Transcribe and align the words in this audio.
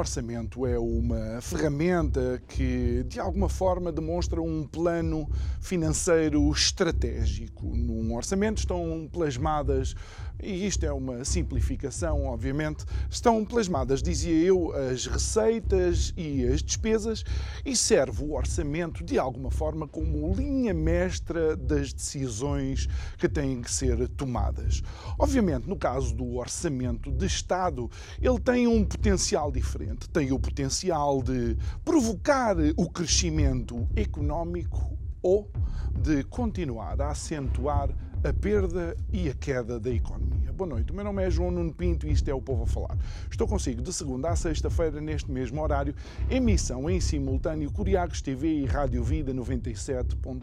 Orçamento 0.00 0.66
é 0.66 0.78
uma 0.78 1.40
ferramenta 1.40 2.42
que, 2.48 3.04
de 3.06 3.20
alguma 3.20 3.48
forma, 3.48 3.92
demonstra 3.92 4.40
um 4.40 4.66
plano 4.66 5.28
financeiro 5.60 6.50
estratégico. 6.50 7.66
Num 7.76 8.14
orçamento 8.14 8.58
estão 8.58 9.08
plasmadas 9.12 9.94
e 10.42 10.66
isto 10.66 10.84
é 10.84 10.92
uma 10.92 11.24
simplificação, 11.24 12.26
obviamente, 12.26 12.84
estão 13.10 13.44
plasmadas, 13.44 14.02
dizia 14.02 14.34
eu, 14.34 14.72
as 14.72 15.06
receitas 15.06 16.12
e 16.16 16.44
as 16.46 16.62
despesas 16.62 17.24
e 17.64 17.76
serve 17.76 18.24
o 18.24 18.34
orçamento 18.34 19.04
de 19.04 19.18
alguma 19.18 19.50
forma 19.50 19.86
como 19.86 20.32
linha 20.34 20.74
mestra 20.74 21.56
das 21.56 21.92
decisões 21.92 22.88
que 23.18 23.28
têm 23.28 23.60
que 23.60 23.70
ser 23.70 24.08
tomadas. 24.08 24.82
Obviamente, 25.18 25.68
no 25.68 25.76
caso 25.76 26.14
do 26.14 26.36
orçamento 26.36 27.10
de 27.10 27.26
Estado, 27.26 27.90
ele 28.20 28.40
tem 28.40 28.66
um 28.66 28.84
potencial 28.84 29.50
diferente, 29.50 30.08
tem 30.08 30.32
o 30.32 30.38
potencial 30.38 31.22
de 31.22 31.56
provocar 31.84 32.56
o 32.76 32.88
crescimento 32.88 33.88
económico 33.96 34.98
ou 35.22 35.50
de 36.02 36.24
continuar 36.24 37.00
a 37.00 37.10
acentuar 37.10 37.90
a 38.22 38.32
perda 38.34 38.94
e 39.10 39.30
a 39.30 39.34
queda 39.34 39.80
da 39.80 39.90
economia. 39.90 40.52
Boa 40.52 40.68
noite, 40.68 40.92
o 40.92 40.94
meu 40.94 41.02
nome 41.02 41.22
é 41.24 41.30
João 41.30 41.50
Nuno 41.50 41.72
Pinto 41.72 42.06
e 42.06 42.12
isto 42.12 42.28
é 42.28 42.34
o 42.34 42.40
Povo 42.40 42.64
a 42.64 42.66
Falar. 42.66 42.98
Estou 43.30 43.48
consigo 43.48 43.80
de 43.80 43.90
segunda 43.94 44.28
a 44.28 44.36
sexta-feira, 44.36 45.00
neste 45.00 45.30
mesmo 45.30 45.62
horário, 45.62 45.94
emissão 46.30 46.90
em 46.90 47.00
simultâneo 47.00 47.70
Curiagos 47.70 48.20
TV 48.20 48.46
e 48.46 48.66
Rádio 48.66 49.02
Vida 49.02 49.32
97.1. 49.32 50.40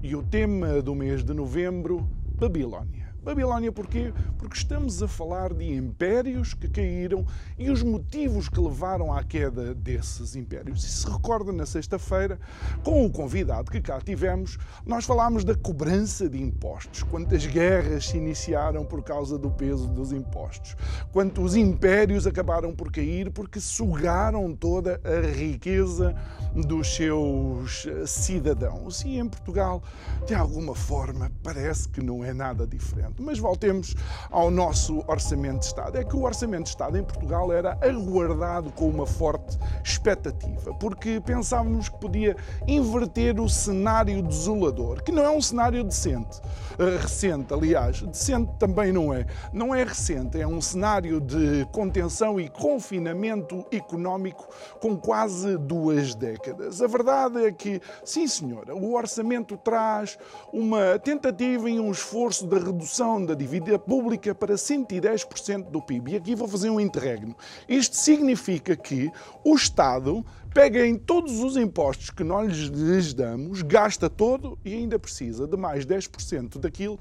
E 0.00 0.14
o 0.14 0.22
tema 0.22 0.80
do 0.80 0.94
mês 0.94 1.24
de 1.24 1.34
novembro, 1.34 2.08
Babilónia. 2.36 2.97
Babilónia 3.28 3.70
porquê? 3.70 4.10
Porque 4.38 4.56
estamos 4.56 5.02
a 5.02 5.06
falar 5.06 5.52
de 5.52 5.70
impérios 5.70 6.54
que 6.54 6.66
caíram 6.66 7.26
e 7.58 7.68
os 7.68 7.82
motivos 7.82 8.48
que 8.48 8.58
levaram 8.58 9.12
à 9.12 9.22
queda 9.22 9.74
desses 9.74 10.34
impérios. 10.34 10.82
E 10.82 10.88
se 10.88 11.06
recorda, 11.06 11.52
na 11.52 11.66
sexta-feira, 11.66 12.40
com 12.82 13.04
o 13.04 13.10
convidado 13.10 13.70
que 13.70 13.82
cá 13.82 14.00
tivemos, 14.00 14.56
nós 14.86 15.04
falámos 15.04 15.44
da 15.44 15.54
cobrança 15.54 16.26
de 16.26 16.40
impostos, 16.40 17.02
quantas 17.02 17.44
guerras 17.44 18.06
se 18.06 18.16
iniciaram 18.16 18.82
por 18.82 19.02
causa 19.02 19.36
do 19.36 19.50
peso 19.50 19.86
dos 19.88 20.10
impostos, 20.10 20.74
quantos 21.12 21.54
impérios 21.54 22.26
acabaram 22.26 22.74
por 22.74 22.90
cair 22.90 23.30
porque 23.30 23.60
sugaram 23.60 24.56
toda 24.56 25.02
a 25.04 25.26
riqueza 25.26 26.16
dos 26.54 26.96
seus 26.96 27.86
cidadãos. 28.06 29.02
E 29.04 29.18
em 29.18 29.28
Portugal, 29.28 29.82
de 30.26 30.34
alguma 30.34 30.74
forma, 30.74 31.30
parece 31.42 31.90
que 31.90 32.02
não 32.02 32.24
é 32.24 32.32
nada 32.32 32.66
diferente. 32.66 33.17
Mas 33.18 33.38
voltemos 33.38 33.94
ao 34.30 34.50
nosso 34.50 35.04
Orçamento 35.06 35.60
de 35.60 35.66
Estado. 35.66 35.98
É 35.98 36.04
que 36.04 36.16
o 36.16 36.22
Orçamento 36.22 36.64
de 36.64 36.70
Estado 36.70 36.96
em 36.96 37.02
Portugal 37.02 37.52
era 37.52 37.78
aguardado 37.82 38.70
com 38.72 38.88
uma 38.88 39.06
forte 39.06 39.58
expectativa, 39.82 40.74
porque 40.74 41.20
pensávamos 41.20 41.88
que 41.88 41.98
podia 41.98 42.36
inverter 42.66 43.40
o 43.40 43.48
cenário 43.48 44.22
desolador, 44.22 45.02
que 45.02 45.12
não 45.12 45.22
é 45.22 45.30
um 45.30 45.40
cenário 45.40 45.82
decente, 45.82 46.40
uh, 46.78 47.00
recente, 47.00 47.52
aliás, 47.52 48.02
decente 48.02 48.52
também 48.58 48.92
não 48.92 49.12
é. 49.12 49.26
Não 49.52 49.74
é 49.74 49.82
recente, 49.82 50.40
é 50.40 50.46
um 50.46 50.60
cenário 50.60 51.20
de 51.20 51.66
contenção 51.72 52.38
e 52.38 52.48
confinamento 52.48 53.66
económico 53.72 54.48
com 54.80 54.96
quase 54.96 55.56
duas 55.58 56.14
décadas. 56.14 56.80
A 56.80 56.86
verdade 56.86 57.44
é 57.44 57.52
que, 57.52 57.80
sim 58.04 58.26
senhora, 58.26 58.74
o 58.74 58.94
orçamento 58.94 59.56
traz 59.56 60.18
uma 60.52 60.98
tentativa 60.98 61.68
e 61.68 61.80
um 61.80 61.90
esforço 61.90 62.46
de 62.46 62.58
redução 62.58 63.07
redução 63.08 63.24
da 63.24 63.34
dívida 63.34 63.78
pública 63.78 64.34
para 64.34 64.54
110% 64.54 65.70
do 65.70 65.80
PIB. 65.80 66.12
E 66.12 66.16
aqui 66.16 66.34
vou 66.34 66.46
fazer 66.46 66.68
um 66.68 66.78
interregno. 66.78 67.34
Isto 67.68 67.96
significa 67.96 68.76
que 68.76 69.10
o 69.42 69.54
Estado 69.54 70.24
pega 70.52 70.86
em 70.86 70.96
todos 70.96 71.40
os 71.40 71.56
impostos 71.56 72.10
que 72.10 72.24
nós 72.24 72.52
lhes 72.52 73.14
damos, 73.14 73.62
gasta 73.62 74.10
todo 74.10 74.58
e 74.64 74.74
ainda 74.74 74.98
precisa 74.98 75.46
de 75.46 75.56
mais 75.56 75.86
10% 75.86 76.58
daquilo 76.58 76.98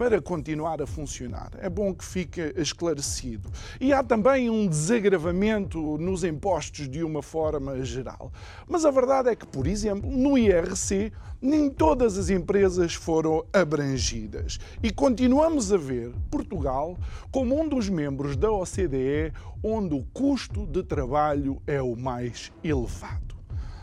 para 0.00 0.18
continuar 0.18 0.80
a 0.80 0.86
funcionar. 0.86 1.50
É 1.58 1.68
bom 1.68 1.92
que 1.92 2.02
fique 2.02 2.54
esclarecido. 2.56 3.50
E 3.78 3.92
há 3.92 4.02
também 4.02 4.48
um 4.48 4.66
desagravamento 4.66 5.98
nos 5.98 6.24
impostos 6.24 6.88
de 6.88 7.04
uma 7.04 7.22
forma 7.22 7.84
geral. 7.84 8.32
Mas 8.66 8.86
a 8.86 8.90
verdade 8.90 9.28
é 9.28 9.36
que, 9.36 9.46
por 9.46 9.66
exemplo, 9.66 10.10
no 10.10 10.38
IRC, 10.38 11.12
nem 11.38 11.68
todas 11.68 12.16
as 12.16 12.30
empresas 12.30 12.94
foram 12.94 13.44
abrangidas. 13.52 14.58
E 14.82 14.90
continuamos 14.90 15.70
a 15.70 15.76
ver 15.76 16.14
Portugal 16.30 16.96
como 17.30 17.60
um 17.60 17.68
dos 17.68 17.90
membros 17.90 18.38
da 18.38 18.50
OCDE 18.50 19.34
onde 19.62 19.94
o 19.94 20.02
custo 20.14 20.66
de 20.66 20.82
trabalho 20.82 21.60
é 21.66 21.82
o 21.82 21.94
mais 21.94 22.50
elevado. 22.64 23.36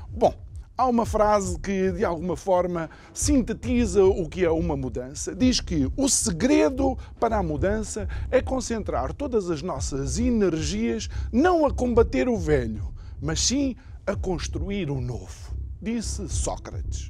Bom, 0.09 0.33
Há 0.79 0.85
uma 0.85 1.07
frase 1.07 1.57
que, 1.57 1.91
de 1.91 2.05
alguma 2.05 2.37
forma, 2.37 2.87
sintetiza 3.11 4.05
o 4.05 4.29
que 4.29 4.45
é 4.45 4.51
uma 4.51 4.77
mudança. 4.77 5.33
Diz 5.35 5.59
que 5.59 5.91
o 5.97 6.07
segredo 6.07 6.95
para 7.19 7.37
a 7.37 7.41
mudança 7.41 8.07
é 8.29 8.43
concentrar 8.43 9.11
todas 9.11 9.49
as 9.49 9.63
nossas 9.63 10.19
energias 10.19 11.09
não 11.33 11.65
a 11.65 11.73
combater 11.73 12.29
o 12.29 12.37
velho, 12.37 12.93
mas 13.19 13.39
sim 13.39 13.75
a 14.05 14.15
construir 14.15 14.91
o 14.91 15.01
novo. 15.01 15.57
Disse 15.81 16.29
Sócrates. 16.29 17.09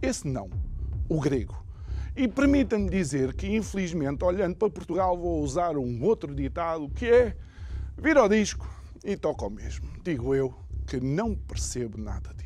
Esse 0.00 0.26
não, 0.26 0.48
o 1.06 1.20
grego. 1.20 1.62
E 2.16 2.26
permita-me 2.26 2.88
dizer 2.88 3.34
que, 3.34 3.54
infelizmente, 3.54 4.24
olhando 4.24 4.56
para 4.56 4.70
Portugal, 4.70 5.18
vou 5.18 5.42
usar 5.42 5.76
um 5.76 6.02
outro 6.02 6.34
ditado 6.34 6.88
que 6.88 7.04
é: 7.04 7.36
vira 7.98 8.24
o 8.24 8.28
disco 8.28 8.66
e 9.04 9.18
toca 9.18 9.44
o 9.44 9.50
mesmo. 9.50 9.86
Digo 10.02 10.34
eu 10.34 10.54
que 10.86 10.98
não 10.98 11.34
percebo 11.34 11.98
nada 11.98 12.39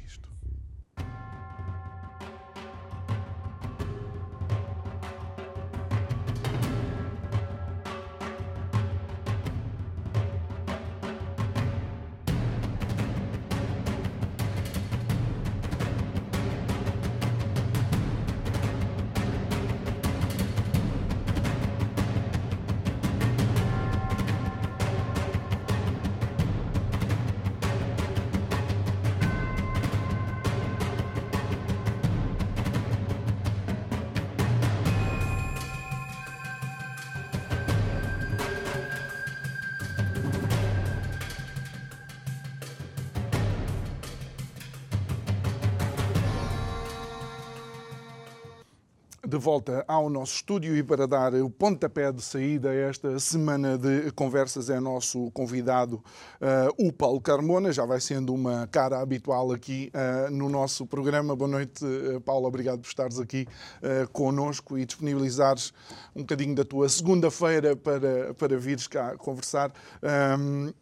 volta 49.44 49.84
ao 49.86 50.08
nosso 50.08 50.36
estúdio 50.36 50.74
e 50.74 50.82
para 50.82 51.06
dar 51.06 51.34
o 51.34 51.50
pontapé 51.50 52.10
de 52.10 52.22
saída 52.22 52.70
a 52.70 52.74
esta 52.74 53.20
semana 53.20 53.76
de 53.76 54.10
conversas 54.12 54.70
é 54.70 54.80
nosso 54.80 55.30
convidado 55.32 55.96
uh, 56.40 56.88
o 56.88 56.90
Paulo 56.90 57.20
Carmona, 57.20 57.70
já 57.70 57.84
vai 57.84 58.00
sendo 58.00 58.32
uma 58.32 58.66
cara 58.68 58.98
habitual 59.02 59.52
aqui 59.52 59.92
uh, 59.92 60.30
no 60.30 60.48
nosso 60.48 60.86
programa. 60.86 61.36
Boa 61.36 61.50
noite, 61.50 61.84
uh, 61.84 62.18
Paulo, 62.22 62.46
obrigado 62.46 62.80
por 62.80 62.88
estares 62.88 63.20
aqui 63.20 63.46
uh, 63.82 64.08
connosco 64.12 64.78
e 64.78 64.86
disponibilizares 64.86 65.74
um 66.16 66.20
bocadinho 66.22 66.54
da 66.54 66.64
tua 66.64 66.88
segunda-feira 66.88 67.76
para, 67.76 68.32
para 68.32 68.56
vires 68.56 68.86
cá 68.86 69.14
conversar. 69.18 69.70
Um, 70.02 70.72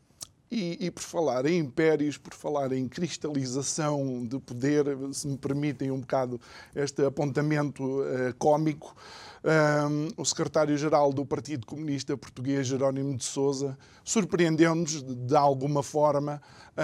E, 0.54 0.76
e, 0.84 0.90
por 0.90 1.02
falar 1.02 1.46
em 1.46 1.60
impérios, 1.60 2.18
por 2.18 2.34
falar 2.34 2.72
em 2.72 2.86
cristalização 2.86 4.26
de 4.26 4.38
poder, 4.38 4.84
se 5.10 5.26
me 5.26 5.38
permitem 5.38 5.90
um 5.90 6.00
bocado 6.00 6.38
este 6.76 7.02
apontamento 7.06 7.82
uh, 7.82 8.34
cômico, 8.38 8.94
um, 9.42 10.08
o 10.20 10.26
secretário-geral 10.26 11.10
do 11.10 11.24
Partido 11.24 11.66
Comunista 11.66 12.18
Português, 12.18 12.66
Jerónimo 12.66 13.16
de 13.16 13.24
Sousa, 13.24 13.78
surpreendeu-nos 14.04 15.02
de 15.02 15.34
alguma 15.34 15.82
forma 15.82 16.38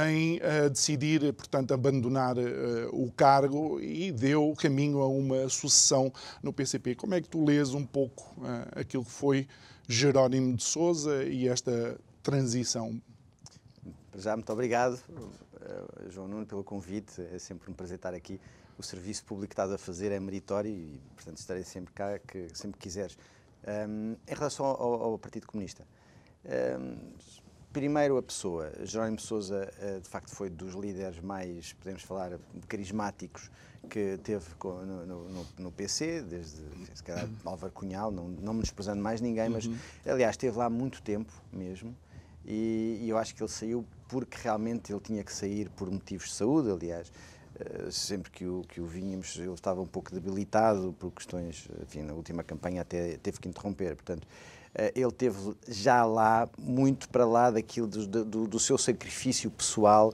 em 0.08 0.38
uh, 0.38 0.70
decidir, 0.70 1.30
portanto, 1.34 1.74
abandonar 1.74 2.38
uh, 2.38 2.88
o 2.90 3.12
cargo 3.12 3.78
e 3.82 4.10
deu 4.10 4.54
caminho 4.56 5.00
a 5.00 5.08
uma 5.08 5.46
sucessão 5.50 6.10
no 6.42 6.54
PCP. 6.54 6.94
Como 6.94 7.14
é 7.14 7.20
que 7.20 7.28
tu 7.28 7.44
lês 7.44 7.74
um 7.74 7.84
pouco 7.84 8.34
aquilo 8.74 9.04
que 9.04 9.12
foi 9.12 9.46
Jerónimo 9.86 10.56
de 10.56 10.62
Sousa 10.62 11.22
e 11.24 11.46
esta 11.46 12.00
transição? 12.22 12.98
Já, 14.18 14.34
muito 14.34 14.52
obrigado, 14.52 15.00
João 16.10 16.26
Nuno, 16.26 16.44
pelo 16.44 16.64
convite. 16.64 17.22
É 17.32 17.38
sempre 17.38 17.70
um 17.70 17.74
prazer 17.74 17.96
estar 17.96 18.12
aqui 18.12 18.40
o 18.78 18.82
serviço 18.82 19.24
público 19.24 19.48
que 19.48 19.54
estás 19.54 19.72
a 19.72 19.78
fazer 19.78 20.12
é 20.12 20.20
meritório 20.20 20.70
e, 20.70 21.00
portanto, 21.14 21.38
estarei 21.38 21.64
sempre 21.64 21.92
cá, 21.92 22.18
que 22.18 22.48
sempre 22.54 22.78
quiseres. 22.78 23.18
Um, 23.66 24.16
em 24.26 24.34
relação 24.34 24.66
ao, 24.66 25.02
ao 25.02 25.18
Partido 25.18 25.46
Comunista, 25.46 25.84
um, 26.80 26.96
primeiro 27.72 28.16
a 28.16 28.22
pessoa, 28.22 28.72
Jerónimo 28.84 29.20
Sousa, 29.20 29.68
uh, 29.82 30.00
de 30.00 30.08
facto, 30.08 30.30
foi 30.30 30.48
dos 30.48 30.74
líderes 30.74 31.20
mais, 31.20 31.72
podemos 31.74 32.02
falar, 32.02 32.38
carismáticos 32.68 33.50
que 33.90 34.18
teve 34.18 34.46
no, 34.62 35.06
no, 35.06 35.46
no 35.58 35.72
PC, 35.72 36.22
desde 36.22 36.62
se 36.94 37.02
calhar 37.02 37.28
Álvaro 37.44 37.72
Cunhal, 37.72 38.10
não, 38.12 38.28
não 38.28 38.54
me 38.54 38.62
desprezando 38.62 39.02
mais 39.02 39.20
ninguém, 39.20 39.48
mas, 39.48 39.66
uhum. 39.66 39.76
aliás, 40.06 40.34
esteve 40.34 40.56
lá 40.56 40.70
muito 40.70 41.02
tempo 41.02 41.32
mesmo. 41.52 41.96
E, 42.44 42.98
e 43.02 43.08
eu 43.08 43.18
acho 43.18 43.34
que 43.34 43.42
ele 43.42 43.50
saiu 43.50 43.84
porque 44.08 44.38
realmente 44.42 44.92
ele 44.92 45.00
tinha 45.00 45.22
que 45.22 45.32
sair 45.32 45.68
por 45.70 45.90
motivos 45.90 46.28
de 46.28 46.34
saúde, 46.34 46.70
aliás. 46.70 47.12
Eh, 47.58 47.90
sempre 47.90 48.30
que 48.30 48.46
o, 48.46 48.62
que 48.68 48.80
o 48.80 48.86
vínhamos, 48.86 49.36
ele 49.36 49.52
estava 49.52 49.80
um 49.80 49.86
pouco 49.86 50.12
debilitado 50.12 50.94
por 50.98 51.10
questões, 51.10 51.68
enfim, 51.82 52.02
na 52.02 52.14
última 52.14 52.42
campanha 52.42 52.82
até 52.82 53.16
teve 53.18 53.38
que 53.40 53.48
interromper, 53.48 53.96
portanto, 53.96 54.26
eh, 54.74 54.92
ele 54.94 55.10
teve 55.10 55.54
já 55.66 56.04
lá 56.04 56.48
muito 56.56 57.08
para 57.08 57.26
lá 57.26 57.50
daquilo 57.50 57.86
do, 57.86 58.24
do, 58.24 58.46
do 58.46 58.58
seu 58.58 58.78
sacrifício 58.78 59.50
pessoal 59.50 60.12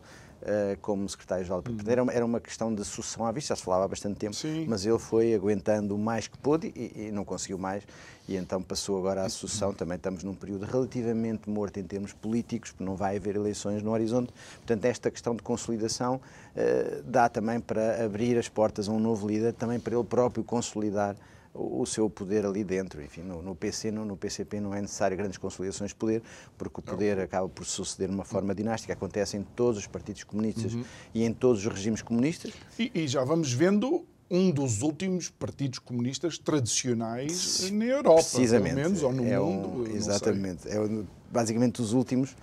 como 0.81 1.09
secretário-geral 1.09 1.63
do 1.63 1.71
partido. 1.71 1.91
Era, 1.91 2.05
era 2.13 2.25
uma 2.25 2.41
questão 2.41 2.75
de 2.75 2.85
sucessão 2.85 3.27
à 3.27 3.33
vista, 3.33 3.55
já 3.55 3.57
se 3.57 3.63
falava 3.63 3.85
há 3.85 3.89
bastante 3.89 4.17
tempo, 4.17 4.35
Sim. 4.35 4.67
mas 4.69 4.85
ele 4.85 4.99
foi 4.99 5.35
aguentando 5.35 5.95
o 5.95 5.99
mais 5.99 6.29
que 6.29 6.37
pôde 6.39 6.73
e, 6.77 7.07
e, 7.09 7.11
não 7.11 7.25
conseguiu 7.25 7.59
mais, 7.59 7.83
e 8.29 8.37
então 8.37 8.61
passou 8.63 8.99
agora 8.99 9.23
à 9.23 9.29
sucessão. 9.29 9.73
Também 9.73 9.97
estamos 9.97 10.23
num 10.23 10.35
período 10.35 10.65
relativamente 10.65 11.49
morto 11.49 11.79
em 11.79 11.85
termos 11.85 12.13
políticos, 12.13 12.73
porque 12.73 12.85
não 12.85 12.97
vai 12.97 13.17
haver 13.17 13.37
eleições 13.37 13.83
no 13.83 13.91
horizonte. 13.91 14.33
Portanto, 14.57 14.85
esta 14.85 15.11
questão 15.11 15.35
de 15.35 15.43
consolidação 15.43 16.17
uh, 16.17 17.03
dá 17.05 17.29
também 17.29 17.61
para 17.61 18.05
abrir 18.05 18.39
as 18.39 18.49
portas 18.49 18.89
a 18.89 18.93
um 18.93 18.99
novo 18.99 19.27
líder, 19.27 19.53
também 19.53 19.81
para 19.81 19.95
ele 19.95 20.05
próprio 20.05 20.45
consolidar 20.45 21.17
o 21.55 21.87
seu 21.87 22.11
poder 22.11 22.45
ali 22.45 22.65
dentro. 22.65 23.01
Enfim, 23.01 23.23
no, 23.23 23.41
no 23.41 23.55
PC, 23.55 23.93
no, 23.93 24.05
no, 24.05 24.17
PCP 24.17 24.61
não 24.61 24.75
é 24.75 24.81
necessário 24.81 25.17
grandes 25.17 25.39
consolidações 25.39 25.91
de 25.91 25.95
poder, 25.95 26.23
porque 26.59 26.81
o 26.81 26.83
poder 26.83 27.21
acaba 27.21 27.49
por 27.49 27.65
suceder 27.65 28.09
de 28.09 28.15
uma 28.15 28.25
forma 28.25 28.53
dinástica. 28.55 28.93
Acontece 28.93 29.37
em 29.37 29.43
todos 29.43 29.79
os 29.79 29.87
partidos 29.87 30.25
comunistas 30.25 30.75
uhum. 30.75 30.85
e 31.15 31.25
em 31.25 31.33
todos 31.33 31.65
os 31.65 31.73
regimes 31.73 32.03
comunistas. 32.03 32.53
E, 32.79 32.91
e, 32.93 33.07
já 33.07 33.23
vamos 33.23 33.53
vendo 33.53 34.05
um 34.29 34.51
dos 34.51 34.83
últimos 34.83 35.31
partidos 35.31 35.79
comunistas 35.79 36.39
tradicionais 36.39 37.71
na 37.71 37.85
Europa, 37.85 38.23
Precisamente. 38.23 38.75
pelo 38.75 38.85
menos, 38.89 39.03
ou 39.03 39.13
no 39.13 39.25
é 39.25 39.39
mundo. 39.39 39.69
Um, 39.83 39.97
exatamente. 39.97 40.69
É 40.69 40.81
um, 40.81 41.07
basicamente 41.31 41.81
os 41.81 41.93
últimos. 41.93 42.37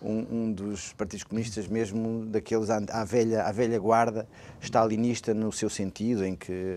Um, 0.00 0.26
um, 0.30 0.52
dos 0.52 0.92
partidos 0.92 1.24
comunistas, 1.24 1.66
mesmo 1.66 2.24
daqueles 2.26 2.70
à 2.70 3.04
velha, 3.04 3.42
à 3.42 3.50
velha 3.50 3.80
guarda, 3.80 4.28
stalinista 4.60 5.34
no 5.34 5.50
seu 5.50 5.68
sentido, 5.68 6.24
em 6.24 6.36
que 6.36 6.76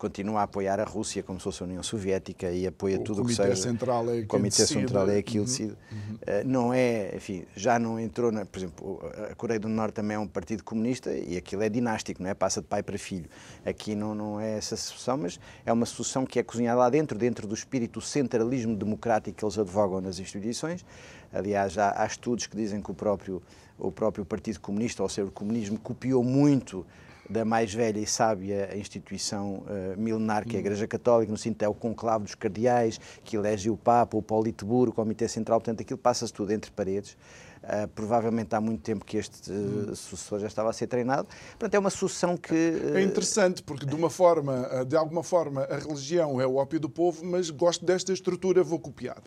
continua 0.00 0.40
a 0.40 0.42
apoiar 0.44 0.80
a 0.80 0.84
Rússia 0.84 1.22
como 1.22 1.38
se 1.38 1.44
fosse 1.44 1.62
a 1.62 1.66
União 1.66 1.82
Soviética 1.82 2.50
e 2.50 2.66
apoia 2.66 2.98
o 2.98 3.04
tudo 3.04 3.20
o 3.20 3.26
que 3.26 3.34
seja. 3.34 3.54
Central 3.54 4.08
é 4.08 4.20
o 4.20 4.26
Comitê 4.26 4.62
decide. 4.62 4.80
Central 4.80 5.10
é 5.10 5.18
aquilo 5.18 5.44
que 5.44 5.50
decide. 5.50 5.76
Uhum. 5.92 6.14
Uh, 6.14 6.46
não 6.46 6.72
é, 6.72 7.14
enfim, 7.14 7.44
já 7.54 7.78
não 7.78 8.00
entrou, 8.00 8.32
na, 8.32 8.46
por 8.46 8.58
exemplo, 8.58 9.00
a 9.30 9.34
Coreia 9.34 9.60
do 9.60 9.68
Norte 9.68 9.96
também 9.96 10.14
é 10.14 10.18
um 10.18 10.26
partido 10.26 10.64
comunista 10.64 11.12
e 11.12 11.36
aquilo 11.36 11.62
é 11.62 11.68
dinástico, 11.68 12.22
não 12.22 12.30
é? 12.30 12.34
Passa 12.34 12.62
de 12.62 12.66
pai 12.66 12.82
para 12.82 12.96
filho. 12.96 13.28
Aqui 13.64 13.94
não, 13.94 14.14
não 14.14 14.40
é 14.40 14.56
essa 14.56 14.74
solução, 14.74 15.18
mas 15.18 15.38
é 15.66 15.72
uma 15.72 15.84
solução 15.84 16.24
que 16.24 16.38
é 16.38 16.42
cozinhada 16.42 16.78
lá 16.78 16.88
dentro, 16.88 17.18
dentro 17.18 17.46
do 17.46 17.54
espírito 17.54 18.00
centralismo 18.00 18.74
democrático 18.74 19.36
que 19.36 19.44
eles 19.44 19.58
advogam 19.58 20.00
nas 20.00 20.18
instituições. 20.18 20.82
Aliás, 21.30 21.76
há, 21.76 22.02
há 22.02 22.06
estudos 22.06 22.46
que 22.46 22.56
dizem 22.56 22.80
que 22.80 22.90
o 22.90 22.94
próprio, 22.94 23.42
o 23.78 23.92
próprio 23.92 24.24
Partido 24.24 24.60
Comunista, 24.60 25.02
ou 25.02 25.10
seja, 25.10 25.28
o 25.28 25.30
comunismo, 25.30 25.78
copiou 25.78 26.24
muito 26.24 26.86
da 27.30 27.44
mais 27.44 27.72
velha 27.72 28.00
e 28.00 28.06
sábia 28.06 28.76
instituição 28.76 29.62
uh, 29.62 29.96
milenar 29.96 30.44
que 30.44 30.56
é 30.56 30.58
a 30.58 30.60
Igreja 30.60 30.86
Católica, 30.86 31.30
no 31.30 31.38
sentido 31.38 31.62
é 31.62 31.68
o 31.68 31.74
conclave 31.74 32.24
dos 32.24 32.34
cardeais, 32.34 32.98
que 33.24 33.36
elege 33.36 33.70
o 33.70 33.76
Papa, 33.76 34.16
o 34.16 34.22
Politburo, 34.22 34.90
o 34.90 34.94
Comitê 34.94 35.28
Central, 35.28 35.60
portanto 35.60 35.80
aquilo 35.80 35.98
passa-se 35.98 36.32
tudo 36.32 36.52
entre 36.52 36.70
paredes. 36.72 37.16
Uh, 37.62 37.86
provavelmente 37.88 38.54
há 38.54 38.60
muito 38.60 38.80
tempo 38.80 39.04
que 39.04 39.18
este 39.18 39.52
uh, 39.52 39.94
sucessor 39.94 40.40
já 40.40 40.46
estava 40.46 40.70
a 40.70 40.72
ser 40.72 40.86
treinado. 40.86 41.28
Portanto, 41.50 41.74
é 41.74 41.78
uma 41.78 41.90
sucessão 41.90 42.34
que... 42.34 42.54
Uh... 42.54 42.96
É 42.96 43.02
interessante, 43.02 43.62
porque 43.62 43.84
de 43.84 43.94
uma 43.94 44.08
forma, 44.08 44.84
de 44.86 44.96
alguma 44.96 45.22
forma, 45.22 45.64
a 45.64 45.76
religião 45.76 46.40
é 46.40 46.46
o 46.46 46.56
ópio 46.56 46.80
do 46.80 46.88
povo, 46.88 47.22
mas 47.22 47.50
gosto 47.50 47.84
desta 47.84 48.14
estrutura, 48.14 48.64
vou 48.64 48.78
copiar. 48.78 49.18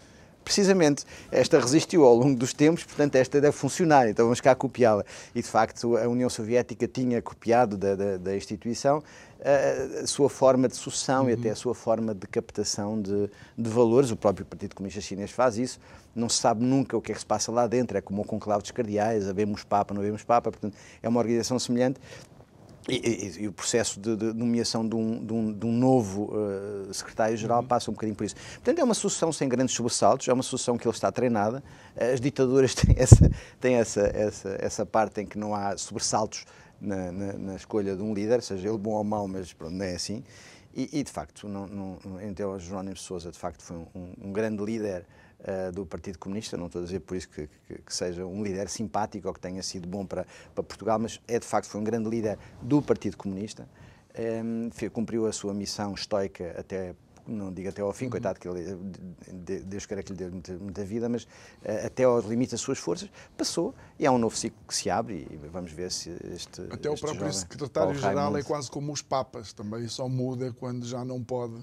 Precisamente, 0.44 1.06
esta 1.32 1.60
resistiu 1.60 2.04
ao 2.04 2.16
longo 2.16 2.38
dos 2.38 2.54
tempos, 2.54 2.84
portanto, 2.84 3.16
esta 3.16 3.40
deve 3.40 3.56
funcionar, 3.56 4.10
então 4.10 4.26
vamos 4.26 4.42
cá 4.42 4.54
copiá-la. 4.54 5.06
E, 5.34 5.42
de 5.42 5.48
facto, 5.48 5.98
a 5.98 6.08
União 6.08 6.30
Soviética 6.30 6.88
tinha 6.88 7.22
copiado 7.22 7.78
da, 7.78 7.96
da, 7.96 8.18
da 8.18 8.36
instituição 8.36 9.02
a, 9.44 10.04
a, 10.04 10.08
sua 10.08 10.30
forma 10.30 10.68
de 10.68 10.76
sucessão 10.76 11.24
uhum. 11.24 11.30
e 11.30 11.34
até 11.34 11.50
a 11.50 11.56
sua 11.56 11.76
forma 11.76 12.14
de 12.14 12.26
captação 12.28 13.02
de, 13.02 13.30
de, 13.58 13.70
valores. 13.70 14.10
O 14.12 14.16
próprio 14.16 14.46
Partido 14.46 14.76
Comunista 14.76 15.02
Chinês 15.02 15.32
faz 15.32 15.58
isso. 15.58 15.80
Não 16.16 16.30
se 16.30 16.38
sabe 16.38 16.64
nunca 16.64 16.96
o 16.96 17.02
que 17.02 17.12
é 17.12 17.16
que 17.16 17.20
se 17.20 17.26
passa 17.26 17.52
lá 17.52 17.68
dentro, 17.68 17.98
é 17.98 18.02
como 18.02 18.22
o 18.22 18.26
conclave 18.26 18.62
dos 18.62 18.72
cardeais, 18.72 19.28
havemos 19.28 19.64
Papa, 19.64 19.94
não 19.94 20.02
havemos 20.02 20.24
Papa, 20.24 20.52
portanto, 20.52 20.76
é 21.02 21.10
uma 21.10 21.20
organização 21.20 21.58
semelhante. 21.58 22.00
E, 22.90 22.96
e, 22.96 23.44
e, 23.44 23.48
o 23.48 23.54
processo 23.54 24.00
de, 24.00 24.16
de 24.16 24.34
nomeação 24.34 24.88
de 24.88 24.96
um, 24.96 25.26
de 25.26 25.34
um, 25.34 25.54
de 25.54 25.66
um 25.66 25.72
novo 25.72 26.34
uh, 26.34 26.94
secretário-geral 26.94 27.62
uhum. 27.62 27.68
passa 27.68 27.90
um 27.90 27.94
bocadinho 27.94 28.16
por 28.16 28.26
isso. 28.26 28.36
Portanto, 28.56 28.80
é 28.80 28.84
uma 28.84 28.94
sucessão 28.94 29.32
sem 29.32 29.48
grandes 29.48 29.74
sobressaltos, 29.74 30.28
é 30.28 30.34
uma 30.34 30.44
sucessão 30.44 30.78
que 30.78 30.86
ele 30.86 30.94
está 30.94 31.12
treinada. 31.12 31.64
As 31.96 32.20
ditaduras 32.20 32.76
têm 32.76 32.96
essa, 32.98 33.32
têm 33.62 33.76
essa, 33.76 34.02
essa, 34.14 34.58
essa 34.60 34.86
parte 34.86 35.22
em 35.22 35.26
que 35.26 35.38
não 35.38 35.56
há 35.56 35.78
sobressaltos 35.78 36.46
na, 36.82 37.12
na, 37.12 37.34
na 37.34 37.56
escolha 37.56 37.96
de 37.96 38.02
um 38.02 38.14
líder, 38.14 38.42
seja 38.42 38.68
ele 38.68 38.78
bom 38.78 38.92
ou 38.92 39.04
mau, 39.04 39.28
mas 39.28 39.54
pronto, 39.54 39.74
não 39.74 39.86
é 39.86 39.96
assim. 39.96 40.22
E, 40.76 40.90
e 40.92 41.04
de 41.04 41.12
facto, 41.12 41.48
não, 41.48 41.68
não, 41.68 42.22
então, 42.22 42.60
Jerónimo 42.60 42.98
Sousa, 42.98 43.32
de 43.32 43.38
facto, 43.38 43.64
foi 43.64 43.78
um, 43.78 44.14
um 44.22 44.34
grande 44.34 44.64
líder 44.64 45.06
uh, 45.44 45.72
do 45.72 45.86
Partido 45.86 46.18
Comunista. 46.18 46.58
Não 46.58 46.68
estou 46.68 46.82
a 46.82 46.86
dizer 46.86 47.00
por 47.02 47.16
isso 47.16 47.30
que, 47.30 47.50
que, 47.68 47.82
que, 47.82 47.96
seja 47.96 48.26
um 48.26 48.44
líder 48.44 48.70
simpático 48.70 49.28
ou 49.28 49.34
que 49.34 49.40
tenha 49.40 49.62
sido 49.64 49.88
bom 49.88 50.06
para, 50.06 50.26
para 50.54 50.64
Portugal, 50.64 51.00
mas 51.00 51.20
é 51.28 51.40
de 51.40 51.46
facto 51.46 51.68
foi 51.68 51.82
um 51.82 51.84
grande 51.84 52.10
líder 52.10 52.38
do 52.62 52.82
Partido 52.82 53.18
Comunista. 53.18 53.68
Um, 54.18 54.70
ehm, 54.70 54.90
cumpriu 54.92 55.26
a 55.26 55.32
sua 55.32 55.54
missão 55.54 55.94
estoica 55.94 56.56
até 56.58 56.94
não 57.26 57.54
digo 57.54 57.70
até 57.70 57.82
ao 57.82 57.94
fim, 57.94 58.06
uhum. 58.06 58.12
coitado 58.12 58.40
que 58.40 58.48
ele, 58.48 58.76
Deus 59.66 59.86
queira 59.86 60.04
que 60.04 60.12
lhe 60.12 60.18
dê 60.18 60.30
muita, 60.30 60.54
muita 60.54 60.84
vida, 60.84 61.08
mas 61.08 61.24
uh, 61.24 61.86
até 61.86 62.04
aos 62.04 62.26
limites 62.26 62.52
das 62.52 62.62
suas 62.62 62.78
forças, 62.78 63.10
passou 63.38 63.74
e 63.98 64.06
há 64.06 64.12
um 64.12 64.18
novo 64.18 64.36
ciclo 64.36 64.60
que 64.68 64.76
se 64.76 64.90
abre 64.90 65.28
e 65.30 65.38
vamos 65.48 65.72
ver 65.72 65.92
se 65.92 66.10
este. 66.34 66.62
Até 66.70 66.92
este 66.92 67.06
o 67.06 67.08
próprio 67.08 67.34
secretário-geral 67.34 68.38
é 68.38 68.44
quase 68.44 68.70
como 68.70 68.92
os 68.92 69.02
papas, 69.02 69.54
também 69.54 69.88
só 69.88 70.08
muda 70.10 70.52
quando 70.54 70.86
já 70.86 71.04
não 71.06 71.24
pode 71.24 71.56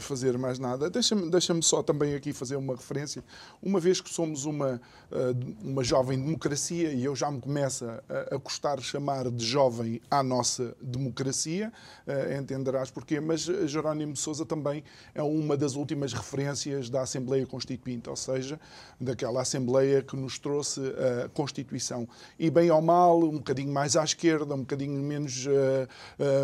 fazer 0.00 0.38
mais 0.38 0.58
nada. 0.58 0.88
Deixa-me 0.88 1.30
deixa 1.30 1.56
só 1.62 1.82
também 1.82 2.14
aqui 2.14 2.32
fazer 2.32 2.56
uma 2.56 2.74
referência. 2.74 3.22
Uma 3.62 3.80
vez 3.80 4.00
que 4.00 4.12
somos 4.12 4.44
uma, 4.44 4.80
eh, 5.10 5.34
uma 5.62 5.82
jovem 5.84 6.18
democracia, 6.18 6.92
e 6.92 7.04
eu 7.04 7.14
já 7.14 7.30
me 7.30 7.40
começo 7.40 7.84
a, 7.84 8.34
a 8.34 8.36
gostar 8.36 8.76
de 8.76 8.84
chamar 8.84 9.30
de 9.30 9.44
jovem 9.44 10.00
à 10.10 10.22
nossa 10.22 10.76
democracia, 10.80 11.72
eh, 12.06 12.38
entenderás 12.38 12.90
porquê, 12.90 13.20
mas 13.20 13.42
Jerónimo 13.42 14.12
de 14.12 14.18
Sousa 14.18 14.44
também 14.44 14.82
é 15.14 15.22
uma 15.22 15.56
das 15.56 15.74
últimas 15.74 16.12
referências 16.12 16.90
da 16.90 17.02
Assembleia 17.02 17.46
Constituinte, 17.46 18.08
ou 18.08 18.16
seja, 18.16 18.58
daquela 19.00 19.42
Assembleia 19.42 20.02
que 20.02 20.16
nos 20.16 20.38
trouxe 20.38 20.80
a 21.24 21.28
Constituição. 21.28 22.08
E 22.38 22.50
bem 22.50 22.70
ou 22.70 22.80
mal, 22.80 23.18
um 23.22 23.36
bocadinho 23.36 23.72
mais 23.72 23.96
à 23.96 24.04
esquerda, 24.04 24.54
um 24.54 24.60
bocadinho 24.60 25.00
menos, 25.02 25.46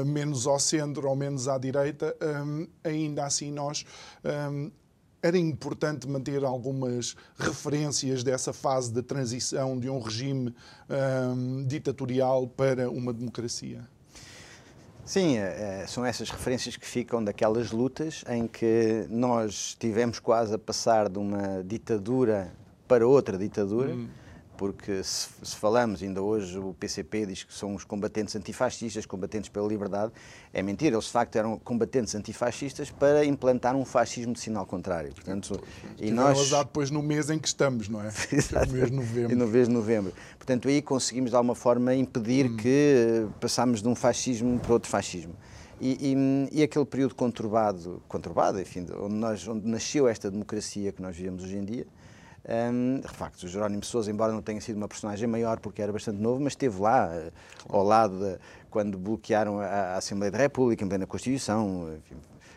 menos 0.07 0.47
ao 0.47 0.59
centro 0.59 1.09
ou 1.09 1.17
menos 1.17 1.49
à 1.49 1.59
direita, 1.59 2.15
ainda 2.85 3.22
ainda 3.23 3.27
assim 3.27 3.53
nós 3.53 3.85
um, 4.25 4.71
era 5.23 5.39
importante 5.39 6.09
manter 6.09 6.45
algumas 6.45 7.15
referências 7.39 8.25
dessa 8.25 8.53
fase 8.53 8.93
de 8.93 9.03
transição 9.03 9.79
de 9.79 9.89
um 9.89 10.01
regime 10.01 10.53
um, 10.91 11.65
ditatorial 11.65 12.49
para 12.49 12.91
uma 12.91 13.13
democracia. 13.13 13.89
Sim, 15.05 15.37
é, 15.37 15.85
são 15.87 16.05
essas 16.05 16.29
referências 16.29 16.77
que 16.77 16.87
ficam 16.87 17.23
daquelas 17.23 17.71
lutas 17.71 18.25
em 18.29 18.49
que 18.49 19.07
nós 19.09 19.77
tivemos 19.79 20.19
quase 20.19 20.55
a 20.55 20.59
passar 20.59 21.09
de 21.09 21.19
uma 21.19 21.63
ditadura 21.63 22.53
para 22.89 23.07
outra 23.07 23.39
ditadura. 23.39 23.95
Hum 23.95 24.09
porque 24.63 25.03
se, 25.03 25.29
se, 25.43 25.57
falamos, 25.57 26.05
ainda 26.05 26.23
hoje 26.23 26.57
o 26.57 26.73
PCP 26.73 27.27
diz 27.27 27.43
que 27.43 27.53
são 27.53 27.75
os 27.75 27.83
combatentes 27.83 28.37
antifascistas, 28.37 29.05
combatentes 29.05 29.51
pela 29.51 29.67
liberdade, 29.67 30.13
é 30.53 30.63
mentira, 30.63 30.95
eles 30.95 31.07
de 31.07 31.11
facto 31.11 31.35
eram 31.35 31.59
combatentes 31.59 32.15
antifascistas 32.15 32.89
para 32.89 33.25
implantar 33.25 33.75
um 33.75 33.85
fascismo 33.85 34.33
de 34.33 34.39
sinal 34.39 34.65
contrário. 34.65 35.13
Portanto, 35.13 35.61
e 35.99 36.13
nós... 36.13 36.51
depois 36.51 36.93
no 36.93 37.03
mês 37.03 37.29
em 37.29 37.41
que 37.41 37.49
estamos, 37.49 37.89
não 37.89 38.01
é? 38.01 38.13
Exato. 38.31 38.69
No 38.69 38.73
mês 38.75 38.89
de 38.89 38.97
novembro. 38.97 39.33
E 39.33 39.35
no 39.35 39.49
mês 39.49 39.67
de 39.67 39.75
novembro. 39.75 40.13
Portanto, 40.39 40.69
aí 40.69 40.81
conseguimos 40.81 41.31
de 41.31 41.37
alguma 41.37 41.57
forma 41.57 41.93
impedir 41.93 42.47
hum. 42.47 42.57
que 42.57 43.27
passámos 43.41 43.83
de 43.83 43.89
um 43.89 43.97
fascismo 43.97 44.61
para 44.61 44.75
outro 44.75 44.89
fascismo. 44.89 45.35
E, 45.81 46.15
e, 46.53 46.61
e, 46.61 46.63
aquele 46.63 46.85
período 46.85 47.17
conturbado, 47.17 48.01
conturbado, 48.07 48.61
enfim, 48.61 48.87
onde, 49.01 49.15
nós, 49.17 49.49
onde 49.49 49.67
nasceu 49.67 50.07
esta 50.07 50.31
democracia 50.31 50.93
que 50.93 51.03
nós 51.03 51.17
vivemos 51.17 51.43
hoje 51.43 51.57
em 51.57 51.65
dia, 51.65 51.87
um, 52.45 53.01
de 53.01 53.09
facto, 53.09 53.45
o 53.45 53.49
Jerónimo 53.49 53.85
Sousa, 53.85 54.11
embora 54.11 54.33
não 54.33 54.43
tenha 54.43 54.61
sido 54.61 54.77
uma 54.77 54.89
personagem 54.89 55.29
maior 55.29 55.61
porque 55.61 55.81
era 55.81 55.93
bastante 55.93 56.21
novo, 56.21 56.41
mas 56.41 56.55
esteve 56.55 56.81
lá, 56.81 57.09
uh, 57.09 57.33
ao 57.69 57.85
lado 57.85 58.19
de, 58.19 58.39
quando 58.69 58.99
bloquearam 58.99 59.61
a, 59.61 59.67
a, 59.67 59.97
Assembleia 59.97 60.33
da 60.33 60.39
República, 60.39 60.85
em 60.85 60.89
plena 60.89 61.07
Constituição, 61.07 61.95
enfim, 61.99 62.17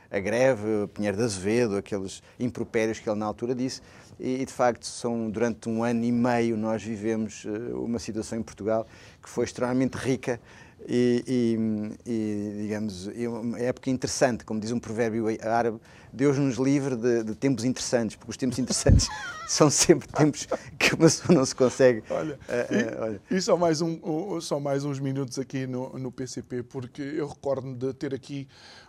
a 0.09 0.19
greve, 0.19 0.87
Pinheiro 0.93 1.17
de 1.17 1.23
Azevedo, 1.23 1.77
aqueles 1.77 2.23
impropérios 2.39 2.99
que 2.99 3.07
ele 3.07 3.19
na 3.19 3.25
altura 3.27 3.53
disse. 3.53 3.81
E, 4.19 4.41
e, 4.41 4.45
de 4.45 4.53
facto, 4.53 4.85
são, 4.85 5.29
durante 5.29 5.69
um 5.69 5.83
ano 5.83 6.03
e 6.03 6.11
meio 6.11 6.57
nós 6.57 6.81
vivemos 6.81 7.45
uh, 7.45 7.83
uma 7.83 7.99
situação 7.99 8.39
em 8.39 8.43
Portugal 8.43 8.87
que 9.21 9.29
foi 9.29 9.45
extremamente 9.45 9.95
rica 9.95 10.39
e, 10.87 11.23
e, 11.27 12.11
e, 12.11 12.61
digamos, 12.63 13.07
uma 13.07 13.59
época 13.59 13.89
interessante, 13.89 14.45
como 14.45 14.59
diz 14.59 14.71
um 14.71 14.79
provérbio 14.79 15.25
árabe, 15.41 15.79
Deus 16.15 16.37
nos 16.37 16.55
livre 16.55 16.95
de, 16.95 17.23
de 17.23 17.35
tempos 17.35 17.63
interessantes, 17.63 18.15
porque 18.15 18.31
os 18.31 18.37
tempos 18.37 18.57
interessantes 18.57 19.07
são 19.47 19.69
sempre 19.69 20.07
tempos 20.07 20.47
que 20.79 20.93
uma 20.93 21.03
pessoa 21.03 21.37
não 21.37 21.45
se 21.45 21.53
consegue. 21.53 22.03
Olha, 22.09 22.35
uh, 22.35 22.99
uh, 22.99 23.03
olha. 23.03 23.21
E, 23.29 23.41
só, 23.41 23.57
mais 23.57 23.81
um, 23.81 24.39
só 24.39 24.59
mais 24.59 24.85
uns 24.85 24.99
minutos 24.99 25.37
aqui 25.37 25.67
no, 25.67 25.97
no 25.99 26.11
PCP, 26.11 26.63
porque 26.63 27.01
eu 27.01 27.27
recordo-me 27.27 27.75
de 27.75 27.93
ter 27.93 28.13
aqui 28.13 28.47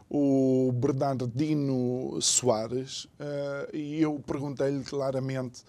o 0.08 0.70
Bernardino 0.72 2.20
Soares 2.22 3.04
uh, 3.04 3.74
e 3.74 4.00
eu 4.00 4.22
perguntei-lhe 4.26 4.84
claramente 4.84 5.64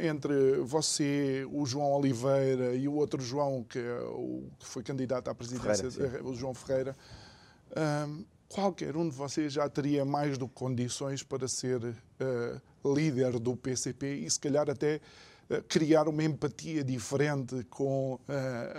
entre 0.00 0.56
você, 0.62 1.46
o 1.52 1.64
João 1.64 1.92
Oliveira 1.92 2.74
e 2.74 2.88
o 2.88 2.94
outro 2.94 3.22
João, 3.22 3.62
que, 3.62 3.78
é 3.78 4.00
o, 4.00 4.42
que 4.58 4.66
foi 4.66 4.82
candidato 4.82 5.28
à 5.28 5.34
presidência, 5.34 5.88
Ferreira, 5.88 6.26
o 6.26 6.34
João 6.34 6.52
Ferreira, 6.52 6.96
um, 8.08 8.24
qualquer 8.50 8.96
um 8.96 9.08
de 9.08 9.14
vocês 9.14 9.52
já 9.52 9.68
teria 9.68 10.04
mais 10.04 10.36
do 10.36 10.48
que 10.48 10.54
condições 10.54 11.22
para 11.22 11.46
ser 11.46 11.80
uh, 11.84 12.94
líder 12.94 13.38
do 13.38 13.56
PCP 13.56 14.16
e, 14.16 14.30
se 14.30 14.40
calhar, 14.40 14.68
até 14.68 15.00
uh, 15.48 15.62
criar 15.68 16.08
uma 16.08 16.24
empatia 16.24 16.82
diferente 16.82 17.62
com 17.70 18.14
uh, 18.14 18.20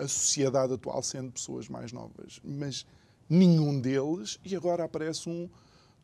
a 0.04 0.08
sociedade 0.10 0.74
atual, 0.74 1.01
sendo 1.01 1.32
pessoas 1.32 1.70
mais 1.70 1.94
novas. 1.94 2.42
Mas 2.44 2.86
nenhum 3.30 3.80
deles, 3.80 4.38
e 4.44 4.56
agora 4.58 4.84
aparece 4.84 5.30
um 5.30 5.50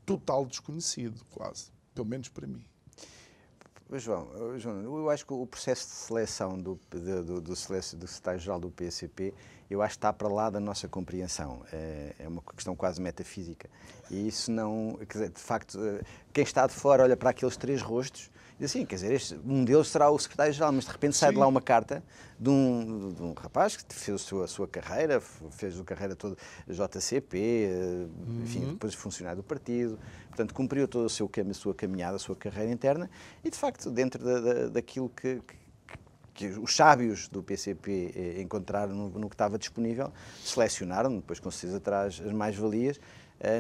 total 0.06 0.46
desconhecido, 0.46 1.20
quase, 1.30 1.66
pelo 1.94 2.08
menos 2.08 2.30
para 2.30 2.48
mim. 2.48 2.66
João, 3.94 4.28
João, 4.60 4.82
eu 4.84 5.10
acho 5.10 5.26
que 5.26 5.34
o 5.34 5.46
processo 5.46 5.88
de 5.88 5.94
seleção 5.94 6.58
do, 6.58 6.78
do, 6.90 7.24
do, 7.24 7.42
do 7.42 7.56
secretário-geral 7.56 8.60
do 8.60 8.70
PSCP, 8.70 9.34
eu 9.70 9.82
acho 9.82 9.94
que 9.94 9.98
está 9.98 10.12
para 10.12 10.28
lá 10.28 10.50
da 10.50 10.60
nossa 10.60 10.90
compreensão. 10.90 11.64
É, 11.72 12.14
é 12.20 12.28
uma 12.28 12.42
questão 12.42 12.76
quase 12.76 13.02
metafísica. 13.02 13.70
E 14.12 14.28
isso 14.28 14.52
não. 14.52 14.98
Quer 15.08 15.14
dizer, 15.14 15.30
de 15.30 15.40
facto, 15.40 15.80
eh, 15.82 16.02
quem 16.34 16.44
está 16.44 16.68
de 16.68 16.74
fora 16.74 17.04
olha 17.04 17.16
para 17.16 17.30
aqueles 17.30 17.56
três 17.56 17.82
rostos 17.82 18.30
e 18.60 18.66
assim, 18.66 18.86
quer 18.86 18.96
dizer, 18.96 19.14
este, 19.14 19.40
um 19.46 19.64
deles 19.64 19.88
será 19.88 20.10
o 20.10 20.18
secretário-geral, 20.18 20.72
mas 20.72 20.86
de 20.86 20.92
repente 20.92 21.16
sai 21.16 21.30
Sim. 21.30 21.36
de 21.36 21.40
lá 21.40 21.48
uma 21.48 21.62
carta 21.62 22.04
de 22.40 22.50
um, 22.50 23.14
de 23.14 23.22
um 23.22 23.34
rapaz 23.34 23.78
que 23.78 23.94
fez 23.94 24.16
a 24.16 24.18
sua, 24.18 24.46
a 24.46 24.48
sua 24.48 24.68
carreira, 24.68 25.22
fez 25.22 25.80
a 25.80 25.84
carreira 25.84 26.16
toda 26.16 26.36
JCP, 26.68 27.38
eh, 27.38 28.08
enfim, 28.42 28.66
uhum. 28.66 28.74
depois 28.74 28.96
funcionário 28.96 29.38
do 29.38 29.44
partido, 29.44 30.00
portanto, 30.30 30.56
cumpriu 30.56 30.88
toda 30.88 31.06
a, 31.06 31.10
seu, 31.10 31.30
a 31.50 31.54
sua 31.54 31.76
caminhada, 31.76 32.16
a 32.16 32.20
sua 32.20 32.36
carreira 32.36 32.72
interna 32.72 33.10
e, 33.44 33.50
de 33.52 33.58
facto, 33.58 33.92
dentro 33.92 34.24
da, 34.24 34.40
da, 34.40 34.68
daquilo 34.70 35.10
que, 35.10 35.40
que 35.48 35.68
que 36.38 36.46
os 36.50 36.76
sábios 36.76 37.28
do 37.28 37.42
PCP 37.42 38.14
eh, 38.16 38.42
encontraram 38.42 38.94
no, 38.94 39.10
no, 39.10 39.28
que 39.28 39.34
estava 39.34 39.58
disponível, 39.58 40.14
selecionaram, 40.44 41.16
depois 41.16 41.40
com 41.40 41.50
certeza 41.50 41.80
traz 41.80 42.22
as 42.24 42.32
mais-valias 42.32 43.00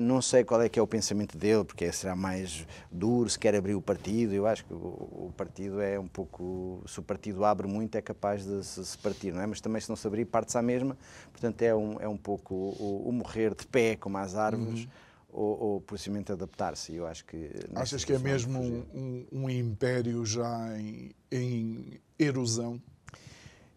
não 0.02 0.22
sei 0.22 0.44
qual 0.44 0.62
é 0.62 0.70
que 0.70 0.80
é 0.80 0.82
o 0.82 0.88
pensamento 0.88 1.38
dele, 1.38 1.64
porque 1.64 1.92
será 1.92 2.16
mais 2.16 2.66
duro, 2.92 3.30
se 3.30 3.38
quer 3.38 3.56
abrir 3.56 3.76
o 3.76 3.82
partido. 3.82 4.34
Eu 4.34 4.48
acho 4.48 4.66
que 4.66 4.74
o 4.74 5.32
partido 5.38 5.80
é 5.80 6.00
um 6.00 6.08
pouco. 6.08 6.84
Se 6.88 7.00
o 7.00 7.04
partido 7.04 7.46
abre 7.46 7.68
muito, 7.68 7.96
é 7.96 8.02
capaz 8.02 8.44
de 8.44 8.64
se 8.64 8.98
partir, 8.98 9.32
não 9.32 9.42
é? 9.42 9.46
Mas 9.46 9.62
também, 9.62 9.80
se 9.80 9.90
não 9.90 9.96
se 9.96 10.08
abrir, 10.08 10.26
parte-se 10.26 10.58
à 10.58 10.62
mesma. 10.62 10.98
Portanto, 11.32 11.62
é 11.62 11.76
um, 11.76 12.02
é 12.02 12.08
um 12.08 12.18
pouco 12.18 12.56
o, 12.56 13.08
o 13.08 13.12
morrer 13.12 13.54
de 13.54 13.68
pé, 13.68 13.96
como 13.96 14.18
as 14.18 14.36
árvores. 14.36 14.82
Uhum. 14.82 14.90
Ou, 15.30 15.60
ou 15.60 15.82
precisamente 15.82 16.32
adaptar-se. 16.32 16.96
Eu 16.96 17.06
acho 17.06 17.24
que 17.26 17.52
achas 17.76 18.04
que 18.04 18.14
é 18.14 18.18
mesmo 18.18 18.60
um, 18.60 19.28
um, 19.32 19.50
império 19.50 20.26
já 20.26 20.76
em, 20.80 21.12
em 21.30 22.00
erosão? 22.18 22.82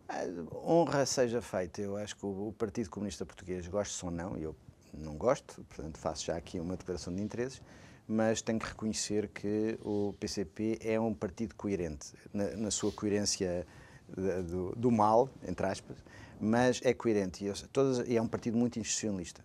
A 0.08 0.24
honra 0.56 1.04
seja 1.04 1.42
feita. 1.42 1.82
Eu 1.82 1.96
acho 1.96 2.16
que 2.16 2.24
o, 2.24 2.48
o 2.48 2.52
Partido 2.56 2.88
Comunista 2.88 3.26
Português, 3.26 3.66
gosto 3.66 4.06
ou 4.06 4.12
não, 4.12 4.38
e 4.38 4.44
eu 4.44 4.56
não 4.92 5.16
gosto, 5.16 5.64
portanto 5.64 5.98
faço 5.98 6.26
já 6.26 6.36
aqui 6.36 6.58
uma 6.60 6.76
declaração 6.76 7.14
de 7.14 7.22
interesses, 7.22 7.62
mas 8.06 8.42
tenho 8.42 8.58
que 8.58 8.66
reconhecer 8.66 9.28
que 9.28 9.78
o 9.82 10.14
PCP 10.18 10.78
é 10.82 10.98
um 10.98 11.14
partido 11.14 11.54
coerente, 11.54 12.12
na, 12.32 12.56
na 12.56 12.70
sua 12.70 12.90
coerência 12.90 13.66
do, 14.48 14.74
do, 14.76 14.90
mal, 14.90 15.28
entre 15.46 15.66
aspas, 15.66 15.96
mas 16.40 16.80
é 16.82 16.92
coerente 16.92 17.44
e, 17.44 17.52
todas, 17.68 18.08
e 18.08 18.16
é 18.16 18.22
um 18.22 18.26
partido 18.26 18.56
muito 18.56 18.78
institucionalista. 18.78 19.44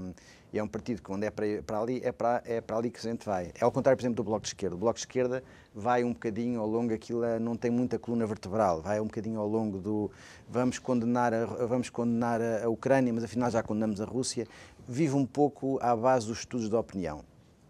Um, 0.00 0.12
e 0.54 0.58
é 0.60 0.62
um 0.62 0.68
partido 0.68 1.02
que, 1.02 1.10
onde 1.10 1.26
é 1.26 1.32
para, 1.32 1.46
para 1.66 1.80
ali, 1.80 2.00
é 2.04 2.12
para, 2.12 2.40
é 2.46 2.60
para 2.60 2.76
ali 2.76 2.88
que 2.88 3.00
a 3.00 3.10
gente 3.10 3.26
vai. 3.26 3.50
É 3.60 3.64
ao 3.64 3.72
contrário, 3.72 3.96
por 3.96 4.02
exemplo, 4.02 4.14
do 4.14 4.22
Bloco 4.22 4.42
de 4.42 4.50
Esquerda. 4.50 4.76
O 4.76 4.78
Bloco 4.78 4.94
de 4.94 5.00
Esquerda 5.00 5.42
vai 5.74 6.04
um 6.04 6.12
bocadinho 6.12 6.60
ao 6.60 6.68
longo, 6.68 6.94
aquilo 6.94 7.24
é, 7.24 7.40
não 7.40 7.56
tem 7.56 7.72
muita 7.72 7.98
coluna 7.98 8.24
vertebral, 8.24 8.80
vai 8.80 9.00
um 9.00 9.06
bocadinho 9.06 9.40
ao 9.40 9.48
longo 9.48 9.78
do 9.78 10.12
vamos 10.48 10.78
condenar 10.78 11.34
a, 11.34 11.44
vamos 11.44 11.90
condenar 11.90 12.40
a 12.40 12.68
Ucrânia, 12.68 13.12
mas 13.12 13.24
afinal 13.24 13.50
já 13.50 13.64
condenamos 13.64 14.00
a 14.00 14.04
Rússia. 14.04 14.46
Vive 14.86 15.16
um 15.16 15.26
pouco 15.26 15.76
à 15.82 15.96
base 15.96 16.28
dos 16.28 16.38
estudos 16.38 16.68
de 16.68 16.76
opinião. 16.76 17.24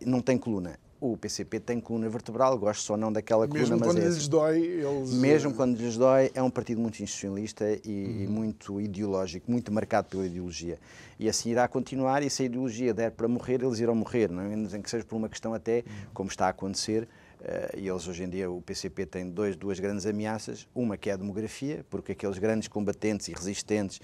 Não 0.04 0.20
tem 0.20 0.36
coluna 0.36 0.78
o 1.12 1.16
PCP 1.16 1.60
tem 1.60 1.80
coluna 1.80 2.08
vertebral, 2.08 2.58
gosto 2.58 2.82
só 2.82 2.96
não 2.96 3.12
daquela 3.12 3.46
coluna, 3.46 3.60
Mesmo 3.60 3.78
mas 3.78 3.88
quando 3.88 3.98
é 3.98 4.04
lhes 4.04 4.28
dói, 4.28 4.58
eles... 4.58 5.12
Mesmo 5.14 5.54
quando 5.54 5.76
lhes 5.76 5.96
dói, 5.96 6.30
é 6.34 6.42
um 6.42 6.50
partido 6.50 6.80
muito 6.80 7.02
institucionalista 7.02 7.64
e, 7.84 8.26
uhum. 8.26 8.32
muito 8.32 8.80
ideológico, 8.80 9.50
muito 9.50 9.72
marcado 9.72 10.08
pela 10.08 10.26
ideologia. 10.26 10.78
E 11.18 11.28
assim 11.28 11.50
irá 11.50 11.66
continuar, 11.68 12.22
e 12.22 12.30
se 12.30 12.42
a 12.42 12.46
ideologia 12.46 12.92
der 12.92 13.10
para 13.10 13.28
morrer, 13.28 13.62
eles 13.62 13.78
irão 13.78 13.94
morrer, 13.94 14.30
não 14.30 14.42
é? 14.42 14.56
nem 14.56 14.82
que 14.82 14.90
seja 14.90 15.04
por 15.04 15.16
uma 15.16 15.28
questão 15.28 15.54
até, 15.54 15.78
uhum. 15.78 15.92
como 16.12 16.30
está 16.30 16.46
a 16.46 16.50
acontecer, 16.50 17.08
Uh, 17.44 17.78
e 17.78 17.86
eles 17.86 18.08
hoje 18.08 18.24
em 18.24 18.28
dia, 18.30 18.50
o 18.50 18.62
PCP 18.62 19.04
tem 19.04 19.28
dois, 19.28 19.54
duas 19.54 19.78
grandes 19.78 20.06
ameaças. 20.06 20.66
Uma 20.74 20.96
que 20.96 21.10
é 21.10 21.12
a 21.12 21.16
demografia, 21.16 21.84
porque 21.90 22.12
aqueles 22.12 22.38
grandes 22.38 22.68
combatentes 22.68 23.28
e 23.28 23.34
resistentes, 23.34 24.00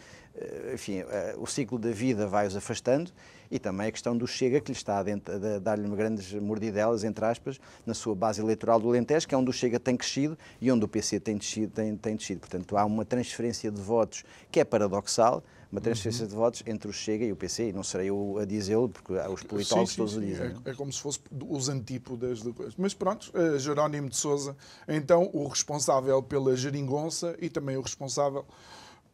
enfim, 0.73 1.01
uh, 1.03 1.07
o 1.41 1.47
ciclo 1.47 1.79
da 1.79 1.91
vida 1.91 2.27
vai-os 2.27 2.57
afastando 2.57 3.11
e 3.51 3.59
também 3.59 3.89
a 3.89 3.93
questão 3.93 4.17
do 4.17 4.27
Chega, 4.27 4.61
que 4.61 4.71
lhe 4.71 4.77
está 4.77 5.01
a, 5.01 5.59
dar-lhe 5.59 5.89
grandes 5.97 6.33
mordidelas, 6.35 7.03
entre 7.03 7.25
aspas, 7.25 7.61
na 7.85 7.95
sua 7.95 8.15
base 8.15 8.41
eleitoral 8.41 8.79
do 8.79 8.89
Alentejo, 8.89 9.27
que 9.27 9.35
é 9.35 9.39
onde 9.39 9.51
o 9.51 9.53
Chega 9.53 9.81
tem 9.81 9.97
crescido 9.97 10.39
e 10.61 10.71
onde 10.71 10.85
o 10.85 10.89
PC 10.89 11.19
tem 11.19 11.37
descido. 11.37 11.73
Tem, 11.73 11.97
tem 11.97 12.15
descido. 12.15 12.41
Portanto, 12.41 12.77
há 12.77 12.85
uma 12.85 13.05
transferência 13.05 13.71
de 13.71 13.81
votos 13.81 14.23
que 14.53 14.61
é 14.61 14.65
paradoxal, 14.65 15.43
uma 15.71 15.81
transferência 15.81 16.25
uhum. 16.25 16.29
de 16.29 16.35
votos 16.35 16.63
entre 16.67 16.89
o 16.89 16.93
Chega 16.93 17.25
e 17.25 17.33
o 17.33 17.37
PC, 17.37 17.71
e 17.71 17.73
não 17.73 17.83
serei 17.83 18.09
eu 18.09 18.39
a 18.41 18.45
dizê-lo, 18.45 18.89
porque 18.89 19.13
os 19.13 19.43
politólogos 19.43 19.97
todos 19.97 20.17
o 20.17 20.21
dizem. 20.21 20.55
É, 20.65 20.71
é, 20.71 20.75
como 20.75 20.93
se 20.93 21.01
fosse 21.01 21.21
os 21.49 21.69
antípodas 21.69 22.43
de 22.43 22.53
coisa. 22.53 22.73
Mas 22.79 22.95
pronto, 22.95 23.33
uh, 23.35 23.59
Jerónimo 23.59 24.09
de 24.09 24.17
Souza, 24.17 24.57
então 24.87 25.29
o 25.33 25.47
responsável 25.47 26.23
pela 26.23 26.57
geringonça 26.57 27.37
e 27.41 27.49
também 27.49 27.77
o 27.77 27.81
responsável 27.81 28.45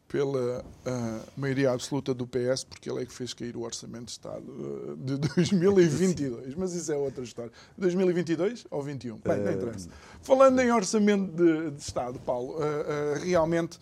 pela 0.09 0.61
uh, 0.61 1.31
maioria 1.37 1.73
absoluta 1.73 2.15
do 2.15 2.27
PS, 2.27 2.65
porque 2.65 2.91
ele 2.91 3.03
é 3.03 3.07
que 3.07 3.13
fez 3.13 3.35
cair 3.35 3.57
o 3.57 3.63
Orçamento 3.63 4.07
de 4.07 4.13
Estado 4.13 4.45
uh, 4.49 4.97
de 4.97 5.17
2022. 5.35 6.55
Mas 6.55 6.75
isso 6.75 6.93
é 6.93 6.97
outra 6.97 7.25
história. 7.25 7.51
2022 7.77 8.67
ou 8.71 8.83
21? 8.83 9.17
Bem, 9.19 9.39
não 9.39 9.53
interessa. 9.53 9.89
Falando 10.23 10.61
em 10.61 10.71
Orçamento 10.71 11.33
de, 11.33 11.71
de 11.73 11.83
Estado, 11.83 12.21
Paulo, 12.21 12.57
uh, 12.57 13.19
realmente 13.25 13.79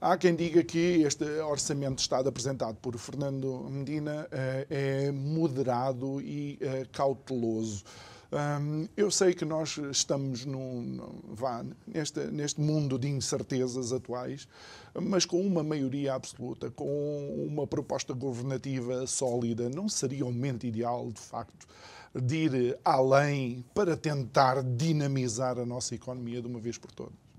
há 0.00 0.16
quem 0.16 0.34
diga 0.34 0.64
que 0.64 1.02
este 1.02 1.24
Orçamento 1.40 1.96
de 1.96 2.02
Estado 2.02 2.28
apresentado 2.28 2.76
por 2.76 2.96
Fernando 2.98 3.68
Medina 3.70 4.26
é 4.68 5.12
moderado 5.12 6.20
e 6.20 6.58
cauteloso. 6.90 7.84
Eu 8.96 9.10
sei 9.10 9.34
que 9.34 9.44
nós 9.44 9.76
estamos 9.90 10.44
num, 10.44 11.20
vá, 11.28 11.64
neste, 11.86 12.20
neste 12.26 12.60
mundo 12.60 12.98
de 12.98 13.08
incertezas 13.08 13.92
atuais, 13.92 14.46
mas 14.94 15.24
com 15.24 15.40
uma 15.40 15.64
maioria 15.64 16.14
absoluta, 16.14 16.70
com 16.70 17.46
uma 17.48 17.66
proposta 17.66 18.14
governativa 18.14 19.04
sólida, 19.06 19.68
não 19.68 19.88
seria 19.88 20.24
o 20.24 20.32
momento 20.32 20.64
ideal, 20.64 21.10
de 21.10 21.20
facto, 21.20 21.66
de 22.14 22.36
ir 22.36 22.78
além 22.84 23.64
para 23.74 23.96
tentar 23.96 24.62
dinamizar 24.62 25.58
a 25.58 25.66
nossa 25.66 25.94
economia 25.94 26.40
de 26.40 26.46
uma 26.46 26.60
vez 26.60 26.78
por 26.78 26.92
todas? 26.92 27.30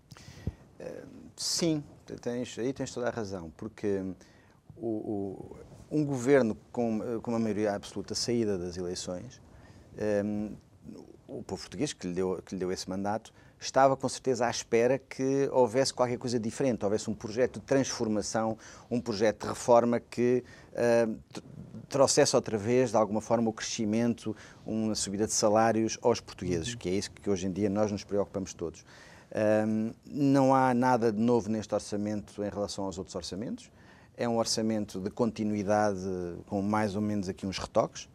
Sim, 1.42 1.84
tens, 2.22 2.60
aí 2.60 2.72
tens 2.72 2.94
toda 2.94 3.08
a 3.08 3.10
razão, 3.10 3.52
porque 3.58 4.04
o, 4.78 4.88
o, 4.88 5.56
um 5.90 6.06
governo 6.06 6.56
com, 6.72 7.20
com 7.22 7.32
uma 7.32 7.40
maioria 7.40 7.74
absoluta 7.74 8.14
saída 8.14 8.58
das 8.58 8.78
eleições, 8.78 9.42
um, 10.24 10.56
o 11.32 11.44
povo 11.44 11.62
português 11.62 11.94
que 11.94 12.08
lhe, 12.08 12.14
deu, 12.14 12.42
que 12.46 12.54
lhe 12.54 12.60
deu 12.60 12.72
esse 12.72 12.90
mandato 12.90 13.34
estava 13.60 13.96
com 13.96 14.10
certeza 14.10 14.48
à 14.48 14.50
espera 14.50 14.98
que 14.98 15.48
houvesse 15.52 15.94
qualquer 15.94 16.18
coisa 16.18 16.40
diferente, 16.40 16.84
houvesse 16.84 17.10
um 17.10 17.14
projeto 17.14 17.60
de 17.60 17.66
transformação, 17.66 18.58
um 18.90 19.00
projeto 19.00 19.44
de 19.44 19.48
reforma 19.48 20.00
que 20.00 20.44
uh, 20.74 21.16
trouxesse 21.88 22.36
outra 22.36 22.58
vez, 22.58 22.90
de 22.90 22.98
alguma 22.98 23.22
forma, 23.22 23.50
o 23.50 23.54
crescimento, 23.54 24.36
uma 24.66 24.96
subida 24.96 25.28
de 25.28 25.34
salários 25.34 25.98
aos 26.02 26.20
portugueses, 26.20 26.74
que 26.74 26.90
é 26.90 26.94
isso 26.94 27.12
que 27.12 27.30
hoje 27.30 27.46
em 27.46 27.52
dia 27.52 27.70
nós 27.70 27.92
nos 27.92 28.04
preocupamos 28.04 28.54
todos. 28.54 28.84
Um, 29.34 29.94
não 30.06 30.56
há 30.56 30.74
nada 30.74 31.12
de 31.12 31.22
novo 31.22 31.48
neste 31.48 31.74
orçamento 31.74 32.44
em 32.44 32.50
relação 32.50 32.86
aos 32.86 32.98
outros 32.98 33.16
orçamentos. 33.16 33.72
É 34.18 34.28
um 34.28 34.38
orçamento 34.38 35.00
de 35.00 35.10
continuidade 35.10 36.02
com 36.48 36.62
mais 36.62 36.96
ou 36.96 37.02
menos 37.02 37.30
aqui 37.30 37.46
uns 37.46 37.58
retoques. 37.60 38.10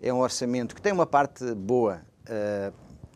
É 0.00 0.12
um 0.12 0.18
orçamento 0.18 0.74
que 0.74 0.82
tem 0.82 0.92
uma 0.92 1.06
parte 1.06 1.54
boa 1.54 2.02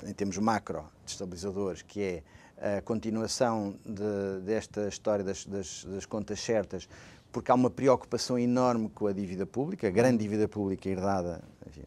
em 0.06 0.12
termos 0.12 0.38
macro, 0.38 0.84
de 1.04 1.12
estabilizadores, 1.12 1.82
que 1.82 2.02
é 2.02 2.76
a 2.78 2.80
continuação 2.80 3.74
de, 3.84 4.44
desta 4.44 4.88
história 4.88 5.24
das, 5.24 5.44
das, 5.44 5.84
das, 5.84 6.06
contas 6.06 6.40
certas, 6.40 6.88
porque 7.32 7.50
há 7.50 7.54
uma 7.54 7.70
preocupação 7.70 8.38
enorme 8.38 8.88
com 8.88 9.06
a 9.06 9.12
dívida 9.12 9.44
pública, 9.44 9.88
a 9.88 9.90
grande 9.90 10.18
dívida 10.18 10.46
pública 10.46 10.88
herdada, 10.88 11.42
enfim, 11.66 11.84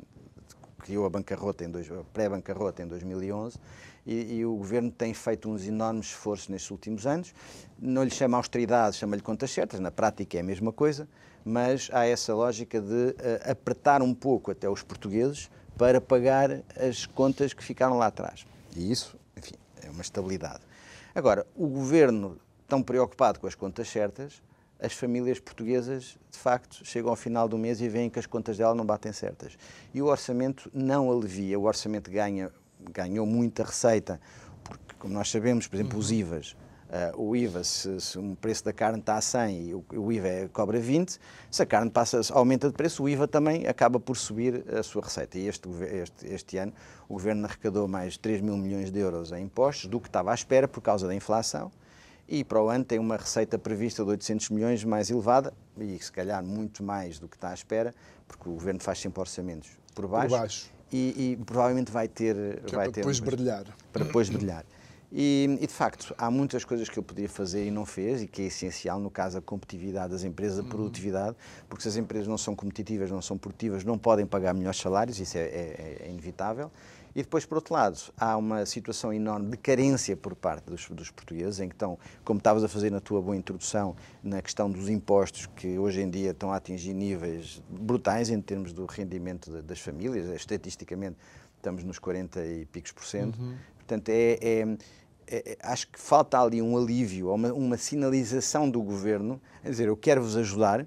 criou 0.79 1.05
a 1.05 1.09
bancarrota 1.09 1.63
em 1.63 1.71
pré-bancarrota 2.13 2.83
em 2.83 2.87
2011 2.87 3.57
e, 4.05 4.35
e, 4.35 4.45
o 4.45 4.55
governo 4.55 4.91
tem 4.91 5.13
feito 5.15 5.49
uns 5.49 5.65
enormes 5.65 6.07
esforços 6.07 6.47
nestes 6.47 6.69
últimos 6.69 7.07
anos. 7.07 7.33
Não 7.79 8.03
lhe 8.03 8.11
chama 8.11 8.37
austeridade, 8.37 8.95
chama-lhe 8.95 9.21
contas 9.21 9.49
certas, 9.49 9.79
na 9.79 9.89
prática 9.89 10.37
é 10.37 10.41
a 10.41 10.43
mesma 10.43 10.71
coisa, 10.71 11.07
mas 11.43 11.89
há 11.91 12.05
essa 12.05 12.35
lógica 12.35 12.79
de 12.79 12.87
uh, 12.87 13.51
apertar 13.51 14.03
um 14.03 14.13
pouco 14.13 14.51
até 14.51 14.69
os 14.69 14.83
portugueses 14.83 15.49
para 15.77 15.99
pagar 15.99 16.61
as 16.77 17.05
contas 17.05 17.53
que 17.53 17.63
ficaram 17.63 17.97
lá 17.97 18.07
atrás. 18.07 18.45
E 18.75 18.91
isso, 18.91 19.15
enfim, 19.37 19.55
é 19.83 19.89
uma 19.89 20.01
estabilidade. 20.01 20.61
Agora, 21.13 21.45
o 21.55 21.67
governo 21.67 22.37
tão 22.67 22.81
preocupado 22.81 23.39
com 23.39 23.47
as 23.47 23.55
contas 23.55 23.87
certas, 23.89 24.41
as 24.79 24.93
famílias 24.93 25.39
portuguesas, 25.39 26.17
de 26.29 26.37
facto, 26.37 26.83
chegam 26.83 27.09
ao 27.09 27.15
final 27.15 27.47
do 27.47 27.57
mês 27.57 27.79
e 27.79 27.87
veem 27.87 28.09
que 28.09 28.19
as 28.19 28.25
contas 28.25 28.57
dela 28.57 28.75
não 28.75 28.85
batem 28.85 29.11
certas. 29.11 29.57
E 29.93 30.01
o 30.01 30.07
orçamento 30.07 30.69
não 30.73 31.11
alivia, 31.11 31.57
o 31.57 31.63
orçamento 31.63 32.11
ganha, 32.11 32.51
ganhou 32.91 33.25
muita 33.25 33.63
receita, 33.63 34.19
porque, 34.63 34.95
como 34.99 35.13
nós 35.13 35.29
sabemos, 35.29 35.67
por 35.67 35.77
exemplo, 35.77 35.97
os 35.97 36.09
uhum. 36.09 36.17
IVAs, 36.17 36.55
Uh, 36.85 37.29
o 37.29 37.35
IVA, 37.35 37.63
se, 37.63 37.99
se 37.99 38.17
o 38.17 38.35
preço 38.35 38.63
da 38.63 38.71
carne 38.71 38.99
está 38.99 39.17
a 39.17 39.21
100 39.21 39.67
e 39.67 39.73
o, 39.73 39.83
o 39.95 40.11
IVA 40.11 40.27
é, 40.27 40.47
cobra 40.47 40.79
20, 40.79 41.19
se 41.49 41.63
a 41.63 41.65
carne 41.65 41.89
passa, 41.89 42.21
aumenta 42.31 42.67
de 42.67 42.73
preço, 42.73 43.03
o 43.03 43.09
IVA 43.09 43.27
também 43.27 43.67
acaba 43.67 43.99
por 43.99 44.15
subir 44.15 44.63
a 44.71 44.83
sua 44.83 45.01
receita. 45.01 45.37
E 45.37 45.47
este, 45.47 45.67
este, 45.91 46.27
este 46.27 46.57
ano 46.57 46.71
o 47.09 47.13
Governo 47.13 47.45
arrecadou 47.45 47.87
mais 47.87 48.17
3 48.17 48.39
mil 48.41 48.55
milhões 48.55 48.91
de 48.91 48.99
euros 48.99 49.31
em 49.31 49.43
impostos 49.43 49.87
do 49.87 49.99
que 49.99 50.07
estava 50.07 50.31
à 50.31 50.35
espera 50.35 50.67
por 50.67 50.81
causa 50.81 51.07
da 51.07 51.15
inflação 51.15 51.71
e 52.27 52.43
para 52.43 52.61
o 52.61 52.69
ano 52.69 52.83
tem 52.83 52.99
uma 52.99 53.17
receita 53.17 53.57
prevista 53.57 54.03
de 54.03 54.09
800 54.09 54.49
milhões 54.49 54.83
mais 54.83 55.09
elevada 55.09 55.53
e 55.77 55.97
se 55.99 56.11
calhar 56.11 56.43
muito 56.43 56.83
mais 56.83 57.19
do 57.19 57.27
que 57.27 57.35
está 57.35 57.49
à 57.49 57.53
espera, 57.53 57.93
porque 58.27 58.49
o 58.49 58.53
Governo 58.53 58.79
faz 58.79 58.99
sempre 58.99 59.19
orçamentos 59.19 59.69
por 59.93 60.07
baixo. 60.07 60.29
Por 60.29 60.39
baixo. 60.39 60.71
E, 60.91 61.33
e 61.39 61.43
provavelmente 61.45 61.91
vai 61.91 62.07
ter... 62.07 62.35
Que 62.65 62.73
é 62.73 62.77
vai 62.77 62.87
é 62.87 62.89
para 62.89 62.91
ter 62.91 63.01
depois 63.01 63.19
brilhar. 63.19 63.65
Para 63.91 64.05
depois 64.05 64.29
brilhar. 64.29 64.65
E, 65.17 65.57
e, 65.61 65.65
de 65.65 65.71
facto, 65.71 66.13
há 66.17 66.29
muitas 66.29 66.65
coisas 66.65 66.89
que 66.89 66.99
ele 66.99 67.05
poderia 67.05 67.29
fazer 67.29 67.65
e 67.65 67.71
não 67.71 67.85
fez, 67.85 68.21
e 68.21 68.27
que 68.27 68.41
é 68.41 68.45
essencial, 68.47 68.99
no 68.99 69.09
caso, 69.09 69.37
a 69.37 69.41
competitividade 69.41 70.11
das 70.11 70.25
empresas, 70.25 70.59
a 70.59 70.61
uhum. 70.61 70.67
produtividade, 70.67 71.37
porque 71.69 71.83
se 71.83 71.87
as 71.87 71.95
empresas 71.95 72.27
não 72.27 72.37
são 72.37 72.53
competitivas, 72.53 73.09
não 73.09 73.21
são 73.21 73.37
produtivas, 73.37 73.85
não 73.85 73.97
podem 73.97 74.25
pagar 74.25 74.53
melhores 74.53 74.77
salários, 74.77 75.17
isso 75.17 75.37
é, 75.37 75.43
é, 75.43 75.97
é 76.01 76.09
inevitável. 76.09 76.69
E 77.15 77.21
depois, 77.21 77.45
por 77.45 77.55
outro 77.55 77.73
lado, 77.73 77.97
há 78.17 78.35
uma 78.35 78.65
situação 78.65 79.13
enorme 79.13 79.51
de 79.51 79.55
carência 79.55 80.17
por 80.17 80.35
parte 80.35 80.65
dos, 80.65 80.89
dos, 80.89 81.09
portugueses, 81.09 81.61
em 81.61 81.69
que 81.69 81.75
estão, 81.75 81.97
como 82.25 82.39
estavas 82.39 82.61
a 82.61 82.67
fazer 82.67 82.91
na 82.91 82.99
tua 82.99 83.21
boa 83.21 83.37
introdução, 83.37 83.95
na 84.21 84.41
questão 84.41 84.69
dos 84.69 84.89
impostos, 84.89 85.45
que 85.45 85.79
hoje 85.79 86.01
em 86.01 86.09
dia 86.09 86.31
estão 86.31 86.51
a 86.51 86.57
atingir 86.57 86.93
níveis 86.93 87.63
brutais 87.69 88.29
em 88.29 88.41
termos 88.41 88.73
do 88.73 88.85
rendimento 88.85 89.49
de, 89.49 89.61
das 89.61 89.79
famílias, 89.79 90.27
estatisticamente 90.27 91.15
estamos 91.55 91.85
nos 91.85 91.99
40 91.99 92.45
e 92.45 92.65
picos 92.65 92.91
por 92.91 93.05
cento. 93.05 93.39
Uhum. 93.39 93.55
Portanto, 93.77 94.09
é, 94.09 94.37
é 94.41 94.77
é, 95.27 95.51
é, 95.51 95.57
acho 95.61 95.87
que 95.87 95.99
falta 95.99 96.39
ali 96.39 96.61
um 96.61 96.77
alívio, 96.77 97.33
uma, 97.33 97.51
uma 97.53 97.77
sinalização 97.77 98.69
do 98.69 98.81
governo, 98.81 99.41
a 99.63 99.69
dizer, 99.69 99.87
eu 99.87 99.97
quero 99.97 100.21
vos 100.21 100.37
ajudar, 100.37 100.85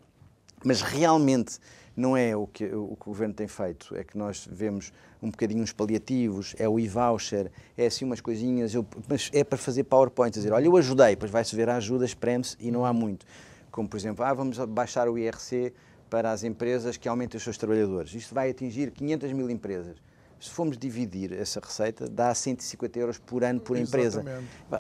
mas 0.65 0.83
realmente 0.83 1.59
não 1.97 2.17
é 2.17 2.37
o 2.37 2.47
que, 2.47 2.65
o 2.65 2.97
que 2.97 3.03
o 3.03 3.07
governo 3.07 3.35
tem 3.35 3.49
feito, 3.49 3.95
é 3.97 4.05
que 4.05 4.17
nós 4.17 4.49
vemos 4.51 4.93
um 5.21 5.31
bocadinho 5.31 5.63
uns 5.63 5.73
paliativos, 5.73 6.55
é 6.59 6.69
o 6.69 6.79
e-voucher, 6.79 7.51
é 7.77 7.87
assim 7.87 8.05
umas 8.05 8.21
coisinhas, 8.21 8.73
eu, 8.73 8.87
mas 9.09 9.31
é 9.33 9.43
para 9.43 9.59
fazer 9.59 9.85
PowerPoint, 9.85 10.33
dizer, 10.33 10.53
olha, 10.53 10.67
eu 10.67 10.77
ajudei, 10.77 11.11
depois 11.11 11.31
vai-se 11.31 11.57
ver 11.57 11.69
a 11.69 11.77
ajuda, 11.77 12.05
espreme-se 12.05 12.57
e 12.61 12.71
não 12.71 12.85
há 12.85 12.93
muito. 12.93 13.27
Como, 13.73 13.89
por 13.89 13.97
exemplo, 13.97 14.25
ah, 14.25 14.33
vamos 14.33 14.59
baixar 14.59 15.09
o 15.09 15.19
IRC 15.19 15.73
para 16.09 16.31
as 16.31 16.45
empresas 16.45 16.97
que 16.97 17.09
aumentem 17.09 17.37
os 17.37 17.43
seus 17.43 17.59
trabalhadores. 17.59 18.15
Isto 18.15 18.35
vai 18.35 18.51
atingir 18.51 18.93
500 18.93 19.33
mil 19.33 19.51
empresas 19.51 19.97
se 20.41 20.51
formos 20.51 20.79
dividir 20.79 21.33
essa 21.33 21.61
receita, 21.61 22.09
dá 22.09 22.35
150 22.35 22.99
euros 22.99 23.19
por 23.19 23.43
ano 23.45 23.61
por 23.61 23.77
empresa. 23.77 24.25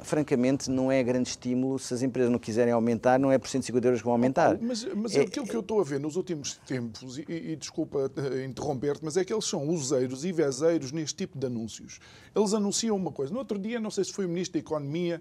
Francamente, 0.03 0.71
não 0.71 0.90
é 0.90 1.03
grande 1.03 1.31
estímulo. 1.31 1.79
Se 1.79 1.94
as 1.94 2.03
empresas 2.03 2.31
não 2.31 2.38
quiserem 2.38 2.73
aumentar, 2.73 3.18
não 3.18 3.33
é 3.33 3.38
por 3.38 3.49
150 3.49 3.87
euros 3.87 4.01
que 4.01 4.05
vão 4.05 4.12
aumentar. 4.12 4.59
Mas, 4.61 4.85
mas 4.94 5.16
é, 5.16 5.23
aquilo 5.23 5.47
que 5.47 5.57
eu 5.57 5.61
estou 5.61 5.81
a 5.81 5.85
ver 5.85 5.99
nos 5.99 6.16
últimos 6.16 6.55
tempos, 6.66 7.18
e, 7.18 7.25
e 7.29 7.57
desculpa 7.57 8.11
eh, 8.16 8.44
interromper-te, 8.44 9.05
mas 9.05 9.16
é 9.16 9.25
que 9.25 9.33
eles 9.33 9.44
são 9.44 9.68
useiros 9.68 10.25
e 10.25 10.33
vezeiros 10.33 10.92
neste 10.92 11.16
tipo 11.16 11.38
de 11.38 11.47
anúncios. 11.47 11.99
Eles 12.35 12.55
anunciam 12.55 12.97
uma 12.97 13.11
coisa. 13.12 13.33
No 13.33 13.38
outro 13.38 13.59
dia, 13.59 13.81
não 13.81 13.90
sei 13.90 14.05
se 14.05 14.12
foi 14.12 14.27
o 14.27 14.29
Ministro 14.29 14.55
da 14.55 14.61
Economia, 14.61 15.21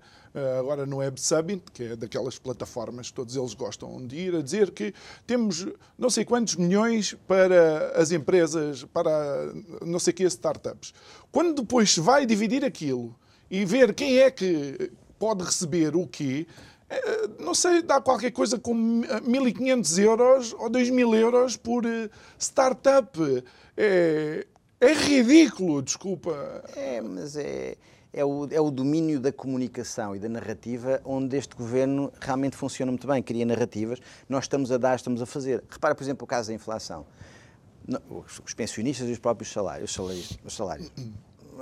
agora 0.60 0.86
no 0.86 0.98
Web 0.98 1.20
Summit, 1.20 1.64
que 1.72 1.84
é 1.84 1.96
daquelas 1.96 2.38
plataformas 2.38 3.08
que 3.08 3.14
todos 3.14 3.36
eles 3.36 3.54
gostam 3.54 4.06
de 4.06 4.16
ir, 4.16 4.36
a 4.36 4.42
dizer 4.42 4.72
que 4.72 4.94
temos 5.26 5.68
não 5.98 6.10
sei 6.10 6.26
quantos 6.26 6.56
milhões 6.56 7.16
para 7.28 7.92
as 7.96 8.12
empresas, 8.12 8.84
para 8.86 9.54
não 9.86 10.00
sei 10.00 10.14
que 10.14 10.24
startups. 10.24 10.94
Quando 11.32 11.62
depois 11.62 11.94
se 11.94 12.00
vai 12.00 12.26
dividir 12.26 12.64
aquilo 12.64 13.16
e 13.50 13.66
ver 13.66 13.94
quem 13.94 14.20
é 14.20 14.32
que 14.32 14.92
pode 15.18 15.44
receber 15.44 15.96
o 15.96 16.06
quê, 16.06 16.46
eh, 16.90 17.30
não 17.40 17.54
sei, 17.54 17.82
dá 17.82 18.00
qualquer 18.00 18.32
coisa 18.32 18.58
como 18.58 19.04
1.500 19.04 20.04
euros 20.04 20.54
ou 20.54 20.70
2.000 20.70 21.16
euros 21.16 21.58
por 21.58 21.86
eh, 21.86 22.10
startup. 22.40 23.20
É, 23.76 24.46
é 24.80 24.94
ridículo, 24.94 25.82
desculpa. 25.82 26.64
É, 26.76 27.02
mas 27.02 27.36
é, 27.36 27.76
é, 28.18 28.26
o, 28.26 28.48
é 28.52 28.60
o 28.60 28.72
domínio 28.72 29.20
da 29.20 29.32
comunicação 29.32 30.16
e 30.16 30.20
da 30.20 30.28
narrativa 30.28 31.00
onde 31.06 31.38
este 31.38 31.56
governo 31.56 32.12
realmente 32.20 32.56
funciona 32.56 32.92
muito 32.92 33.08
bem, 33.08 33.22
cria 33.22 33.46
narrativas. 33.46 34.00
Nós 34.28 34.46
estamos 34.46 34.72
a 34.72 34.78
dar, 34.78 34.96
estamos 34.96 35.22
a 35.22 35.26
fazer. 35.26 35.64
Repara, 35.70 35.94
por 35.94 36.04
exemplo, 36.04 36.26
o 36.26 36.28
caso 36.28 36.50
da 36.50 36.54
inflação 36.56 37.06
os 38.46 38.54
pensionistas 38.54 39.08
e 39.08 39.12
os 39.14 39.20
próprios 39.20 39.52
salários, 39.52 39.98
os 40.44 40.54
salários. 40.54 40.92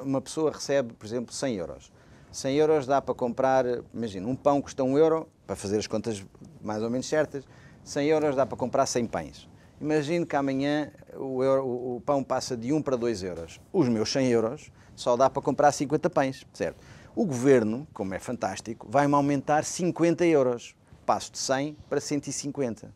Uma 0.03 0.19
pessoa 0.19 0.51
recebe, 0.51 0.93
por 0.93 1.05
exemplo, 1.05 1.33
100 1.33 1.55
euros. 1.55 1.91
100 2.31 2.55
euros 2.55 2.85
dá 2.87 3.01
para 3.01 3.13
comprar, 3.13 3.63
imagina, 3.93 4.27
um 4.27 4.35
pão 4.35 4.61
custa 4.61 4.83
1 4.83 4.97
euro, 4.97 5.27
para 5.45 5.55
fazer 5.55 5.77
as 5.77 5.87
contas 5.87 6.25
mais 6.61 6.81
ou 6.81 6.89
menos 6.89 7.07
certas, 7.07 7.45
100 7.83 8.07
euros 8.07 8.35
dá 8.35 8.45
para 8.45 8.57
comprar 8.57 8.85
100 8.85 9.05
pães. 9.05 9.47
Imagino 9.79 10.25
que 10.25 10.35
amanhã 10.35 10.91
o, 11.17 11.43
euro, 11.43 11.65
o 11.65 12.01
pão 12.05 12.23
passa 12.23 12.55
de 12.55 12.71
1 12.71 12.81
para 12.81 12.95
2 12.95 13.23
euros. 13.23 13.61
Os 13.71 13.87
meus 13.87 14.11
100 14.11 14.27
euros 14.29 14.71
só 14.95 15.15
dá 15.17 15.29
para 15.29 15.41
comprar 15.41 15.71
50 15.71 16.09
pães, 16.09 16.45
certo? 16.53 16.77
O 17.15 17.25
governo, 17.25 17.87
como 17.93 18.13
é 18.13 18.19
fantástico, 18.19 18.87
vai-me 18.89 19.13
aumentar 19.13 19.63
50 19.63 20.25
euros. 20.25 20.75
Passo 21.05 21.31
de 21.31 21.37
100 21.37 21.77
para 21.87 22.01
150 22.01 22.91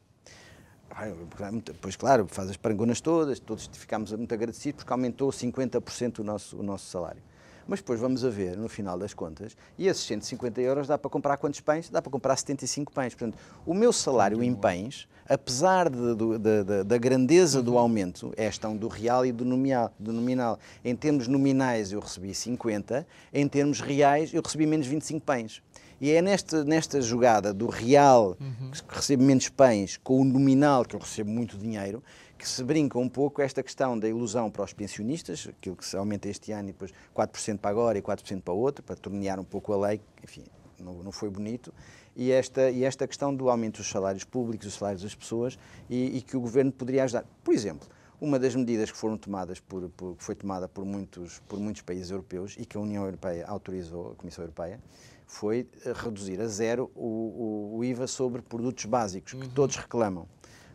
Pois 1.82 1.96
claro, 1.96 2.28
faz 2.28 2.50
as 2.50 2.58
parangonas 2.58 3.00
todas, 3.00 3.40
todos 3.40 3.70
ficámos 3.74 4.12
muito 4.12 4.34
agradecidos 4.34 4.84
porque 4.84 4.92
aumentou 4.92 5.30
50% 5.30 6.20
o 6.20 6.24
nosso, 6.24 6.58
o 6.58 6.64
nosso 6.64 6.90
salário. 6.90 7.22
Mas 7.70 7.82
depois 7.82 8.00
vamos 8.00 8.26
a 8.26 8.32
ver, 8.32 8.58
no 8.58 8.68
final 8.68 8.98
das 8.98 9.14
contas, 9.14 9.56
e 9.78 9.88
esses 9.88 10.04
150 10.06 10.60
euros 10.60 10.88
dá 10.88 10.98
para 10.98 11.08
comprar 11.08 11.38
quantos 11.38 11.60
pães? 11.60 11.88
Dá 11.88 12.02
para 12.02 12.12
comprar 12.12 12.36
75 12.36 12.92
pães. 12.92 13.14
Portanto, 13.14 13.38
o 13.64 13.76
meu 13.76 13.94
salário 13.94 14.42
em 14.44 14.56
pães, 14.56 15.08
apesar 15.28 15.88
de, 15.88 16.16
de, 16.16 16.64
de, 16.64 16.84
da 16.84 16.98
grandeza 16.98 17.62
do 17.62 17.78
aumento, 17.78 18.34
é 18.36 18.48
questão 18.48 18.76
do 18.76 18.88
real 18.88 19.24
e 19.24 19.32
do 19.32 19.46
nominal, 19.46 19.94
do 20.00 20.12
nominal. 20.12 20.58
Em 20.84 20.96
termos 20.96 21.28
nominais 21.28 21.92
eu 21.92 22.00
recebi 22.00 22.34
50, 22.34 23.06
em 23.32 23.48
termos 23.48 23.82
reais 23.82 24.34
eu 24.34 24.42
recebi 24.42 24.66
menos 24.66 24.88
25 24.88 25.24
pães. 25.24 25.62
E 26.02 26.12
é 26.12 26.24
nesta, 26.24 26.64
nesta 26.64 27.00
jogada 27.02 27.54
do 27.54 27.68
real, 27.68 28.36
uhum. 28.40 28.72
que 28.72 28.96
recebe 28.96 29.22
menos 29.22 29.48
pães, 29.50 29.98
com 29.98 30.22
o 30.22 30.24
nominal, 30.24 30.84
que 30.86 30.96
eu 30.96 31.00
recebo 31.00 31.30
muito 31.30 31.56
dinheiro, 31.56 32.02
que 32.40 32.48
se 32.48 32.64
brinca 32.64 32.98
um 32.98 33.10
pouco 33.10 33.42
esta 33.42 33.62
questão 33.62 34.00
da 34.00 34.08
ilusão 34.08 34.50
para 34.50 34.64
os 34.64 34.72
pensionistas, 34.72 35.46
aquilo 35.50 35.76
que 35.76 35.86
se 35.86 35.98
aumenta 35.98 36.30
este 36.30 36.54
ano 36.54 36.70
e 36.70 36.72
depois 36.72 36.94
4% 37.14 37.58
para 37.58 37.70
agora 37.70 37.98
e 37.98 38.02
4% 38.02 38.42
para 38.42 38.54
outro, 38.54 38.82
para 38.82 38.96
tornear 38.96 39.38
um 39.40 39.44
pouco 39.44 39.74
a 39.74 39.88
lei, 39.88 40.02
enfim, 40.24 40.46
não, 40.80 41.04
não 41.04 41.12
foi 41.12 41.30
bonito, 41.30 41.74
e 42.16 42.32
esta, 42.32 42.72
e 42.72 42.86
esta 42.86 43.06
questão 43.06 43.36
do 43.36 43.50
aumento 43.50 43.78
dos 43.78 43.90
salários 43.90 44.24
públicos, 44.24 44.68
dos 44.68 44.76
salários 44.76 45.04
das 45.04 45.14
pessoas, 45.14 45.60
e, 45.90 46.18
e 46.18 46.22
que 46.22 46.38
o 46.38 46.40
governo 46.40 46.72
poderia 46.72 47.04
ajudar. 47.04 47.26
Por 47.44 47.54
exemplo, 47.54 47.86
uma 48.22 48.40
das 48.40 48.56
medidas 48.56 48.90
que 48.90 48.98
foram 48.98 49.18
tomadas 49.18 49.60
por, 49.60 49.90
por, 49.90 50.16
que 50.16 50.24
foi 50.24 50.36
tomada 50.36 50.70
por 50.70 50.86
muitos, 50.86 51.40
por 51.48 51.60
muitos 51.60 51.82
países 51.82 52.10
europeus 52.10 52.56
e 52.58 52.66
que 52.66 52.78
a 52.78 52.80
União 52.80 53.04
Europeia 53.04 53.46
autorizou, 53.48 54.12
a 54.12 54.16
Comissão 54.16 54.46
Europeia, 54.46 54.80
foi 55.28 55.68
eh, 55.86 55.94
reduzir 55.94 56.40
a 56.42 56.48
zero 56.48 56.90
o, 56.96 57.74
o, 57.74 57.78
o 57.78 57.84
IVA 57.84 58.08
sobre 58.08 58.42
produtos 58.42 58.86
básicos, 58.86 59.34
que 59.34 59.44
uhum. 59.44 59.50
todos 59.50 59.76
reclamam. 59.76 60.28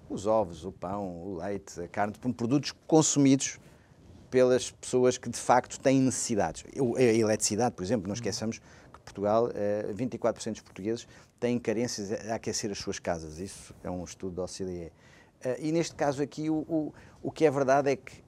Os 0.08 0.26
ovos, 0.26 0.64
o 0.64 0.72
pão, 0.72 1.22
o 1.22 1.36
leite, 1.36 1.80
a 1.80 1.88
carne, 1.88 2.14
produtos 2.36 2.72
consumidos 2.86 3.58
pelas 4.30 4.70
pessoas 4.70 5.16
que 5.16 5.28
de 5.28 5.38
facto 5.38 5.78
têm 5.78 6.00
necessidades. 6.00 6.64
A 6.96 7.02
eletricidade, 7.02 7.74
por 7.74 7.84
exemplo, 7.84 8.08
não 8.08 8.14
esqueçamos 8.14 8.58
que 8.92 9.00
Portugal, 9.00 9.48
24% 9.94 10.46
eh, 10.46 10.50
dos 10.50 10.60
portugueses 10.60 11.08
têm 11.38 11.58
carências 11.58 12.12
a 12.28 12.34
aquecer 12.34 12.70
as 12.70 12.78
suas 12.78 12.98
casas. 12.98 13.38
Isso 13.38 13.74
é 13.82 13.90
um 13.90 14.02
estudo 14.02 14.36
da 14.36 14.42
OCDE. 14.42 14.92
Eh, 15.40 15.58
e 15.60 15.72
neste 15.72 15.94
caso 15.94 16.22
aqui, 16.22 16.50
o, 16.50 16.56
o, 16.68 16.92
o 17.22 17.30
que 17.30 17.44
é 17.44 17.50
verdade 17.50 17.90
é 17.90 17.96
que 17.96 18.24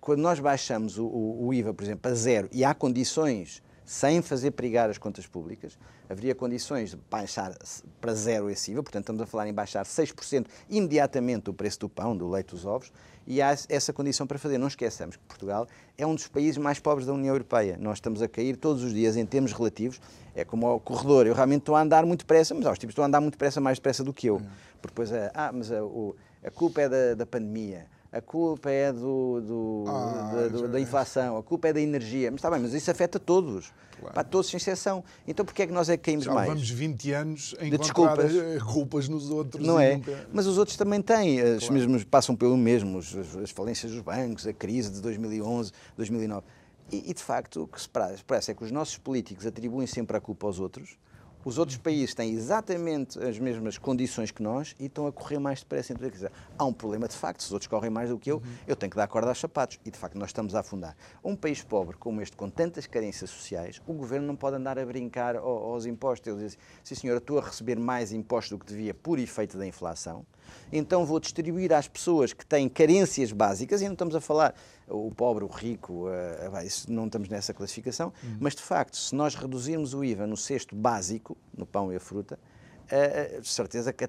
quando 0.00 0.20
nós 0.20 0.40
baixamos 0.40 0.98
o, 0.98 1.06
o, 1.06 1.52
IVA, 1.52 1.74
por 1.74 1.84
exemplo, 1.84 2.10
a 2.10 2.14
zero 2.14 2.48
e 2.50 2.64
há 2.64 2.74
condições, 2.74 3.62
sem 3.90 4.22
fazer 4.22 4.52
perigar 4.52 4.88
as 4.88 4.98
contas 4.98 5.26
públicas, 5.26 5.76
haveria 6.08 6.32
condições 6.32 6.90
de 6.90 6.98
baixar 7.10 7.52
para 8.00 8.14
zero 8.14 8.48
esse 8.48 8.70
IVA, 8.70 8.84
portanto 8.84 9.02
estamos 9.02 9.20
a 9.20 9.26
falar 9.26 9.48
em 9.48 9.52
baixar 9.52 9.84
6% 9.84 10.46
imediatamente 10.68 11.50
o 11.50 11.52
preço 11.52 11.80
do 11.80 11.88
pão, 11.88 12.16
do 12.16 12.30
leite, 12.30 12.50
dos 12.54 12.64
ovos, 12.64 12.92
e 13.26 13.42
há 13.42 13.50
essa 13.68 13.92
condição 13.92 14.28
para 14.28 14.38
fazer. 14.38 14.58
Não 14.58 14.68
esqueçamos 14.68 15.16
que 15.16 15.24
Portugal 15.24 15.66
é 15.98 16.06
um 16.06 16.14
dos 16.14 16.28
países 16.28 16.56
mais 16.56 16.78
pobres 16.78 17.04
da 17.04 17.12
União 17.12 17.34
Europeia. 17.34 17.76
Nós 17.80 17.96
estamos 17.96 18.22
a 18.22 18.28
cair 18.28 18.56
todos 18.56 18.84
os 18.84 18.94
dias 18.94 19.16
em 19.16 19.26
termos 19.26 19.52
relativos. 19.52 20.00
É 20.36 20.44
como 20.44 20.68
ao 20.68 20.78
corredor. 20.78 21.26
Eu 21.26 21.34
realmente 21.34 21.62
estou 21.62 21.74
a 21.74 21.82
andar 21.82 22.06
muito 22.06 22.20
depressa, 22.20 22.54
mas 22.54 22.66
há 22.66 22.70
os 22.70 22.78
tipos 22.78 22.92
estão 22.92 23.02
a 23.02 23.08
andar 23.08 23.20
muito 23.20 23.34
depressa, 23.34 23.60
mais 23.60 23.78
depressa 23.78 24.04
do 24.04 24.12
que 24.12 24.28
eu. 24.28 24.40
Porque 24.80 24.94
depois, 24.94 25.10
ah, 25.34 25.50
mas 25.52 25.72
a, 25.72 25.82
o, 25.82 26.14
a 26.44 26.50
culpa 26.50 26.80
é 26.80 26.88
da, 26.88 27.14
da 27.16 27.26
pandemia 27.26 27.86
a 28.12 28.20
culpa 28.20 28.70
é 28.70 28.92
do, 28.92 29.40
do, 29.40 29.84
ah, 29.86 30.32
da, 30.34 30.48
do, 30.48 30.68
da, 30.68 30.80
inflação, 30.80 31.36
a 31.36 31.42
culpa 31.42 31.68
é 31.68 31.72
da 31.72 31.80
energia. 31.80 32.30
Mas 32.30 32.38
está 32.38 32.50
bem, 32.50 32.60
mas 32.60 32.74
isso 32.74 32.90
afeta 32.90 33.20
todos. 33.20 33.72
Claro. 33.98 34.14
Para 34.14 34.24
todos, 34.24 34.50
sem 34.50 34.56
exceção. 34.56 35.04
Então 35.28 35.44
porquê 35.44 35.62
é 35.62 35.66
que 35.66 35.72
nós 35.72 35.88
é 35.88 35.96
que 35.96 36.04
caímos 36.04 36.24
Já 36.24 36.32
mais? 36.32 36.48
vamos 36.48 36.68
20 36.68 37.12
anos 37.12 37.54
a 37.60 37.64
de 37.64 37.78
desculpas. 37.78 38.32
culpas 38.72 39.08
nos 39.08 39.30
outros. 39.30 39.64
Não 39.64 39.78
é? 39.78 39.96
Nunca... 39.96 40.28
Mas 40.32 40.46
os 40.46 40.58
outros 40.58 40.76
também 40.76 41.00
têm. 41.00 41.38
Claro. 41.38 41.56
Os 41.56 41.70
mesmos 41.70 42.04
passam 42.04 42.34
pelo 42.34 42.56
mesmo. 42.56 42.98
As 42.98 43.50
falências 43.50 43.92
dos 43.92 44.00
bancos, 44.00 44.46
a 44.46 44.52
crise 44.52 44.90
de 44.90 45.00
2011, 45.00 45.70
2009. 45.96 46.46
E, 46.90 47.10
e 47.10 47.14
de 47.14 47.22
facto, 47.22 47.62
o 47.62 47.68
que 47.68 47.80
se 47.80 47.88
parece 47.88 48.50
é 48.50 48.54
que 48.54 48.64
os 48.64 48.72
nossos 48.72 48.98
políticos 48.98 49.46
atribuem 49.46 49.86
sempre 49.86 50.16
a 50.16 50.20
culpa 50.20 50.46
aos 50.46 50.58
outros 50.58 50.98
os 51.44 51.58
outros 51.58 51.78
países 51.78 52.14
têm 52.14 52.32
exatamente 52.32 53.18
as 53.18 53.38
mesmas 53.38 53.78
condições 53.78 54.30
que 54.30 54.42
nós 54.42 54.74
e 54.78 54.86
estão 54.86 55.06
a 55.06 55.12
correr 55.12 55.38
mais 55.38 55.60
depressa. 55.60 55.92
Então, 55.92 56.08
dizer, 56.08 56.30
há 56.58 56.64
um 56.64 56.72
problema 56.72 57.08
de 57.08 57.16
facto, 57.16 57.40
se 57.40 57.46
os 57.46 57.52
outros 57.52 57.66
correm 57.66 57.90
mais 57.90 58.10
do 58.10 58.18
que 58.18 58.30
eu, 58.30 58.36
uhum. 58.36 58.54
eu 58.66 58.76
tenho 58.76 58.90
que 58.90 58.96
dar 58.96 59.06
corda 59.08 59.28
aos 59.28 59.38
sapatos. 59.38 59.78
E 59.84 59.90
de 59.90 59.98
facto 59.98 60.16
nós 60.18 60.30
estamos 60.30 60.54
a 60.54 60.60
afundar. 60.60 60.96
Um 61.24 61.34
país 61.34 61.62
pobre 61.62 61.96
como 61.96 62.20
este, 62.20 62.36
com 62.36 62.50
tantas 62.50 62.86
carências 62.86 63.30
sociais, 63.30 63.80
o 63.86 63.92
governo 63.92 64.26
não 64.26 64.36
pode 64.36 64.56
andar 64.56 64.78
a 64.78 64.84
brincar 64.84 65.36
aos 65.36 65.86
impostos. 65.86 66.28
Ele 66.28 66.44
diz, 66.44 66.58
sim 66.84 66.94
senhor, 66.94 67.16
estou 67.16 67.38
a 67.38 67.42
receber 67.42 67.78
mais 67.78 68.12
impostos 68.12 68.50
do 68.50 68.58
que 68.58 68.66
devia 68.66 68.92
por 68.92 69.18
efeito 69.18 69.56
da 69.56 69.66
inflação, 69.66 70.26
então 70.72 71.04
vou 71.04 71.20
distribuir 71.20 71.72
às 71.72 71.88
pessoas 71.88 72.32
que 72.32 72.44
têm 72.44 72.68
carências 72.68 73.32
básicas, 73.32 73.80
e 73.82 73.84
não 73.84 73.92
estamos 73.92 74.14
a 74.14 74.20
falar 74.20 74.54
o 74.88 75.10
pobre, 75.10 75.44
o 75.44 75.48
rico, 75.48 76.08
uh, 76.08 76.66
isso 76.66 76.90
não 76.92 77.06
estamos 77.06 77.28
nessa 77.28 77.54
classificação, 77.54 78.12
uhum. 78.22 78.36
mas 78.40 78.54
de 78.54 78.62
facto, 78.62 78.96
se 78.96 79.14
nós 79.14 79.34
reduzirmos 79.34 79.94
o 79.94 80.04
IVA 80.04 80.26
no 80.26 80.36
cesto 80.36 80.74
básico, 80.74 81.36
no 81.56 81.64
pão 81.64 81.92
e 81.92 81.96
a 81.96 82.00
fruta, 82.00 82.38
uh, 82.86 83.44
certeza 83.44 83.92
que 83.92 84.04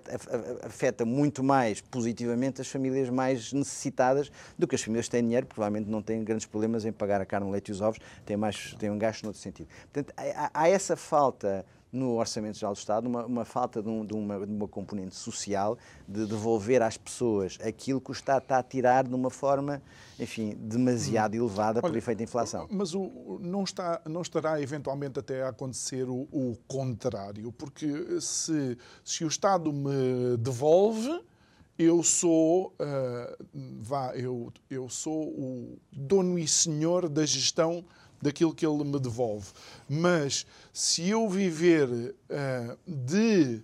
afeta 0.64 1.06
muito 1.06 1.44
mais 1.44 1.82
positivamente 1.82 2.62
as 2.62 2.68
famílias 2.68 3.10
mais 3.10 3.54
necessitadas 3.54 4.32
do 4.58 4.68
que 4.68 4.76
as 4.76 4.82
famílias 4.82 5.06
que 5.06 5.12
têm 5.12 5.24
dinheiro, 5.24 5.46
provavelmente 5.46 5.90
não 5.90 6.02
têm 6.02 6.24
grandes 6.24 6.46
problemas 6.46 6.84
em 6.86 6.92
pagar 6.92 7.22
a 7.22 7.26
carne, 7.26 7.48
o 7.48 7.52
leite 7.52 7.70
e 7.70 7.72
os 7.72 7.82
ovos, 7.82 8.00
têm, 8.26 8.38
mais, 8.38 8.76
têm 8.80 8.90
um 8.90 8.98
gasto 8.98 9.24
noutro 9.24 9.42
sentido. 9.42 9.68
Portanto, 9.92 10.14
há, 10.18 10.52
há 10.54 10.70
essa 10.70 10.96
falta 10.96 11.66
no 11.92 12.16
Orçamento 12.16 12.58
Geral 12.58 12.74
do 12.74 12.78
Estado 12.78 13.08
uma, 13.08 13.26
uma 13.26 13.46
falta 13.46 13.82
de, 13.82 13.90
um, 13.90 14.06
de, 14.06 14.14
uma, 14.14 14.46
de, 14.46 14.54
uma, 14.54 14.68
componente 14.68 15.16
social, 15.16 15.78
de 16.08 16.26
devolver 16.26 16.82
às 16.82 16.98
pessoas 16.98 17.58
aquilo 17.62 18.00
que 18.00 18.12
o 18.12 18.14
Estado 18.14 18.44
está 18.44 18.60
a 18.60 18.64
tirar 18.64 19.04
de 19.04 19.14
uma 19.14 19.30
forma, 19.30 19.82
enfim, 20.20 20.56
demasiado 20.58 21.34
hum. 21.34 21.46
elevada 21.46 21.80
Olha, 21.84 21.90
por 21.92 21.98
efeito 21.98 22.20
de 22.20 22.24
inflação. 22.24 22.68
Mas 22.72 22.94
o, 22.94 23.40
não, 23.42 23.64
está, 23.64 24.02
não 24.06 24.22
estará 24.22 24.62
eventualmente 24.62 25.20
até 25.20 25.44
a 25.44 25.50
acontecer 25.50 26.08
o, 26.10 26.28
o 26.32 26.58
contrário, 26.68 27.52
porque 27.52 28.22
se, 28.22 28.78
se 29.04 29.26
o 29.26 29.28
Estado 29.28 29.74
me 29.74 30.38
devolve, 30.38 31.22
eu 31.78 32.04
sou, 32.04 32.68
uh, 32.80 33.48
vá, 33.80 34.16
eu, 34.16 34.52
eu 34.70 34.88
sou 34.88 35.30
o 35.30 35.80
dono 35.92 36.38
e 36.38 36.48
senhor 36.48 37.10
da 37.10 37.26
gestão 37.26 37.84
daquilo 38.22 38.54
que 38.54 38.66
ele 38.66 38.84
me 38.84 39.00
devolve. 39.00 39.52
Mas 39.90 40.46
se 40.72 41.10
eu 41.10 41.28
viver 41.28 41.90
uh, 41.90 42.78
de 42.86 43.64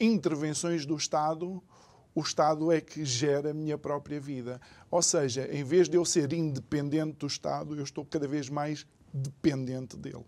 intervenções 0.00 0.84
do 0.84 0.96
Estado, 0.96 1.62
o 2.14 2.20
Estado 2.20 2.70
é 2.70 2.80
que 2.80 3.04
gera 3.04 3.50
a 3.50 3.54
minha 3.54 3.78
própria 3.78 4.20
vida. 4.20 4.60
Ou 4.90 5.02
seja, 5.02 5.48
em 5.50 5.64
vez 5.64 5.88
de 5.88 5.96
eu 5.96 6.04
ser 6.04 6.32
independente 6.32 7.18
do 7.18 7.26
Estado, 7.26 7.74
eu 7.74 7.84
estou 7.84 8.04
cada 8.04 8.28
vez 8.28 8.48
mais 8.48 8.86
dependente 9.12 9.96
dele. 9.96 10.24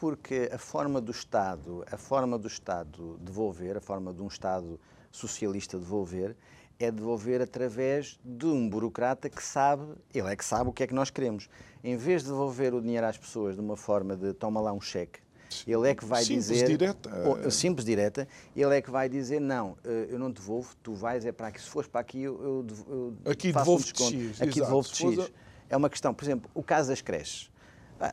Porque 0.00 0.50
a 0.52 0.58
forma 0.58 1.00
do 1.00 1.12
Estado, 1.12 1.84
a 1.90 1.96
forma 1.96 2.38
do 2.38 2.48
Estado 2.48 3.18
devolver, 3.20 3.76
a 3.76 3.80
forma 3.80 4.12
de 4.12 4.22
um 4.22 4.26
Estado 4.26 4.80
socialista 5.10 5.78
devolver, 5.78 6.36
é 6.78 6.90
devolver 6.90 7.40
através 7.40 8.18
de 8.24 8.46
um 8.46 8.68
burocrata 8.68 9.28
que 9.28 9.42
sabe, 9.42 9.86
ele 10.14 10.28
é 10.28 10.36
que 10.36 10.44
sabe 10.44 10.68
o 10.70 10.72
que 10.72 10.82
é 10.82 10.86
que 10.86 10.94
nós 10.94 11.10
queremos. 11.10 11.48
Em 11.82 11.96
vez 11.96 12.22
de 12.22 12.28
devolver 12.28 12.74
o 12.74 12.80
dinheiro 12.80 13.06
às 13.06 13.16
pessoas 13.16 13.54
de 13.54 13.60
uma 13.60 13.76
forma 13.76 14.16
de 14.16 14.32
toma 14.32 14.60
lá 14.60 14.72
um 14.72 14.80
cheque, 14.80 15.20
ele 15.66 15.88
é 15.88 15.94
que 15.94 16.04
vai 16.04 16.24
simples, 16.24 16.46
dizer. 16.46 16.66
Direta. 16.66 17.10
Ou, 17.44 17.50
simples, 17.50 17.84
direta. 17.84 18.28
Ele 18.54 18.76
é 18.76 18.82
que 18.82 18.90
vai 18.90 19.08
dizer: 19.08 19.40
não, 19.40 19.76
eh, 19.84 20.08
eu 20.10 20.18
não 20.18 20.30
devolvo, 20.30 20.74
tu 20.82 20.94
vais 20.94 21.24
é 21.24 21.32
para 21.32 21.48
aqui. 21.48 21.60
Se 21.60 21.68
fores 21.68 21.88
para 21.88 22.00
aqui, 22.00 22.22
eu, 22.22 22.66
eu, 22.88 23.16
eu 23.24 23.32
aqui 23.32 23.52
faço 23.52 23.64
devolvo 23.64 23.82
um 23.82 23.84
desconto. 23.84 24.16
X, 24.16 24.42
aqui 24.42 24.60
devolvo-te 24.60 24.96
X. 24.96 25.32
É 25.68 25.76
uma 25.76 25.90
questão, 25.90 26.12
por 26.12 26.24
exemplo, 26.24 26.50
o 26.54 26.62
caso 26.62 26.88
das 26.88 27.00
creches. 27.00 27.50
Ah, 27.98 28.12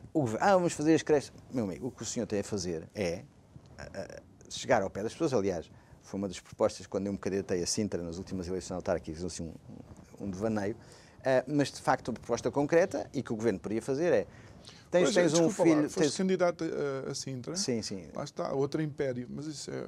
vamos 0.54 0.72
fazer 0.72 0.94
as 0.94 1.02
creches. 1.02 1.32
Meu 1.52 1.64
amigo, 1.64 1.88
o 1.88 1.90
que 1.90 2.02
o 2.02 2.06
senhor 2.06 2.26
tem 2.26 2.40
a 2.40 2.44
fazer 2.44 2.88
é 2.94 3.24
chegar 4.48 4.82
ao 4.82 4.90
pé 4.90 5.02
das 5.02 5.12
pessoas. 5.12 5.32
Aliás, 5.32 5.70
foi 6.04 6.18
uma 6.18 6.28
das 6.28 6.38
propostas 6.38 6.86
quando 6.86 7.06
eu 7.06 7.12
me 7.12 7.18
candidatei 7.18 7.62
a 7.62 7.66
Sintra 7.66 8.02
nas 8.02 8.18
últimas 8.18 8.46
eleições 8.46 8.76
autárquicas, 8.76 9.24
assim, 9.24 9.52
um, 10.20 10.26
um 10.26 10.30
devaneio. 10.30 10.76
Uh, 11.20 11.42
mas 11.48 11.72
de 11.72 11.80
facto, 11.80 12.08
uma 12.08 12.14
proposta 12.14 12.50
concreta 12.50 13.08
e 13.12 13.22
que 13.22 13.32
o 13.32 13.36
governo 13.36 13.58
poderia 13.58 13.82
fazer 13.82 14.12
é. 14.12 14.26
Tens, 14.90 15.04
pois, 15.04 15.14
tens 15.14 15.34
um 15.34 15.50
filho. 15.50 15.82
Lá, 15.82 15.88
tens... 15.88 16.16
candidato 16.16 16.64
a, 16.64 17.10
a 17.10 17.14
Sintra. 17.14 17.56
Sim, 17.56 17.82
sim. 17.82 18.06
Lá 18.14 18.22
está, 18.22 18.52
outro 18.52 18.80
império, 18.80 19.26
mas 19.28 19.46
isso 19.46 19.70
é. 19.70 19.86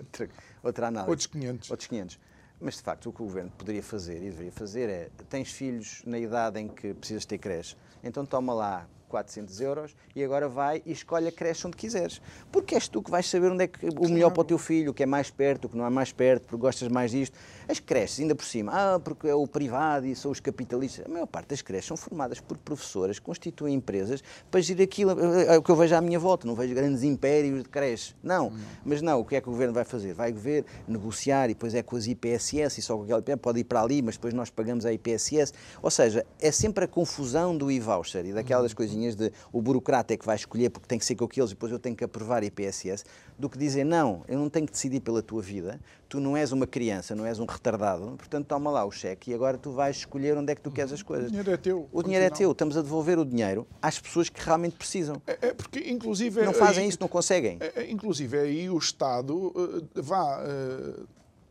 outra, 0.00 0.30
outra 0.62 0.86
análise. 0.88 1.10
Outros 1.10 1.26
500. 1.26 1.70
Outros 1.70 1.88
500. 1.88 2.18
Mas 2.60 2.74
de 2.74 2.82
facto, 2.82 3.08
o 3.08 3.12
que 3.12 3.22
o 3.22 3.24
governo 3.26 3.50
poderia 3.56 3.82
fazer 3.82 4.16
e 4.16 4.30
deveria 4.30 4.52
fazer 4.52 4.88
é: 4.88 5.10
tens 5.28 5.52
filhos 5.52 6.02
na 6.04 6.18
idade 6.18 6.58
em 6.58 6.68
que 6.68 6.92
precisas 6.94 7.24
ter 7.24 7.38
creche, 7.38 7.76
então 8.02 8.26
toma 8.26 8.52
lá 8.52 8.88
400 9.10 9.60
euros 9.60 9.96
e 10.14 10.24
agora 10.24 10.48
vai 10.48 10.82
e 10.86 10.92
escolhe 10.92 11.28
a 11.28 11.32
creche 11.32 11.66
onde 11.66 11.76
quiseres. 11.76 12.22
Porque 12.50 12.74
és 12.74 12.88
tu 12.88 13.02
que 13.02 13.10
vais 13.10 13.28
saber 13.28 13.50
onde 13.50 13.64
é 13.64 13.66
que 13.66 13.86
o 13.86 14.08
melhor 14.08 14.30
para 14.30 14.40
o 14.40 14.44
teu 14.44 14.56
filho, 14.56 14.92
o 14.92 14.94
que 14.94 15.02
é 15.02 15.06
mais 15.06 15.30
perto, 15.30 15.66
o 15.66 15.68
que 15.68 15.76
não 15.76 15.84
é 15.84 15.90
mais 15.90 16.12
perto, 16.12 16.44
porque 16.44 16.56
gostas 16.56 16.88
mais 16.88 17.10
disto. 17.10 17.36
As 17.68 17.78
creches, 17.78 18.20
ainda 18.20 18.34
por 18.34 18.44
cima, 18.44 18.72
ah, 18.72 19.00
porque 19.00 19.28
é 19.28 19.34
o 19.34 19.46
privado 19.46 20.06
e 20.06 20.14
são 20.14 20.30
os 20.30 20.40
capitalistas. 20.40 21.04
A 21.04 21.08
maior 21.08 21.26
parte 21.26 21.48
das 21.48 21.62
creches 21.62 21.86
são 21.86 21.96
formadas 21.96 22.40
por 22.40 22.56
professoras 22.56 23.18
que 23.18 23.24
constituem 23.24 23.74
empresas 23.74 24.22
para 24.50 24.60
gerir 24.60 24.84
aquilo. 24.84 25.10
É 25.10 25.58
o 25.58 25.62
que 25.62 25.70
eu 25.70 25.76
vejo 25.76 25.94
à 25.94 26.00
minha 26.00 26.18
volta, 26.18 26.46
não 26.46 26.54
vejo 26.54 26.74
grandes 26.74 27.02
impérios 27.02 27.62
de 27.62 27.68
creches. 27.68 28.14
Não. 28.22 28.52
Mas 28.84 29.02
não, 29.02 29.20
o 29.20 29.24
que 29.24 29.36
é 29.36 29.40
que 29.40 29.48
o 29.48 29.52
governo 29.52 29.74
vai 29.74 29.84
fazer? 29.84 30.14
Vai 30.14 30.32
ver, 30.32 30.64
negociar 30.86 31.46
e 31.46 31.54
depois 31.54 31.74
é 31.74 31.82
com 31.82 31.96
as 31.96 32.06
IPSS 32.06 32.78
e 32.78 32.82
só 32.82 32.96
com 32.96 33.04
aquela 33.04 33.20
pode 33.36 33.60
ir 33.60 33.64
para 33.64 33.82
ali, 33.82 34.02
mas 34.02 34.16
depois 34.16 34.34
nós 34.34 34.50
pagamos 34.50 34.86
a 34.86 34.92
IPSS. 34.92 35.52
Ou 35.82 35.90
seja, 35.90 36.26
é 36.40 36.50
sempre 36.50 36.84
a 36.84 36.88
confusão 36.88 37.56
do 37.56 37.70
e-voucher 37.70 38.26
e 38.26 38.32
daquelas 38.32 38.74
coisinhas 38.74 38.99
de 39.08 39.32
o 39.52 39.60
burocrata 39.60 40.14
é 40.14 40.16
que 40.16 40.24
vai 40.24 40.36
escolher 40.36 40.70
porque 40.70 40.86
tem 40.86 40.98
que 40.98 41.04
ser 41.04 41.14
com 41.14 41.24
aqueles 41.24 41.50
e 41.50 41.54
depois 41.54 41.72
eu 41.72 41.78
tenho 41.78 41.96
que 41.96 42.04
aprovar 42.04 42.42
IPSS, 42.42 43.04
do 43.38 43.48
que 43.48 43.58
dizer 43.58 43.84
não, 43.84 44.22
eu 44.28 44.38
não 44.38 44.48
tenho 44.48 44.66
que 44.66 44.72
decidir 44.72 45.00
pela 45.00 45.22
tua 45.22 45.42
vida, 45.42 45.80
tu 46.08 46.20
não 46.20 46.36
és 46.36 46.52
uma 46.52 46.66
criança, 46.66 47.14
não 47.14 47.24
és 47.24 47.38
um 47.38 47.46
retardado, 47.46 48.14
portanto 48.16 48.46
toma 48.46 48.70
lá 48.70 48.84
o 48.84 48.90
cheque 48.90 49.30
e 49.30 49.34
agora 49.34 49.56
tu 49.56 49.70
vais 49.72 49.96
escolher 49.96 50.36
onde 50.36 50.52
é 50.52 50.54
que 50.54 50.60
tu 50.60 50.70
queres 50.70 50.92
as 50.92 51.02
coisas. 51.02 51.28
O 51.28 51.30
dinheiro 51.30 51.50
é 51.50 51.56
teu. 51.56 51.88
O 51.92 52.02
dinheiro 52.02 52.24
é 52.24 52.30
teu, 52.30 52.52
estamos 52.52 52.76
a 52.76 52.82
devolver 52.82 53.18
o 53.18 53.24
dinheiro 53.24 53.66
às 53.80 53.98
pessoas 53.98 54.28
que 54.28 54.44
realmente 54.44 54.76
precisam. 54.76 55.20
É, 55.26 55.48
é 55.48 55.54
porque, 55.54 55.90
inclusive... 55.90 56.42
Não 56.42 56.52
fazem 56.52 56.84
aí, 56.84 56.88
isso, 56.88 56.98
não 57.00 57.08
conseguem. 57.08 57.58
É, 57.60 57.82
é 57.82 57.90
inclusive, 57.90 58.38
aí 58.38 58.70
o 58.70 58.78
Estado 58.78 59.34
uh, 59.34 60.02
vá... 60.02 60.42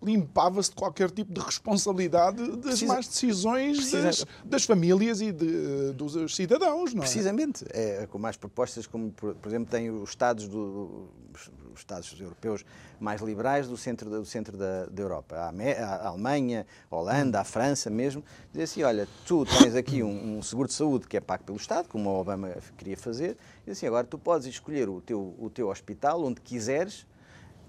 Limpava-se 0.02 0.70
de 0.70 0.76
qualquer 0.78 1.12
tipo 1.12 1.34
de 1.34 1.42
responsabilidade 1.42 2.38
das 2.52 2.60
Precisa, 2.60 2.94
más 2.94 3.08
decisões 3.08 3.78
precisa, 3.78 4.02
das, 4.02 4.26
das, 4.46 4.64
famílias 4.64 5.20
e 5.20 5.32
de, 5.32 5.92
dos 5.92 6.36
cidadãos, 6.36 6.94
não 6.94 7.02
é? 7.02 7.06
Precisamente. 7.06 7.66
É, 7.70 8.08
com 8.08 8.18
mais 8.18 8.38
propostas, 8.38 8.88
como, 8.88 9.12
por, 9.12 9.36
por, 9.36 9.50
exemplo, 9.50 9.70
tem 9.70 9.90
os 9.90 10.10
Estados 10.10 10.48
do, 10.48 11.10
os, 11.34 11.52
os 11.74 11.80
Estados 11.80 12.20
europeus 12.20 12.64
mais 13.00 13.22
liberais 13.22 13.68
do 13.68 13.78
centro, 13.78 14.10
do 14.10 14.26
centro 14.26 14.58
da, 14.58 14.86
da 14.86 15.02
Europa, 15.02 15.36
a, 15.36 15.50
a, 15.50 16.08
Alemanha, 16.08 16.66
a 16.90 16.96
Holanda, 16.96 17.40
a 17.40 17.44
França 17.44 17.90
mesmo, 17.90 18.24
dizer 18.52 18.64
assim, 18.64 18.84
olha, 18.84 19.08
tu 19.26 19.46
tens 19.46 19.76
aqui 19.76 20.04
um, 20.04 20.38
um, 20.38 20.42
seguro 20.42 20.68
de 20.68 20.74
saúde 20.74 21.08
que 21.08 21.18
é 21.18 21.22
pago 21.22 21.44
pelo 21.44 21.58
Estado, 21.58 21.88
como 21.88 22.10
o 22.10 22.20
Obama 22.20 22.56
queria 22.78 22.98
fazer, 22.98 23.38
e 23.66 23.72
assim, 23.72 23.88
agora 23.88 24.06
tu 24.06 24.18
podes 24.18 24.48
escolher 24.48 24.90
o 24.90 25.02
teu, 25.02 25.36
o 25.40 25.50
teu 25.50 25.70
hospital 25.70 26.24
onde 26.24 26.42
quiseres, 26.42 27.06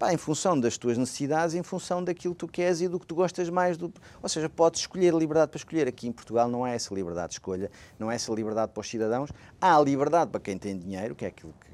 pá, 0.01 0.11
em 0.11 0.17
função 0.17 0.59
das 0.59 0.79
tuas 0.79 0.97
necessidades, 0.97 1.53
em 1.53 1.61
função 1.61 2.03
daquilo 2.03 2.33
que 2.33 2.39
tu 2.39 2.47
queres 2.47 2.81
e 2.81 2.87
do 2.87 2.99
que 2.99 3.05
tu 3.05 3.13
gostas 3.13 3.47
mais. 3.51 3.77
Do... 3.77 3.93
Ou 4.23 4.27
seja, 4.27 4.49
podes 4.49 4.81
escolher 4.81 5.13
a 5.13 5.17
liberdade 5.17 5.51
para 5.51 5.59
escolher. 5.59 5.87
Aqui 5.87 6.07
em 6.07 6.11
Portugal 6.11 6.49
não 6.49 6.63
há 6.63 6.71
essa 6.71 6.91
liberdade 6.91 7.29
de 7.29 7.33
escolha, 7.35 7.69
não 7.99 8.09
há 8.09 8.15
essa 8.15 8.33
liberdade 8.33 8.71
para 8.71 8.81
os 8.81 8.89
cidadãos. 8.89 9.29
Há 9.61 9.77
a 9.77 9.79
liberdade 9.79 10.31
para 10.31 10.41
quem 10.41 10.57
tem 10.57 10.75
dinheiro, 10.75 11.13
que 11.13 11.23
é 11.23 11.27
aquilo 11.27 11.53
que 11.53 11.71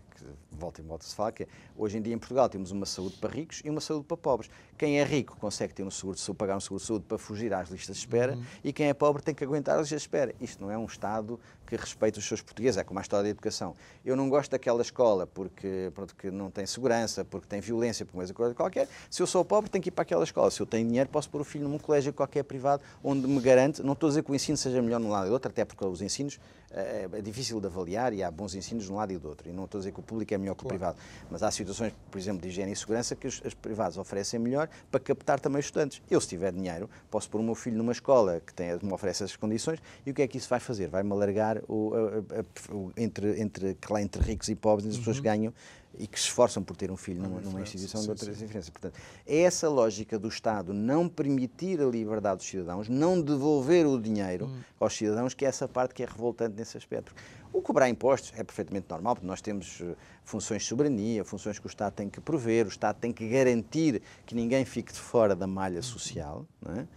volta 0.57 0.81
e 0.81 0.83
volta 0.83 1.05
se 1.05 1.15
fala, 1.15 1.31
que 1.31 1.43
é, 1.43 1.47
hoje 1.77 1.97
em 1.97 2.01
dia 2.01 2.13
em 2.13 2.17
Portugal 2.17 2.49
temos 2.49 2.71
uma 2.71 2.85
saúde 2.85 3.15
para 3.17 3.29
ricos 3.29 3.61
e 3.63 3.69
uma 3.69 3.79
saúde 3.79 4.05
para 4.05 4.17
pobres. 4.17 4.49
Quem 4.77 4.99
é 4.99 5.03
rico 5.03 5.37
consegue 5.37 5.73
ter 5.73 5.83
um 5.83 5.91
seguro 5.91 6.15
de 6.15 6.21
saúde, 6.21 6.37
pagar 6.37 6.57
um 6.57 6.59
seguro 6.59 6.81
de 6.81 6.87
saúde 6.87 7.05
para 7.05 7.17
fugir 7.17 7.53
às 7.53 7.69
listas 7.69 7.95
de 7.95 8.01
espera 8.01 8.33
uhum. 8.33 8.43
e 8.63 8.73
quem 8.73 8.87
é 8.87 8.93
pobre 8.93 9.21
tem 9.21 9.33
que 9.33 9.43
aguentar 9.43 9.75
as 9.75 9.81
listas 9.81 10.01
de 10.01 10.07
espera. 10.07 10.35
Isto 10.41 10.63
não 10.63 10.71
é 10.71 10.77
um 10.77 10.85
Estado 10.85 11.39
que 11.67 11.75
respeita 11.75 12.17
os 12.17 12.25
seus 12.25 12.41
portugueses, 12.41 12.77
é 12.77 12.83
como 12.83 12.99
a 12.99 13.01
história 13.01 13.23
da 13.25 13.29
educação. 13.29 13.75
Eu 14.03 14.15
não 14.15 14.29
gosto 14.29 14.51
daquela 14.51 14.81
escola 14.81 15.27
porque, 15.27 15.91
pronto, 15.93 16.15
que 16.15 16.31
não 16.31 16.49
tem 16.49 16.65
segurança, 16.65 17.25
porque 17.25 17.45
tem 17.45 17.59
violência, 17.59 18.05
por 18.05 18.17
uma 18.17 18.27
coisa 18.33 18.55
qualquer. 18.55 18.87
Se 19.09 19.21
eu 19.21 19.27
sou 19.27 19.43
pobre, 19.43 19.69
tenho 19.69 19.81
que 19.81 19.89
ir 19.89 19.91
para 19.91 20.03
aquela 20.03 20.23
escola. 20.23 20.49
Se 20.49 20.61
eu 20.61 20.65
tenho 20.65 20.87
dinheiro, 20.87 21.09
posso 21.09 21.29
pôr 21.29 21.41
o 21.41 21.43
filho 21.43 21.67
num 21.67 21.77
colégio 21.77 22.13
qualquer 22.13 22.43
privado 22.43 22.81
onde 23.03 23.27
me 23.27 23.39
garante, 23.41 23.83
não 23.83 23.93
estou 23.93 24.07
a 24.07 24.09
dizer 24.11 24.23
que 24.23 24.31
o 24.31 24.35
ensino 24.35 24.57
seja 24.57 24.81
melhor 24.81 24.99
num 24.99 25.09
lado 25.09 25.25
e 25.25 25.29
do 25.29 25.33
outro, 25.33 25.51
até 25.51 25.65
porque 25.65 25.85
os 25.85 26.01
ensinos 26.01 26.39
é, 26.71 27.07
é 27.11 27.21
difícil 27.21 27.59
de 27.59 27.67
avaliar 27.67 28.13
e 28.13 28.23
há 28.23 28.29
bons 28.29 28.55
ensinos 28.55 28.85
de 28.85 28.91
um 28.91 28.95
lado 28.95 29.11
e 29.11 29.17
do 29.17 29.27
outro. 29.27 29.49
E 29.49 29.53
não 29.53 29.65
estou 29.65 29.79
a 29.79 29.81
dizer 29.81 29.91
que 29.91 29.99
o 29.99 30.03
público 30.03 30.33
é 30.33 30.37
melhor 30.37 30.55
que 30.55 30.61
o 30.61 30.69
claro. 30.69 30.77
privado, 30.77 30.97
mas 31.29 31.43
há 31.43 31.51
situações, 31.51 31.93
por 32.11 32.17
exemplo, 32.17 32.41
de 32.41 32.49
higiene 32.49 32.71
e 32.71 32.75
segurança 32.75 33.15
que 33.15 33.27
os, 33.27 33.41
os, 33.43 33.53
privados 33.53 33.97
oferecem 33.97 34.39
melhor 34.39 34.69
para 34.91 34.99
captar 34.99 35.39
também 35.39 35.59
estudantes. 35.59 36.01
Eu, 36.09 36.19
se 36.19 36.27
tiver 36.27 36.51
dinheiro, 36.51 36.89
posso 37.09 37.29
pôr 37.29 37.39
o 37.39 37.43
meu 37.43 37.55
filho 37.55 37.77
numa 37.77 37.91
escola 37.91 38.41
que 38.45 38.53
tem, 38.53 38.77
me 38.81 38.93
oferece 38.93 39.23
essas 39.23 39.35
condições 39.35 39.79
e 40.05 40.11
o 40.11 40.13
que 40.13 40.21
é 40.21 40.27
que 40.27 40.37
isso 40.37 40.49
vai 40.49 40.59
fazer? 40.59 40.87
Vai-me 40.87 41.11
alargar 41.11 41.56
o, 41.67 41.93
a, 41.93 42.39
a, 42.39 42.75
o, 42.75 42.91
entre, 42.97 43.41
entre, 43.41 43.77
entre 44.01 44.21
ricos 44.21 44.49
e 44.49 44.55
pobres, 44.55 44.87
as 44.89 44.97
pessoas 44.97 45.17
uhum. 45.17 45.23
ganham 45.23 45.53
e 45.97 46.05
que 46.05 46.19
se 46.19 46.25
esforçam 46.25 46.63
por 46.63 46.75
ter 46.75 46.91
um 46.91 46.97
filho 46.97 47.21
numa, 47.21 47.41
numa 47.41 47.61
instituição 47.61 48.01
sim, 48.01 48.05
de 48.05 48.11
outras 48.11 48.37
diferenças. 48.37 48.69
Portanto, 48.69 48.99
é 49.25 49.39
essa 49.41 49.67
lógica 49.67 50.19
do 50.19 50.27
Estado 50.27 50.73
não 50.73 51.09
permitir 51.09 51.81
a 51.81 51.85
liberdade 51.85 52.37
dos 52.37 52.47
cidadãos, 52.47 52.87
não 52.87 53.19
devolver 53.19 53.85
o 53.87 53.99
dinheiro 53.99 54.45
hum. 54.45 54.59
aos 54.79 54.95
cidadãos, 54.95 55.33
que 55.33 55.45
é 55.45 55.47
essa 55.47 55.67
parte 55.67 55.93
que 55.93 56.03
é 56.03 56.05
revoltante 56.05 56.55
nesse 56.55 56.77
aspecto. 56.77 57.13
O 57.51 57.61
cobrar 57.61 57.89
impostos 57.89 58.31
é 58.37 58.43
perfeitamente 58.43 58.87
normal, 58.89 59.15
porque 59.15 59.27
nós 59.27 59.41
temos 59.41 59.81
eh, 59.81 59.95
funções 60.23 60.61
de 60.61 60.67
soberania, 60.67 61.23
funções 61.23 61.57
que 61.57 61.65
o 61.65 61.69
Estado 61.69 61.93
tem 61.93 62.09
que 62.09 62.21
prover, 62.21 62.65
o 62.65 62.69
Estado 62.69 62.97
tem 62.99 63.11
que 63.11 63.27
garantir 63.27 64.01
que 64.25 64.35
ninguém 64.35 64.63
fique 64.65 64.93
de 64.93 64.99
fora 64.99 65.35
da 65.35 65.47
malha 65.47 65.81
social. 65.81 66.45
Não 66.61 66.75
é? 66.75 66.87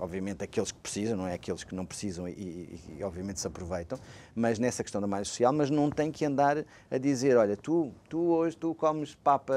Obviamente 0.00 0.42
aqueles 0.42 0.72
que 0.72 0.78
precisam, 0.78 1.16
não 1.16 1.26
é 1.26 1.34
aqueles 1.34 1.64
que 1.64 1.74
não 1.74 1.84
precisam 1.84 2.28
e, 2.28 2.32
e, 2.32 2.80
e, 2.98 3.04
obviamente 3.04 3.40
se 3.40 3.46
aproveitam, 3.46 3.98
mas 4.34 4.58
nessa 4.58 4.82
questão 4.82 5.00
da 5.00 5.06
malha 5.06 5.24
social, 5.24 5.52
mas 5.52 5.70
não 5.70 5.90
tem 5.90 6.10
que 6.10 6.24
andar 6.24 6.64
a 6.90 6.98
dizer, 6.98 7.36
olha, 7.36 7.56
tu, 7.56 7.92
tu 8.08 8.18
hoje 8.18 8.56
tu 8.56 8.74
comes 8.74 9.14
papa, 9.14 9.54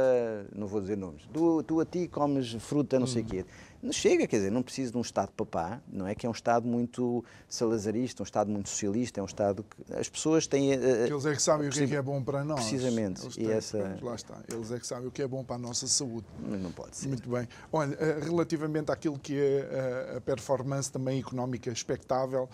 não 0.54 0.68
vou 0.68 0.82
dizer 0.82 0.98
nomes, 0.98 1.28
tu, 1.34 1.64
tu 1.64 1.80
a 1.80 1.86
ti 1.86 2.08
comes 2.08 2.54
fruta, 2.54 3.00
não 3.00 3.08
sei 3.08 3.22
o 3.22 3.26
quê. 3.26 3.46
Não 3.82 3.92
chega, 3.92 4.28
quer 4.28 4.36
dizer, 4.36 4.52
não 4.52 4.62
precisa 4.62 4.92
de 4.92 4.98
um 4.98 5.02
Estado 5.02 5.32
papá, 5.32 5.82
não 5.92 6.06
é? 6.08 6.14
Que 6.14 6.28
é 6.28 6.30
um 6.30 6.34
Estado 6.34 6.68
muito 6.68 7.26
salazarista, 7.50 8.22
um 8.22 8.26
Estado 8.26 8.52
muito 8.52 8.70
socialista, 8.70 9.20
é 9.20 9.24
um 9.24 9.26
Estado 9.26 9.64
que 9.64 9.94
as 9.96 10.08
pessoas 10.08 10.46
têm. 10.46 10.78
Uh, 10.78 11.08
eles 11.08 11.26
é 11.26 11.34
que 11.34 11.42
sabem 11.42 11.68
o 11.68 11.72
que 11.72 11.82
é, 11.82 11.88
que 11.88 11.96
é 11.96 12.02
bom 12.02 12.22
para 12.24 12.44
nós. 12.44 12.60
Precisamente. 12.60 13.24
Eles 13.24 13.36
têm, 13.36 13.48
e 13.48 13.52
essa... 13.52 13.98
lá 14.04 14.14
está. 14.14 14.38
Eles 14.48 14.72
é 14.72 14.78
que 14.78 14.86
sabem 14.86 15.08
o 15.08 15.12
que 15.12 15.24
é 15.24 15.28
bom 15.28 15.44
para 15.44 15.56
a 15.56 15.60
nossa 15.60 15.88
saúde. 15.88 16.28
Mas 16.40 16.62
não 16.62 16.72
pode 16.72 16.96
ser. 16.96 17.08
Muito 17.08 17.28
bem. 17.28 17.48
Olha, 17.72 17.96
uh, 17.96 18.24
relativamente 18.24 18.92
àquilo 18.92 19.18
que 19.18 19.40
é 19.40 20.18
a 20.18 20.22
performance 20.36 20.92
também 20.92 21.20
económica 21.20 21.72
expectável, 21.72 22.50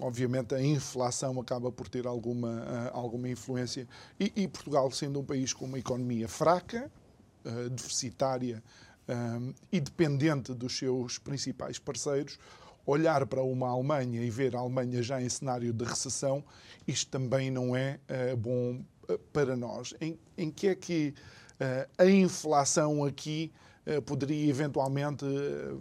obviamente 0.00 0.54
a 0.54 0.62
inflação 0.62 1.40
acaba 1.40 1.70
por 1.70 1.88
ter 1.88 2.06
alguma, 2.06 2.90
alguma 2.92 3.28
influência. 3.28 3.86
E, 4.18 4.32
e 4.36 4.48
Portugal, 4.48 4.90
sendo 4.90 5.20
um 5.20 5.24
país 5.24 5.52
com 5.52 5.64
uma 5.64 5.78
economia 5.78 6.28
fraca, 6.28 6.90
deficitária, 7.70 8.62
um, 9.08 9.54
e 9.72 9.80
dependente 9.80 10.52
dos 10.52 10.76
seus 10.76 11.18
principais 11.18 11.78
parceiros, 11.78 12.38
olhar 12.84 13.26
para 13.26 13.42
uma 13.42 13.68
Alemanha 13.68 14.22
e 14.22 14.30
ver 14.30 14.54
a 14.54 14.60
Alemanha 14.60 15.02
já 15.02 15.20
em 15.20 15.28
cenário 15.28 15.72
de 15.72 15.84
recessão, 15.84 16.44
isto 16.86 17.10
também 17.10 17.50
não 17.50 17.74
é 17.74 17.98
uh, 18.32 18.36
bom 18.36 18.80
uh, 19.08 19.18
para 19.32 19.56
nós. 19.56 19.94
Em, 20.00 20.18
em, 20.36 20.50
que 20.50 20.68
é 20.68 20.74
que 20.74 21.14
uh, 21.60 21.90
a 21.98 22.06
inflação 22.06 23.04
aqui 23.04 23.52
poderia 24.04 24.48
eventualmente, 24.48 25.24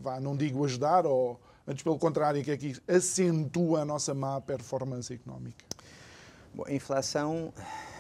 vá, 0.02 0.20
não 0.20 0.36
digo 0.36 0.64
ajudar, 0.66 1.06
ou 1.06 1.40
antes 1.68 1.84
pelo 1.84 1.98
contrário, 1.98 2.44
que 2.44 2.52
é 2.52 2.58
que 2.58 2.76
acentua 2.88 3.82
a 3.82 3.86
nossa 3.86 4.14
má 4.14 4.40
performance 4.42 5.14
económica? 5.14 5.66
Bom, 6.54 6.64
a 6.66 6.74
inflação 6.74 7.54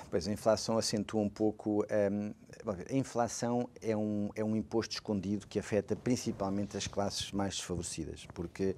Pois 0.10 0.28
a 0.28 0.32
inflação 0.32 0.78
acentua 0.78 1.22
um 1.22 1.30
pouco. 1.30 1.86
Um, 2.12 2.34
a 2.65 2.96
inflação 2.96 3.70
é 3.82 3.96
um, 3.96 4.30
é 4.36 4.43
um 4.43 4.56
imposto 4.56 4.96
escondido 4.96 5.46
que 5.48 5.60
afeta 5.60 5.96
principalmente 5.96 6.78
as 6.78 6.88
classes 6.88 7.32
mais 7.32 7.56
desfavorecidas, 7.56 8.26
porque 8.34 8.76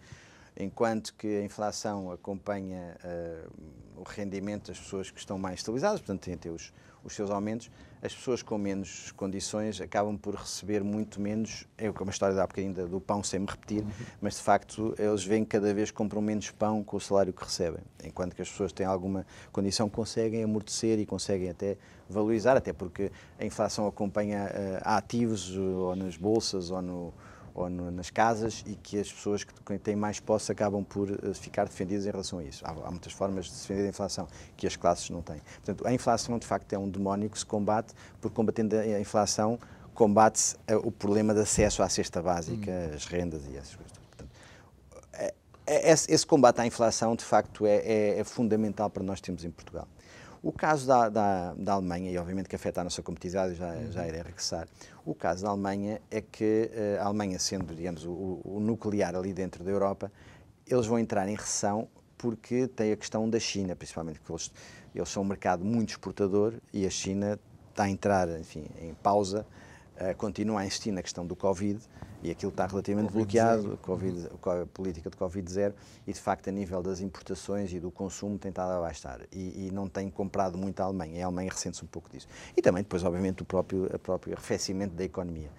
enquanto 0.58 1.14
que 1.14 1.28
a 1.28 1.44
inflação 1.44 2.12
acompanha 2.12 2.98
uh, 3.04 4.02
o 4.02 4.04
rendimento 4.04 4.68
das 4.68 4.80
pessoas 4.80 5.12
que 5.12 5.20
estão 5.20 5.38
mais 5.38 5.60
estabilizadas, 5.60 6.00
portanto 6.00 6.22
têm 6.22 6.34
até 6.34 6.50
os, 6.50 6.74
os 7.04 7.14
seus 7.14 7.30
aumentos, 7.30 7.70
as 8.02 8.14
pessoas 8.14 8.42
com 8.42 8.58
menos 8.58 9.12
condições 9.12 9.82
acabam 9.82 10.18
por 10.18 10.36
receber 10.36 10.84
muito 10.84 11.20
menos. 11.20 11.68
É 11.78 11.90
uma 11.90 12.12
história 12.12 12.34
de 12.34 12.42
há 12.42 12.48
bocadinho 12.48 12.88
do 12.88 13.02
pão 13.02 13.22
sem 13.24 13.40
me 13.40 13.46
repetir, 13.46 13.84
uhum. 13.84 13.90
mas 14.22 14.36
de 14.36 14.42
facto 14.42 14.96
eles 14.98 15.26
que 15.26 15.46
cada 15.46 15.74
vez 15.74 15.92
compram 15.92 16.22
menos 16.22 16.50
pão 16.52 16.84
com 16.84 16.98
o 16.98 17.00
salário 17.00 17.34
que 17.34 17.44
recebem. 17.44 17.82
Enquanto 18.04 18.36
que 18.36 18.42
as 18.42 18.50
pessoas 18.50 18.72
têm 18.72 18.86
alguma 18.86 19.26
condição, 19.52 19.90
conseguem 19.90 20.44
amortecer 20.44 21.00
e 21.00 21.06
conseguem 21.06 21.50
até 21.50 21.78
valorizar, 22.10 22.58
até 22.58 22.74
porque 22.74 23.12
a 23.38 23.46
inflação 23.46 23.86
acompanha 23.88 24.46
uh, 24.46 24.82
ativos 24.84 25.56
ou 25.56 25.96
nas 25.96 26.18
bolsas 26.18 26.72
ou 26.72 26.82
no 26.82 27.14
ou 27.60 27.70
no, 27.70 27.92
nas 27.92 28.10
casas 28.10 28.64
e 28.66 28.76
que 28.76 29.00
as 29.00 29.12
pessoas 29.12 29.44
que 29.44 29.80
têm 29.80 29.96
mais 29.96 30.20
posse 30.20 30.52
acabam 30.52 30.84
por 30.84 31.10
uh, 31.12 31.34
ficar 31.34 31.66
defendidas 31.66 32.06
em 32.06 32.12
relação 32.12 32.40
a 32.40 32.44
isso. 32.44 32.66
Há, 32.66 32.72
há, 32.72 32.92
muitas 32.92 33.14
formas 33.14 33.46
de 33.46 33.52
defender 33.52 33.86
a 33.86 33.90
inflação 33.90 34.28
que 34.56 34.66
as 34.66 34.76
classes 34.76 35.10
não 35.10 35.22
têm. 35.22 35.42
Portanto, 35.64 35.88
a 35.88 35.94
inflação 35.94 36.40
de 36.40 36.48
facto 36.48 36.72
é 36.74 36.78
um 36.78 36.90
demónio 36.90 37.30
que 37.30 37.38
se 37.38 37.46
combate, 37.46 37.94
porque 38.22 38.36
combatendo 38.36 38.78
a 38.78 39.00
inflação 39.00 39.60
combate-se 39.94 40.56
uh, 40.56 40.78
o 40.84 40.92
problema 40.92 41.34
de 41.34 41.42
acesso 41.42 41.84
à 41.84 41.90
cesta 41.90 42.22
básica, 42.22 42.72
hum. 42.72 42.96
as 42.96 43.06
rendas 43.06 43.46
e 43.48 43.58
essas 43.58 43.76
coisas. 43.76 43.98
Portanto, 43.98 44.32
é, 45.68 45.92
é, 45.92 45.92
esse 45.92 46.26
combate 46.26 46.62
à 46.62 46.66
inflação 46.66 47.16
de 47.16 47.24
facto 47.24 47.66
é, 47.66 47.76
é, 47.78 48.20
é 48.20 48.24
fundamental 48.24 48.90
para 48.90 49.04
nós 49.04 49.20
termos 49.20 49.44
em 49.44 49.52
Portugal. 49.52 49.88
O 50.42 50.54
caso 50.54 50.88
da, 50.88 51.10
da, 51.10 51.54
da, 51.54 51.74
Alemanha, 51.74 52.10
e 52.10 52.18
obviamente 52.18 52.48
que 52.48 52.56
afeta 52.56 52.80
a 52.80 52.84
nossa 52.84 53.02
competitividade, 53.02 53.56
já, 53.56 53.74
uhum. 53.74 53.92
já 53.92 54.08
irei 54.08 54.22
regressar, 54.22 54.68
o 55.06 55.14
caso 55.14 55.44
da 55.44 55.50
Alemanha 55.50 56.02
é 56.10 56.22
que 56.22 56.72
uh, 56.74 57.02
a 57.02 57.08
Alemanha, 57.08 57.38
sendo, 57.38 57.76
digamos, 57.76 58.06
o, 58.06 58.40
o, 58.46 58.60
nuclear 58.62 59.16
ali 59.16 59.34
dentro 59.34 59.64
da 59.66 59.72
Europa, 59.72 60.10
eles 60.66 60.86
vão 60.86 60.98
entrar 60.98 61.28
em 61.28 61.36
recessão 61.36 61.90
porque 62.18 62.68
tem 62.68 62.94
a 62.94 62.96
questão 62.96 63.30
da 63.30 63.40
China, 63.40 63.76
principalmente, 63.76 64.20
porque 64.20 64.32
eles, 64.32 64.52
eles 64.96 65.10
são 65.10 65.24
um 65.24 65.26
mercado 65.26 65.66
muito 65.66 65.90
exportador 65.90 66.54
e 66.74 66.86
a 66.86 66.90
China 66.90 67.38
está 67.70 67.84
a 67.84 67.90
entrar, 67.90 68.30
enfim, 68.40 68.66
em 68.82 68.94
pausa, 68.94 69.46
uh, 69.96 70.16
continua 70.16 70.62
a 70.62 70.66
insistir 70.66 70.92
na 70.92 71.02
questão 71.02 71.28
do 71.28 71.36
Covid, 71.36 71.82
e 72.22 72.32
aquilo 72.32 72.50
está 72.50 72.66
relativamente 72.66 73.12
COVID 73.12 73.24
bloqueado, 73.24 73.78
COVID, 73.82 74.28
a 74.62 74.66
política 74.66 75.10
de 75.10 75.18
Covid-0, 75.18 75.74
e 76.06 76.14
de 76.14 76.20
facto 76.20 76.50
a 76.50 76.52
nível 76.52 76.82
das 76.82 77.02
importações 77.02 77.72
e 77.74 77.80
do 77.80 77.90
consumo 77.90 78.38
tem 78.38 78.50
estado 78.50 78.72
a 78.72 78.80
baixar 78.80 79.22
e, 79.32 79.68
e 79.68 79.72
não 79.72 79.88
tem 79.88 80.10
comprado 80.10 80.58
muito 80.58 80.80
a 80.82 80.86
Alemanha, 80.86 81.24
a 81.24 81.28
Alemanha 81.28 81.50
ressente-se 81.50 81.84
um 81.84 81.88
pouco 81.88 82.10
disso. 82.10 82.28
E 82.56 82.62
também 82.62 82.84
depois, 82.84 83.04
obviamente, 83.04 83.42
o 83.42 83.46
próprio, 83.46 83.86
o 83.86 84.00
próprio 84.00 84.34
arrefecimento 84.34 84.94
da 84.96 85.04
economia. 85.04 85.50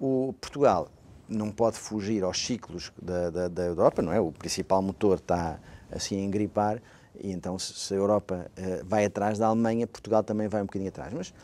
O 0.00 0.34
Portugal 0.40 0.88
não 1.28 1.50
pode 1.50 1.76
fugir 1.76 2.24
aos 2.24 2.38
ciclos 2.38 2.90
da, 3.00 3.28
da, 3.28 3.48
da 3.48 3.62
Europa, 3.64 4.00
não 4.00 4.12
é? 4.12 4.20
O 4.20 4.32
principal 4.32 4.80
motor 4.80 5.18
está 5.18 5.58
assim 5.90 6.16
a 6.16 6.24
engripar, 6.24 6.80
e 7.20 7.32
então 7.32 7.58
se 7.58 7.92
a 7.92 7.96
Europa 7.96 8.50
uh, 8.56 8.84
vai 8.84 9.04
atrás 9.04 9.38
da 9.38 9.46
Alemanha, 9.46 9.86
Portugal 9.86 10.22
também 10.22 10.48
vai 10.48 10.62
um 10.62 10.66
bocadinho 10.66 10.88
atrás. 10.88 11.12
Mas 11.12 11.34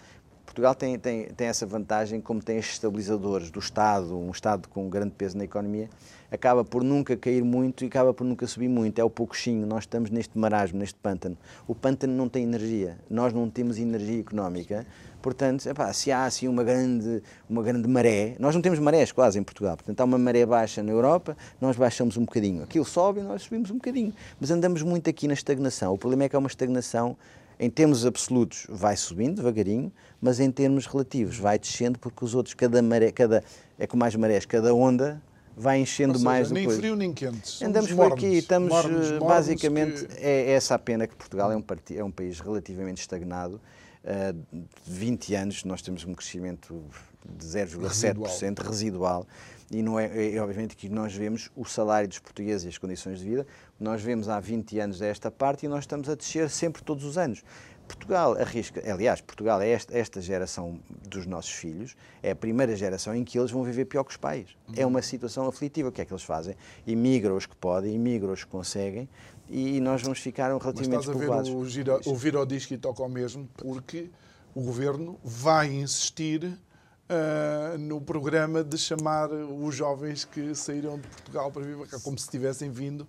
Portugal 0.45 0.75
tem, 0.75 0.99
tem, 0.99 1.25
tem 1.27 1.47
essa 1.49 1.67
vantagem, 1.67 2.21
como 2.21 2.43
tem 2.43 2.59
estes 2.59 2.75
estabilizadores 2.75 3.51
do 3.51 3.59
Estado, 3.59 4.17
um 4.17 4.31
Estado 4.31 4.69
com 4.69 4.89
grande 4.89 5.13
peso 5.17 5.37
na 5.37 5.45
economia, 5.45 5.89
acaba 6.31 6.65
por 6.65 6.85
nunca 6.85 7.17
cair 7.17 7.43
muito 7.43 7.85
e 7.85 7.87
acaba 7.87 8.13
por 8.13 8.25
nunca 8.25 8.47
subir 8.47 8.69
muito. 8.69 8.99
É 8.99 9.05
o 9.05 9.11
pouquinho. 9.11 9.67
Nós 9.67 9.85
estamos 9.85 10.11
neste 10.11 10.39
marasmo, 10.39 10.79
neste 10.79 10.99
pântano. 10.99 11.37
O 11.67 11.75
pântano 11.75 12.13
não 12.13 12.29
tem 12.29 12.43
energia. 12.43 12.99
Nós 13.09 13.33
não 13.33 13.49
temos 13.49 13.79
energia 13.79 14.21
económica. 14.21 14.87
Portanto, 15.23 15.67
epá, 15.67 15.91
se 15.93 16.13
há 16.13 16.27
assim 16.27 16.47
uma 16.49 16.63
grande, 16.63 17.23
uma 17.49 17.63
grande 17.63 17.89
maré, 17.89 18.37
nós 18.39 18.55
não 18.55 18.61
temos 18.61 18.79
marés 18.79 19.11
quase 19.11 19.39
em 19.39 19.43
Portugal. 19.43 19.77
Portanto, 19.77 19.99
há 20.01 20.05
uma 20.05 20.19
maré 20.19 20.45
baixa 20.45 20.83
na 20.83 20.93
Europa, 20.93 21.37
nós 21.61 21.77
baixamos 21.77 22.17
um 22.17 22.25
bocadinho. 22.27 22.63
Aquilo 22.63 22.85
sobe 22.85 23.21
e 23.21 23.23
nós 23.23 23.43
subimos 23.43 23.71
um 23.71 23.75
bocadinho. 23.75 24.13
Mas 24.39 24.51
andamos 24.51 24.83
muito 24.83 25.09
aqui 25.09 25.27
na 25.27 25.35
estagnação. 25.35 25.95
O 25.95 25.99
problema 25.99 26.25
é 26.25 26.29
que 26.29 26.37
é 26.37 26.39
uma 26.39 26.49
estagnação 26.49 27.17
em 27.59 27.71
termos 27.71 28.05
absolutos 28.05 28.67
vai 28.69 28.97
subindo 28.97 29.37
devagarinho, 29.37 29.93
mas 30.21 30.41
em 30.41 30.51
termos 30.51 30.87
relativos 30.87 31.39
vai 31.39 31.59
descendo 31.59 31.99
porque 31.99 32.25
os 32.25 32.35
outros, 32.35 32.55
cada 32.55 32.81
maré, 32.83 33.11
cada, 33.13 33.43
é 33.79 33.87
com 33.87 33.97
mais 33.97 34.15
marés, 34.17 34.45
cada 34.45 34.75
onda 34.75 35.23
vai 35.57 35.79
enchendo 35.79 36.15
seja, 36.15 36.25
mais 36.25 36.51
nem 36.51 36.65
coisa. 36.65 36.81
frio 36.81 36.97
nem 36.97 37.13
quente. 37.13 37.65
Andamos 37.65 37.93
por 37.93 38.13
aqui, 38.13 38.39
estamos 38.39 38.69
mornos, 38.69 39.11
mornos, 39.13 39.29
basicamente, 39.29 40.05
que... 40.07 40.17
é 40.19 40.51
essa 40.51 40.75
a 40.75 40.79
pena 40.79 41.07
que 41.07 41.15
Portugal 41.15 41.53
é 41.53 41.57
um, 41.57 41.65
é 41.95 42.05
um 42.05 42.11
país 42.11 42.41
relativamente 42.41 43.01
estagnado. 43.01 43.61
Uh, 44.05 44.67
20 44.85 45.35
anos 45.35 45.65
nós 45.65 45.81
temos 45.81 46.05
um 46.05 46.13
crescimento 46.13 46.83
de 47.25 47.47
0,7% 47.47 48.59
residual. 48.59 48.69
residual 48.69 49.27
e 49.71 49.83
não 49.83 49.99
é, 49.99 50.35
é, 50.35 50.41
obviamente 50.41 50.77
que 50.77 50.89
nós 50.89 51.15
vemos 51.15 51.51
o 51.57 51.65
salário 51.65 52.09
dos 52.09 52.19
portugueses 52.19 52.65
e 52.65 52.69
as 52.69 52.79
condições 52.79 53.19
de 53.19 53.25
vida, 53.25 53.47
nós 53.79 54.03
vemos 54.03 54.29
há 54.29 54.39
20 54.39 54.79
anos 54.79 55.03
esta 55.03 55.31
parte 55.31 55.67
e 55.67 55.69
nós 55.69 55.81
estamos 55.81 56.09
a 56.09 56.15
descer 56.15 56.51
sempre 56.51 56.83
todos 56.83 57.05
os 57.05 57.19
anos. 57.19 57.43
Portugal 57.87 58.35
arrisca, 58.41 58.83
aliás, 58.91 59.21
Portugal 59.21 59.61
é 59.61 59.69
esta, 59.69 59.97
esta, 59.97 60.21
geração 60.21 60.81
dos 61.07 61.27
nossos 61.27 61.51
filhos, 61.51 61.95
é 62.23 62.31
a 62.31 62.37
primeira 62.37 62.75
geração 62.75 63.15
em 63.15 63.23
que 63.23 63.39
eles 63.39 63.51
vão 63.51 63.63
viver 63.63 63.85
pior 63.85 64.05
que 64.05 64.11
os 64.11 64.17
pais. 64.17 64.57
Uhum. 64.69 64.75
É 64.79 64.87
uma 64.87 65.03
situação 65.03 65.47
aflitiva. 65.47 65.91
O 65.91 65.93
que 65.93 66.01
é 66.01 66.05
que 66.05 66.13
eles 66.13 66.23
fazem? 66.23 66.57
Imigram 66.87 67.37
os 67.37 67.45
que 67.45 67.55
podem, 67.55 67.95
imigram 67.95 68.33
os 68.33 68.43
que 68.43 68.51
conseguem 68.51 69.09
e 69.49 69.81
nós 69.81 70.01
vamos 70.01 70.19
ficar 70.21 70.49
relativamente 70.49 71.07
Mas 71.07 71.09
estás 71.09 71.31
a 71.31 71.43
ver 71.43 71.55
o, 71.55 71.67
gira, 71.67 72.41
o 72.41 72.47
Disco 72.47 72.73
e 72.73 72.79
toca 72.79 73.03
ao 73.03 73.09
mesmo 73.09 73.49
porque 73.57 74.11
o 74.55 74.63
governo 74.63 75.19
vai 75.23 75.71
insistir 75.73 76.59
Uh, 77.07 77.77
no 77.77 78.01
programa 78.01 78.65
de 78.65 78.79
chamar 78.79 79.31
os 79.31 79.75
jovens 79.75 80.25
que 80.25 80.55
saíram 80.55 80.99
de 80.99 81.07
Portugal 81.07 81.53
para 81.53 81.63
vir 81.63 81.77
para 81.77 81.87
cá, 81.87 82.01
como 82.01 82.19
se 82.19 82.27
tivessem 82.31 82.71
vindo 82.71 83.07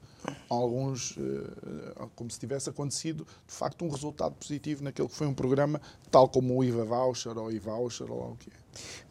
alguns, 0.50 1.16
uh, 1.16 2.10
como 2.14 2.30
se 2.30 2.38
tivesse 2.38 2.70
acontecido 2.70 3.26
de 3.48 3.54
facto 3.54 3.86
um 3.86 3.90
resultado 3.90 4.36
positivo 4.36 4.84
naquele 4.84 5.08
que 5.08 5.16
foi 5.16 5.28
um 5.28 5.34
programa 5.34 5.82
tal 6.12 6.28
como 6.28 6.58
o 6.58 6.64
IVA 6.64 6.84
Voucher 6.84 7.38
ou 7.38 7.50
e-Voucher 7.50 8.12
ou 8.12 8.20
lá 8.20 8.28
o 8.32 8.36
que 8.36 8.50
é. 8.50 8.54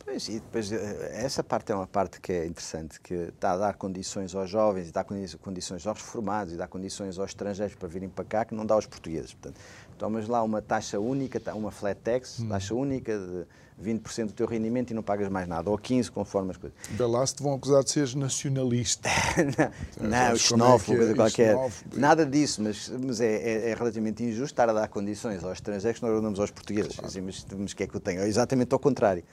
Pois, 0.05 0.29
e 0.29 0.35
depois, 0.35 0.71
eh, 0.71 1.23
essa 1.25 1.43
parte 1.43 1.73
é 1.73 1.75
uma 1.75 1.87
parte 1.87 2.21
que 2.21 2.31
é 2.31 2.47
interessante, 2.47 3.01
que 3.01 3.15
está 3.15 3.53
a 3.53 3.57
dar 3.57 3.75
condições 3.75 4.35
aos 4.35 4.51
jovens, 4.51 4.89
e 4.91 4.93
dá 4.93 5.03
condições 5.03 5.87
aos 5.87 5.99
reformados, 5.99 6.53
e 6.53 6.57
dá 6.57 6.67
condições 6.67 7.19
aos 7.19 7.31
estrangeiros 7.31 7.75
para 7.75 7.89
virem 7.89 8.09
para 8.09 8.25
cá, 8.25 8.45
que 8.45 8.55
não 8.55 8.67
dá 8.67 8.75
aos 8.75 8.87
portugueses. 8.87 9.33
Portanto, 9.33 9.59
tomas 9.97 10.29
lá 10.29 10.43
uma 10.43 10.61
taxa 10.61 11.01
única, 11.01 11.41
uma 11.55 11.71
flat 11.71 11.99
tax, 12.03 12.41
hum. 12.41 12.49
taxa 12.49 12.75
única 12.75 13.19
de 13.19 13.47
20% 13.83 14.27
do 14.27 14.33
teu 14.33 14.47
rendimento 14.47 14.91
e 14.91 14.95
não 14.95 15.03
pagas 15.03 15.29
mais 15.29 15.49
nada, 15.49 15.69
ou 15.69 15.79
15%, 15.79 16.11
conforme 16.11 16.51
as 16.51 16.57
coisas. 16.59 16.79
Bem 16.91 17.07
lá 17.07 17.27
se 17.27 17.35
te 17.35 17.43
vão 17.43 17.55
acusar 17.55 17.83
de 17.83 17.91
seres 17.91 18.15
nacionalista. 18.15 19.09
não, 20.01 20.09
não 20.09 20.37
xenófobo, 20.37 21.03
é, 21.03 21.15
qualquer. 21.15 21.57
Nada 21.95 22.25
disso, 22.25 22.63
mas, 22.63 22.89
mas 22.91 23.21
é, 23.21 23.35
é, 23.35 23.71
é, 23.71 23.75
relativamente 23.75 24.23
injusto 24.23 24.45
estar 24.45 24.69
a 24.69 24.73
dar 24.73 24.89
condições 24.89 25.43
aos 25.43 25.55
estrangeiros 25.55 25.99
que 25.99 26.07
nós 26.07 26.23
damos 26.23 26.39
aos 26.39 26.51
portugueses. 26.51 26.95
Claro. 26.95 27.09
Assim, 27.09 27.21
mas, 27.21 27.45
mas 27.57 27.73
que 27.73 27.83
é 27.83 27.87
que 27.87 27.97
eu 27.97 28.01
tenho? 28.01 28.21
É 28.21 28.29
exatamente 28.29 28.73
ao 28.73 28.79
contrário. 28.79 29.25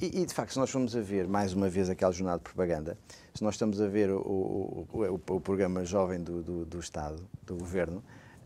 E, 0.00 0.22
e, 0.22 0.26
de 0.26 0.32
facto, 0.32 0.52
se 0.52 0.58
nós 0.58 0.70
formos 0.70 0.96
a 0.96 1.00
ver, 1.00 1.28
mais 1.28 1.52
uma 1.52 1.68
vez, 1.68 1.90
aquela 1.90 2.12
jornada 2.12 2.38
de 2.38 2.44
propaganda, 2.44 2.96
se 3.34 3.44
nós 3.44 3.54
estamos 3.54 3.80
a 3.80 3.86
ver 3.86 4.10
o, 4.10 4.18
o, 4.18 4.86
o, 4.92 5.34
o 5.36 5.40
programa 5.40 5.84
jovem 5.84 6.22
do, 6.22 6.42
do, 6.42 6.64
do 6.64 6.80
Estado, 6.80 7.22
do 7.44 7.54
Governo, 7.56 8.02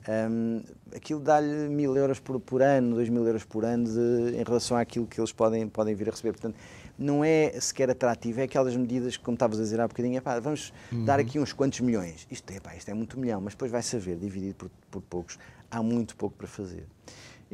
um, 0.06 0.62
aquilo 0.94 1.20
dá-lhe 1.20 1.68
mil 1.68 1.96
euros 1.96 2.18
por, 2.18 2.38
por, 2.38 2.60
ano, 2.60 2.96
dois 2.96 3.08
mil 3.08 3.24
euros 3.26 3.44
por 3.44 3.64
ano 3.64 3.84
de, 3.84 4.36
em 4.36 4.42
relação 4.42 4.76
àquilo 4.76 5.06
que 5.06 5.18
eles 5.18 5.32
podem, 5.32 5.68
podem 5.68 5.94
vir 5.94 6.08
a 6.08 6.10
receber. 6.10 6.32
Portanto, 6.32 6.56
não 6.98 7.24
é 7.24 7.58
sequer 7.60 7.88
atrativo, 7.88 8.40
é 8.40 8.42
aquelas 8.44 8.76
medidas 8.76 9.16
que, 9.16 9.24
como 9.24 9.34
estavas 9.34 9.58
a 9.58 9.62
dizer 9.62 9.80
há 9.80 9.88
bocadinho, 9.88 10.18
é 10.18 10.20
pá, 10.20 10.38
vamos 10.40 10.72
uhum. 10.92 11.04
dar 11.04 11.18
aqui 11.18 11.38
uns 11.38 11.52
quantos 11.52 11.80
milhões. 11.80 12.26
Isto 12.30 12.52
é, 12.52 12.60
pá, 12.60 12.74
isto 12.76 12.90
é 12.90 12.94
muito 12.94 13.18
milhão, 13.18 13.40
mas 13.40 13.54
depois 13.54 13.70
vai 13.70 13.82
saber, 13.82 14.16
dividido 14.16 14.54
por, 14.56 14.70
por 14.90 15.02
poucos, 15.02 15.38
há 15.70 15.82
muito 15.82 16.16
pouco 16.16 16.36
para 16.36 16.46
fazer. 16.46 16.84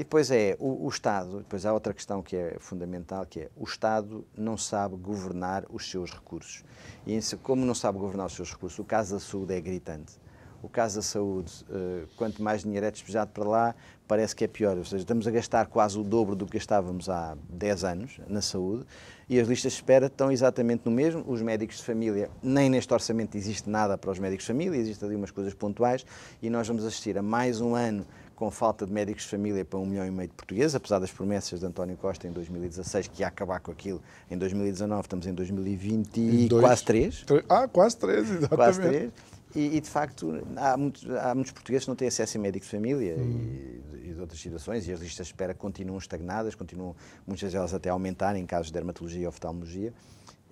E 0.01 0.03
depois 0.03 0.31
é 0.31 0.57
o, 0.59 0.87
o, 0.87 0.89
Estado, 0.89 1.41
depois 1.41 1.67
há 1.67 1.75
outra 1.75 1.93
questão 1.93 2.23
que 2.23 2.35
é 2.35 2.57
fundamental, 2.59 3.27
que 3.27 3.41
é 3.41 3.51
o 3.55 3.65
Estado 3.65 4.27
não 4.35 4.57
sabe 4.57 4.97
governar 4.97 5.67
os 5.69 5.91
seus 5.91 6.11
recursos. 6.11 6.65
E 7.07 7.21
como 7.43 7.67
não 7.67 7.75
sabe 7.75 7.99
governar 7.99 8.25
os 8.29 8.33
seus 8.33 8.51
recursos, 8.51 8.79
o 8.79 8.85
caso 8.85 9.13
da 9.13 9.21
saúde 9.21 9.53
é 9.53 9.61
gritante 9.61 10.19
o 10.63 10.69
caso 10.69 10.97
da 10.97 11.03
saúde, 11.03 11.53
eh, 11.71 12.05
quanto 12.17 12.43
mais 12.43 12.63
dinheiro 12.63 12.85
é 12.85 12.91
despejado 12.91 13.31
para 13.33 13.49
lá, 13.49 13.75
parece 14.07 14.37
que 14.37 14.45
é 14.45 14.49
pior. 14.49 14.77
Ou 14.77 14.85
seja, 14.85 14.99
estamos 14.99 15.27
a 15.27 15.31
gastar 15.31 15.67
quase 15.67 15.99
o 15.99 16.03
dobro 16.03 16.37
do 16.37 16.45
que 16.45 16.59
gastávamos 16.59 17.09
há 17.09 17.37
10 17.49 17.85
anos 17.85 18.21
na 18.29 18.43
saúde 18.43 18.85
e 19.29 19.41
as 19.41 19.49
listas 19.49 19.73
de 19.73 19.79
espera 19.79 20.07
estão 20.07 20.31
exatamente 20.31 20.83
no 20.85 20.91
mesmo. 20.91 21.25
Os 21.27 21.41
médicos 21.41 21.79
de 21.79 21.85
família, 21.85 22.31
nem 22.43 22.69
neste 22.69 22.93
orçamento 22.93 23.37
existe 23.37 23.71
nada 23.71 23.97
para 23.97 24.11
os 24.11 24.19
médicos 24.19 24.45
de 24.45 24.53
família, 24.53 24.79
existem 24.79 25.09
ali 25.09 25.17
umas 25.17 25.31
coisas 25.31 25.55
pontuais 25.55 26.05
e 26.43 26.51
nós 26.51 26.69
vamos 26.69 26.85
assistir 26.85 27.17
a 27.17 27.23
mais 27.23 27.61
um 27.61 27.75
ano 27.75 28.07
com 28.40 28.50
falta 28.50 28.87
de 28.87 28.92
médicos 28.92 29.24
de 29.24 29.29
família 29.29 29.62
para 29.66 29.79
um 29.79 29.85
milhão 29.85 30.07
e 30.07 30.11
meio 30.11 30.26
de 30.26 30.35
portugueses, 30.35 30.74
apesar 30.74 30.98
das 30.98 31.12
promessas 31.12 31.61
de 31.61 31.66
António 31.66 31.94
Costa 31.98 32.26
em 32.26 32.33
2016 32.33 33.09
que 33.09 33.20
ia 33.20 33.29
acabar 33.29 33.61
com 33.61 33.70
aquilo 33.70 34.00
em 34.31 34.38
2019, 34.38 35.03
estamos 35.03 35.26
em 35.26 35.35
2020 35.35 36.16
e 36.16 36.48
quase 36.48 36.83
três. 36.83 37.22
Ah, 37.50 37.68
quase 37.68 37.98
três, 37.98 38.31
exatamente. 38.31 38.57
Quase 38.57 38.81
três. 38.81 39.12
E, 39.55 39.76
e, 39.76 39.81
de 39.81 39.90
facto, 39.90 40.42
há 40.57 40.74
muitos, 40.74 41.11
há 41.11 41.35
muitos, 41.35 41.53
portugueses 41.53 41.85
que 41.85 41.90
não 41.90 41.96
têm 41.96 42.09
acesso 42.09 42.38
a 42.38 42.40
médico 42.40 42.64
de 42.64 42.70
família 42.70 43.14
hum. 43.18 43.83
e, 43.92 44.09
e, 44.09 44.14
de 44.14 44.20
outras 44.20 44.40
situações, 44.40 44.88
e 44.88 44.92
as 44.92 45.00
listas 45.00 45.26
de 45.26 45.33
espera 45.35 45.53
continuam 45.53 45.98
estagnadas, 45.98 46.55
continuam 46.55 46.96
muitas 47.26 47.53
delas 47.53 47.74
até 47.74 47.90
a 47.90 47.92
aumentar 47.92 48.37
em 48.37 48.46
casos 48.46 48.68
de 48.68 48.72
dermatologia 48.72 49.24
e 49.24 49.26
oftalmologia, 49.26 49.92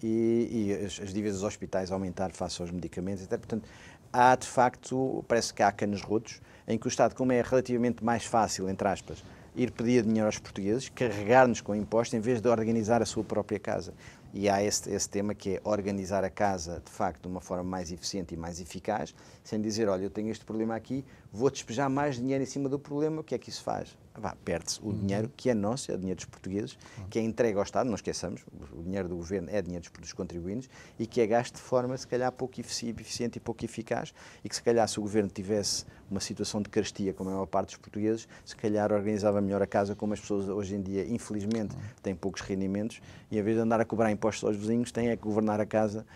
e, 0.02 0.48
e 0.50 0.84
as, 0.84 1.00
as, 1.00 1.14
dívidas 1.14 1.36
dos 1.36 1.44
hospitais 1.44 1.90
a 1.90 1.94
aumentar 1.94 2.32
face 2.32 2.60
aos 2.60 2.70
medicamentos, 2.70 3.22
etc. 3.22 3.38
Portanto, 3.38 3.66
há 4.12 4.36
de 4.36 4.46
facto, 4.46 5.24
parece 5.26 5.54
que 5.54 5.62
há 5.62 5.72
canos 5.72 6.02
rotos, 6.02 6.42
em 6.68 6.76
que 6.76 6.86
o 6.86 6.88
Estado, 6.88 7.14
como 7.14 7.32
é 7.32 7.40
relativamente 7.40 8.04
mais 8.04 8.26
fácil, 8.26 8.68
entre 8.68 8.86
aspas, 8.86 9.24
ir 9.56 9.72
pedir 9.72 10.04
dinheiro 10.04 10.26
aos 10.26 10.38
portugueses, 10.38 10.90
carregar-nos 10.90 11.62
com 11.62 11.74
impostos 11.74 12.14
em 12.14 12.20
vez 12.20 12.42
de 12.42 12.48
organizar 12.48 13.00
a 13.00 13.06
sua 13.06 13.24
própria 13.24 13.58
casa. 13.58 13.94
E 14.34 14.48
há 14.50 14.62
esse, 14.62 14.90
esse 14.90 15.08
tema 15.08 15.34
que 15.34 15.56
é 15.56 15.60
organizar 15.64 16.22
a 16.22 16.28
casa, 16.28 16.82
de 16.84 16.92
facto, 16.92 17.22
de 17.22 17.28
uma 17.28 17.40
forma 17.40 17.64
mais 17.64 17.90
eficiente 17.90 18.34
e 18.34 18.36
mais 18.36 18.60
eficaz, 18.60 19.14
sem 19.42 19.60
dizer, 19.60 19.88
olha, 19.88 20.02
eu 20.02 20.10
tenho 20.10 20.30
este 20.30 20.44
problema 20.44 20.76
aqui, 20.76 21.02
vou 21.32 21.50
despejar 21.50 21.88
mais 21.88 22.16
dinheiro 22.16 22.42
em 22.42 22.46
cima 22.46 22.68
do 22.68 22.78
problema, 22.78 23.22
o 23.22 23.24
que 23.24 23.34
é 23.34 23.38
que 23.38 23.48
isso 23.48 23.62
faz? 23.62 23.96
Perde-se 24.44 24.80
o 24.80 24.86
uhum. 24.86 24.98
dinheiro 24.98 25.32
que 25.36 25.50
é 25.50 25.54
nosso, 25.54 25.90
é 25.90 25.94
o 25.94 25.98
dinheiro 25.98 26.16
dos 26.16 26.26
portugueses, 26.26 26.78
uhum. 26.98 27.08
que 27.08 27.18
é 27.18 27.22
entregue 27.22 27.58
ao 27.58 27.62
Estado, 27.62 27.86
não 27.86 27.94
esqueçamos, 27.94 28.44
o 28.72 28.82
dinheiro 28.82 29.08
do 29.08 29.16
governo 29.16 29.48
é 29.50 29.60
dinheiro 29.62 29.84
dos 30.00 30.12
contribuintes 30.12 30.68
e 30.98 31.06
que 31.06 31.20
é 31.20 31.26
gasto 31.26 31.54
de 31.54 31.60
forma, 31.60 31.96
se 31.96 32.06
calhar, 32.06 32.30
pouco 32.32 32.60
eficiente 32.60 33.36
e 33.36 33.40
pouco 33.40 33.64
eficaz 33.64 34.12
e 34.44 34.48
que, 34.48 34.54
se 34.54 34.62
calhar, 34.62 34.86
se 34.88 34.98
o 34.98 35.02
governo 35.02 35.30
tivesse 35.30 35.84
uma 36.10 36.20
situação 36.20 36.62
de 36.62 36.68
carestia, 36.68 37.12
como 37.12 37.30
é 37.30 37.32
a 37.32 37.36
maior 37.36 37.46
parte 37.46 37.68
dos 37.68 37.76
portugueses, 37.76 38.28
se 38.44 38.56
calhar 38.56 38.92
organizava 38.92 39.40
melhor 39.40 39.62
a 39.62 39.66
casa, 39.66 39.94
como 39.94 40.14
as 40.14 40.20
pessoas 40.20 40.48
hoje 40.48 40.74
em 40.74 40.82
dia, 40.82 41.06
infelizmente, 41.06 41.74
uhum. 41.74 41.82
têm 42.02 42.14
poucos 42.14 42.40
rendimentos 42.40 43.00
e, 43.30 43.38
em 43.38 43.42
vez 43.42 43.56
de 43.56 43.62
andar 43.62 43.80
a 43.80 43.84
cobrar 43.84 44.10
impostos 44.10 44.44
aos 44.44 44.56
vizinhos, 44.56 44.90
têm 44.90 45.08
é 45.08 45.16
que 45.16 45.22
governar 45.22 45.60
a 45.60 45.66
casa 45.66 46.06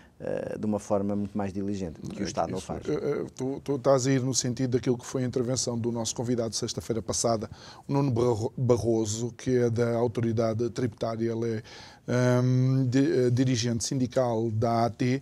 de 0.59 0.67
uma 0.67 0.79
forma 0.79 1.17
muito 1.17 1.37
mais 1.37 1.53
diligente, 1.53 2.01
que 2.01 2.23
o 2.23 2.27
Estado 2.27 2.47
Isso, 2.47 2.55
não 2.55 2.61
faz. 2.61 2.87
Uh, 2.87 3.27
tu, 3.35 3.61
tu 3.65 3.77
estás 3.77 4.07
a 4.07 4.13
ir 4.13 4.23
no 4.23 4.35
sentido 4.35 4.73
daquilo 4.73 4.97
que 4.97 5.07
foi 5.07 5.25
a 5.25 5.27
intervenção 5.27 5.77
do 5.77 5.91
nosso 5.91 6.15
convidado 6.15 6.55
sexta-feira 6.55 7.03
passada, 7.03 7.51
Nuno 7.89 8.53
Barroso, 8.57 9.33
que 9.33 9.57
é 9.57 9.71
da 9.71 9.97
autoridade 9.97 10.71
tributária, 10.71 11.33
ele 11.33 11.57
é 11.57 11.63
um, 12.09 12.87
de, 12.87 12.99
uh, 12.99 13.31
dirigente 13.31 13.85
sindical 13.85 14.51
da 14.51 14.87
AT, 14.87 15.03
eh, 15.03 15.21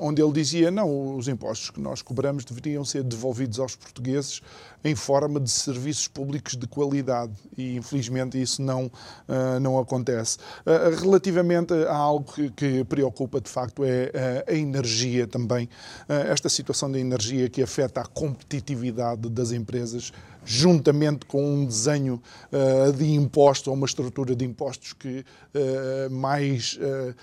onde 0.00 0.22
ele 0.22 0.32
dizia 0.32 0.70
não, 0.70 1.16
os 1.16 1.28
impostos 1.28 1.70
que 1.70 1.80
nós 1.80 2.00
cobramos 2.00 2.44
deveriam 2.44 2.84
ser 2.84 3.02
devolvidos 3.02 3.58
aos 3.58 3.76
portugueses 3.76 4.40
em 4.84 4.94
forma 4.94 5.38
de 5.38 5.50
serviços 5.50 6.08
públicos 6.08 6.56
de 6.56 6.66
qualidade 6.66 7.32
e 7.56 7.76
infelizmente 7.76 8.40
isso 8.40 8.62
não, 8.62 8.86
uh, 8.86 9.60
não 9.60 9.78
acontece. 9.78 10.38
Uh, 10.66 10.98
relativamente 11.00 11.72
a 11.72 11.94
algo 11.94 12.32
que, 12.32 12.50
que, 12.50 12.84
preocupa 12.84 13.40
de 13.40 13.48
facto 13.48 13.84
é 13.84 14.44
a 14.46 14.52
energia 14.52 15.26
também, 15.26 15.68
esta 16.08 16.48
situação 16.48 16.90
da 16.90 16.98
energia 16.98 17.48
que 17.48 17.62
afeta 17.62 18.00
a 18.00 18.04
competitividade 18.04 19.28
das 19.28 19.52
empresas 19.52 20.12
juntamente 20.44 21.26
com 21.26 21.44
um 21.44 21.64
desenho 21.64 22.20
uh, 22.50 22.92
de 22.92 23.12
impostos 23.12 23.68
ou 23.68 23.74
uma 23.74 23.86
estrutura 23.86 24.34
de 24.34 24.44
impostos 24.44 24.92
que 24.92 25.20
uh, 25.20 26.10
mais 26.10 26.78
uh, 26.78 27.14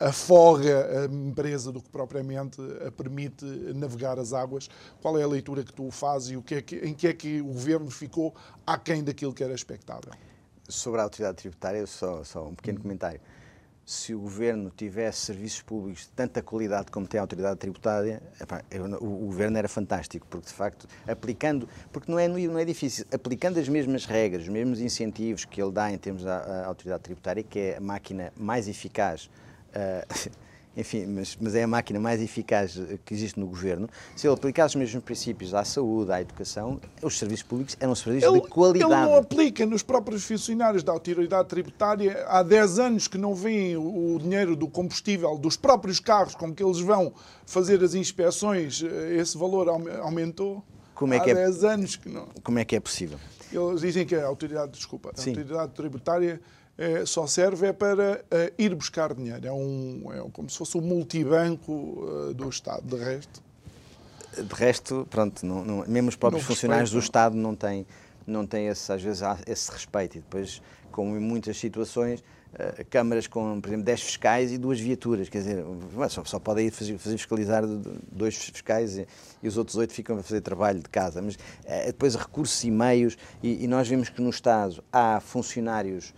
afoga 0.00 1.02
a 1.02 1.04
empresa 1.06 1.72
do 1.72 1.80
que 1.80 1.88
propriamente 1.88 2.60
a 2.86 2.90
permite 2.90 3.44
navegar 3.74 4.18
as 4.18 4.32
águas. 4.32 4.68
Qual 5.00 5.18
é 5.18 5.22
a 5.22 5.26
leitura 5.26 5.62
que 5.62 5.72
tu 5.72 5.90
fazes 5.90 6.30
e 6.30 6.36
o 6.36 6.42
que 6.42 6.54
é 6.56 6.62
que, 6.62 6.76
em 6.76 6.94
que 6.94 7.08
é 7.08 7.12
que 7.12 7.40
o 7.40 7.46
governo 7.46 7.90
ficou 7.90 8.34
aquém 8.66 9.02
daquilo 9.02 9.32
que 9.32 9.42
era 9.42 9.54
expectável? 9.54 10.12
Sobre 10.68 11.00
a 11.00 11.04
autoridade 11.04 11.38
tributária, 11.38 11.86
só, 11.86 12.22
só 12.24 12.46
um 12.46 12.54
pequeno 12.54 12.78
hum. 12.78 12.82
comentário 12.82 13.20
se 13.88 14.14
o 14.14 14.20
governo 14.20 14.70
tivesse 14.76 15.20
serviços 15.20 15.62
públicos 15.62 16.02
de 16.02 16.10
tanta 16.10 16.42
qualidade 16.42 16.90
como 16.90 17.06
tem 17.06 17.18
a 17.18 17.22
autoridade 17.22 17.58
tributária, 17.58 18.22
epá, 18.38 18.62
eu, 18.70 18.84
o, 18.84 19.24
o, 19.24 19.26
governo 19.28 19.56
era 19.56 19.66
fantástico, 19.66 20.26
porque 20.28 20.46
de 20.46 20.52
facto, 20.52 20.86
aplicando, 21.06 21.66
porque 21.90 22.12
não 22.12 22.18
é, 22.18 22.28
não 22.28 22.58
é 22.58 22.66
difícil, 22.66 23.06
aplicando 23.10 23.58
as 23.58 23.66
mesmas 23.66 24.04
regras, 24.04 24.42
os 24.42 24.50
mesmos 24.50 24.82
incentivos 24.82 25.46
que 25.46 25.62
ele 25.62 25.72
dá 25.72 25.90
em 25.90 25.96
termos 25.96 26.22
da 26.22 26.66
autoridade 26.66 27.02
tributária, 27.02 27.42
que 27.42 27.58
é 27.58 27.76
a 27.78 27.80
máquina 27.80 28.30
mais 28.36 28.68
eficaz. 28.68 29.30
Uh, 29.70 30.30
enfim, 30.76 31.06
mas, 31.06 31.36
mas, 31.40 31.54
é 31.54 31.64
a 31.64 31.66
máquina 31.66 31.98
mais 31.98 32.20
eficaz 32.20 32.78
que 33.04 33.12
existe 33.12 33.38
no 33.38 33.46
governo, 33.46 33.88
se 34.14 34.26
ele 34.26 34.34
aplicasse 34.34 34.76
os 34.76 34.78
mesmos 34.78 35.02
princípios 35.02 35.52
à 35.54 35.64
saúde, 35.64 36.12
à 36.12 36.20
educação, 36.20 36.80
os 37.02 37.18
serviços 37.18 37.42
públicos 37.42 37.76
eram 37.80 37.94
serviços 37.94 38.30
ele, 38.30 38.40
de 38.40 38.48
qualidade. 38.48 38.92
Ele 38.92 39.02
não 39.02 39.16
aplica 39.16 39.66
nos 39.66 39.82
próprios 39.82 40.24
funcionários 40.24 40.82
da 40.82 40.92
autoridade 40.92 41.48
tributária. 41.48 42.24
Há 42.28 42.42
10 42.42 42.78
anos 42.78 43.08
que 43.08 43.18
não 43.18 43.34
vêm 43.34 43.76
o 43.76 44.18
dinheiro 44.20 44.54
do 44.54 44.68
combustível 44.68 45.36
dos 45.36 45.56
próprios 45.56 45.98
carros 45.98 46.34
com 46.34 46.54
que 46.54 46.62
eles 46.62 46.80
vão 46.80 47.12
fazer 47.44 47.82
as 47.82 47.94
inspeções, 47.94 48.82
esse 48.82 49.36
valor 49.36 49.68
aumentou. 49.68 50.62
Como 50.94 51.14
é 51.14 51.18
Há 51.18 51.20
que 51.20 51.30
é, 51.30 51.34
10 51.34 51.64
anos 51.64 51.96
que 51.96 52.08
não. 52.08 52.28
Como 52.42 52.58
é 52.58 52.64
que 52.64 52.76
é 52.76 52.80
possível? 52.80 53.18
Eles 53.52 53.80
dizem 53.80 54.04
que 54.04 54.14
a 54.14 54.26
autoridade, 54.26 54.72
desculpa, 54.72 55.10
a 55.16 55.20
autoridade 55.20 55.72
tributária 55.72 56.40
é, 56.78 57.04
só 57.04 57.26
serve 57.26 57.66
é 57.66 57.72
para 57.72 58.22
uh, 58.22 58.54
ir 58.56 58.72
buscar 58.72 59.12
dinheiro. 59.12 59.44
É, 59.44 59.52
um, 59.52 60.02
é 60.12 60.30
como 60.32 60.48
se 60.48 60.56
fosse 60.56 60.78
um 60.78 60.80
multibanco 60.80 61.72
uh, 61.72 62.32
do 62.32 62.48
Estado. 62.48 62.82
De 62.86 63.02
resto. 63.02 63.42
De 64.36 64.54
resto, 64.54 65.06
pronto, 65.10 65.44
não, 65.44 65.64
não, 65.64 65.84
mesmo 65.88 66.08
os 66.08 66.14
próprios 66.14 66.44
não 66.44 66.48
funcionários 66.48 66.90
respeito. 66.90 67.02
do 67.02 67.04
Estado 67.04 67.36
não 67.36 67.56
têm, 67.56 67.84
não 68.24 68.46
têm 68.46 68.68
esse, 68.68 68.92
às 68.92 69.02
vezes, 69.02 69.22
esse 69.44 69.72
respeito. 69.72 70.18
E 70.18 70.20
depois, 70.20 70.62
como 70.92 71.16
em 71.16 71.20
muitas 71.20 71.58
situações, 71.58 72.22
câmaras 72.88 73.26
com, 73.26 73.60
por 73.60 73.68
exemplo, 73.68 73.84
10 73.84 74.00
fiscais 74.00 74.52
e 74.52 74.58
duas 74.58 74.78
viaturas. 74.78 75.28
Quer 75.28 75.38
dizer, 75.38 75.64
só, 76.08 76.24
só 76.24 76.38
podem 76.38 76.68
ir 76.68 76.70
fazer, 76.70 76.96
fazer 76.96 77.16
fiscalizar 77.16 77.64
dois 77.66 78.36
fiscais 78.36 78.98
e, 78.98 79.08
e, 79.42 79.48
os 79.48 79.56
outros 79.56 79.76
oito 79.76 79.92
ficam 79.92 80.16
a 80.16 80.22
fazer 80.22 80.40
trabalho 80.42 80.78
de 80.78 80.88
casa. 80.88 81.20
Mas 81.20 81.36
depois 81.86 82.14
recursos 82.14 82.62
e 82.62 82.70
meios, 82.70 83.18
e, 83.42 83.64
e 83.64 83.66
nós 83.66 83.88
vemos 83.88 84.08
que 84.08 84.22
no 84.22 84.30
Estado 84.30 84.84
há 84.92 85.18
funcionários 85.18 86.14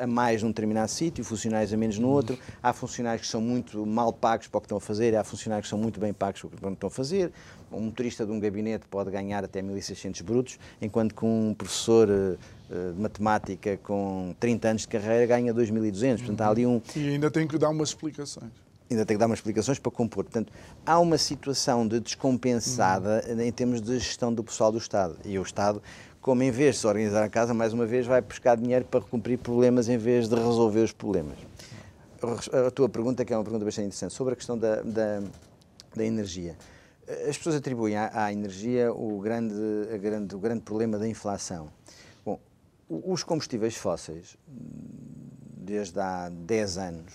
a 0.00 0.06
mais 0.06 0.42
num 0.42 0.48
determinado 0.48 0.90
sítio, 0.90 1.24
funcionários 1.24 1.72
a 1.72 1.76
menos 1.76 1.98
no 1.98 2.08
outro. 2.08 2.38
Há 2.62 2.72
funcionários 2.72 3.26
que 3.26 3.30
são 3.30 3.40
muito 3.40 3.84
mal 3.84 4.12
pagos 4.12 4.46
para 4.46 4.58
o 4.58 4.60
que 4.60 4.66
estão 4.66 4.78
a 4.78 4.80
fazer, 4.80 5.16
há 5.16 5.24
funcionários 5.24 5.66
que 5.66 5.70
são 5.70 5.78
muito 5.78 5.98
bem 6.00 6.12
pagos 6.12 6.40
para 6.42 6.48
o 6.48 6.50
que 6.50 6.68
estão 6.68 6.86
a 6.88 6.90
fazer. 6.90 7.32
Um 7.72 7.80
motorista 7.80 8.24
de 8.24 8.30
um 8.30 8.38
gabinete 8.38 8.86
pode 8.88 9.10
ganhar 9.10 9.42
até 9.44 9.60
1.600 9.60 10.22
brutos, 10.22 10.58
enquanto 10.80 11.14
que 11.14 11.24
um 11.24 11.54
professor 11.54 12.08
eh, 12.08 12.92
de 12.92 13.00
matemática 13.00 13.76
com 13.78 14.34
30 14.38 14.68
anos 14.68 14.82
de 14.82 14.88
carreira 14.88 15.26
ganha 15.26 15.52
2.200. 15.52 16.18
Portanto, 16.18 16.40
há 16.40 16.48
ali 16.48 16.66
um... 16.66 16.80
E 16.94 17.08
ainda 17.08 17.30
tem 17.30 17.46
que 17.46 17.58
dar 17.58 17.70
umas 17.70 17.88
explicações 17.88 18.64
ainda 18.90 19.04
tem 19.04 19.16
que 19.16 19.18
dar 19.18 19.26
umas 19.26 19.38
explicações 19.38 19.78
para 19.78 19.90
compor. 19.90 20.24
Portanto, 20.24 20.52
há 20.84 20.98
uma 20.98 21.18
situação 21.18 21.86
de 21.86 22.00
descompensada 22.00 23.24
em 23.42 23.52
termos 23.52 23.80
de 23.80 23.98
gestão 23.98 24.32
do 24.32 24.44
pessoal 24.44 24.70
do 24.70 24.78
Estado. 24.78 25.16
E 25.24 25.38
o 25.38 25.42
Estado 25.42 25.82
como 26.24 26.42
em 26.42 26.50
vez 26.50 26.76
de 26.76 26.80
se 26.80 26.86
organizar 26.86 27.22
a 27.22 27.28
casa, 27.28 27.52
mais 27.52 27.74
uma 27.74 27.84
vez 27.84 28.06
vai 28.06 28.18
buscar 28.22 28.56
dinheiro 28.56 28.86
para 28.86 29.02
cumprir 29.02 29.36
problemas 29.36 29.90
em 29.90 29.98
vez 29.98 30.26
de 30.26 30.34
resolver 30.34 30.80
os 30.80 30.90
problemas. 30.90 31.36
A 32.50 32.70
tua 32.70 32.88
pergunta, 32.88 33.26
que 33.26 33.34
é 33.34 33.36
uma 33.36 33.44
pergunta 33.44 33.62
bastante 33.62 33.88
interessante, 33.88 34.14
sobre 34.14 34.32
a 34.32 34.36
questão 34.36 34.56
da, 34.56 34.76
da, 34.80 35.22
da 35.94 36.02
energia. 36.02 36.56
As 37.28 37.36
pessoas 37.36 37.56
atribuem 37.56 37.96
à, 37.96 38.24
à 38.24 38.32
energia 38.32 38.90
o 38.90 39.20
grande, 39.20 39.54
grande, 40.00 40.34
o 40.34 40.38
grande 40.38 40.62
problema 40.62 40.96
da 40.96 41.06
inflação. 41.06 41.68
Bom, 42.24 42.40
os 42.88 43.22
combustíveis 43.22 43.76
fósseis, 43.76 44.38
desde 44.48 46.00
há 46.00 46.30
10 46.30 46.78
anos, 46.78 47.12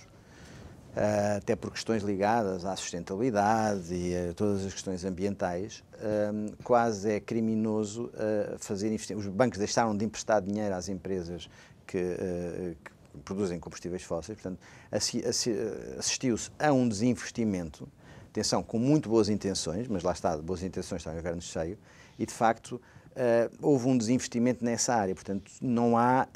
até 0.95 1.55
por 1.55 1.71
questões 1.71 2.03
ligadas 2.03 2.65
à 2.65 2.75
sustentabilidade 2.75 3.93
e 3.93 4.15
a 4.15 4.33
todas 4.33 4.65
as 4.65 4.73
questões 4.73 5.05
ambientais, 5.05 5.83
eh, 6.01 6.31
quase 6.63 7.11
é 7.11 7.19
criminoso 7.19 8.09
eh, 8.15 8.55
fazer 8.57 8.87
investimentos. 8.87 9.27
Os 9.27 9.33
bancos 9.33 9.59
deixaram 9.59 9.95
de 9.95 10.03
emprestar 10.03 10.41
dinheiro 10.41 10.73
às 10.73 10.89
empresas 10.89 11.49
que, 11.85 12.75
que 12.83 13.19
produzem 13.23 13.59
combustíveis 13.59 14.03
fósseis, 14.03 14.39
portanto, 14.39 14.59
assistiu-se 14.91 16.51
a 16.59 16.71
um 16.71 16.87
desinvestimento, 16.87 17.87
atenção, 18.29 18.61
com 18.61 18.77
muito 18.77 19.09
boas 19.09 19.29
intenções, 19.29 19.87
mas 19.87 20.03
lá 20.03 20.11
está, 20.11 20.37
boas 20.37 20.63
intenções 20.63 21.01
está 21.01 21.13
em 21.13 21.17
inverno 21.17 21.41
cheio, 21.41 21.77
e 22.17 22.25
de 22.25 22.33
facto 22.33 22.81
houve 23.61 23.87
um 23.87 23.97
desinvestimento 23.97 24.63
nessa 24.63 24.93
área, 24.93 25.15
portanto, 25.15 25.51
não 25.59 25.97
há 25.97 26.27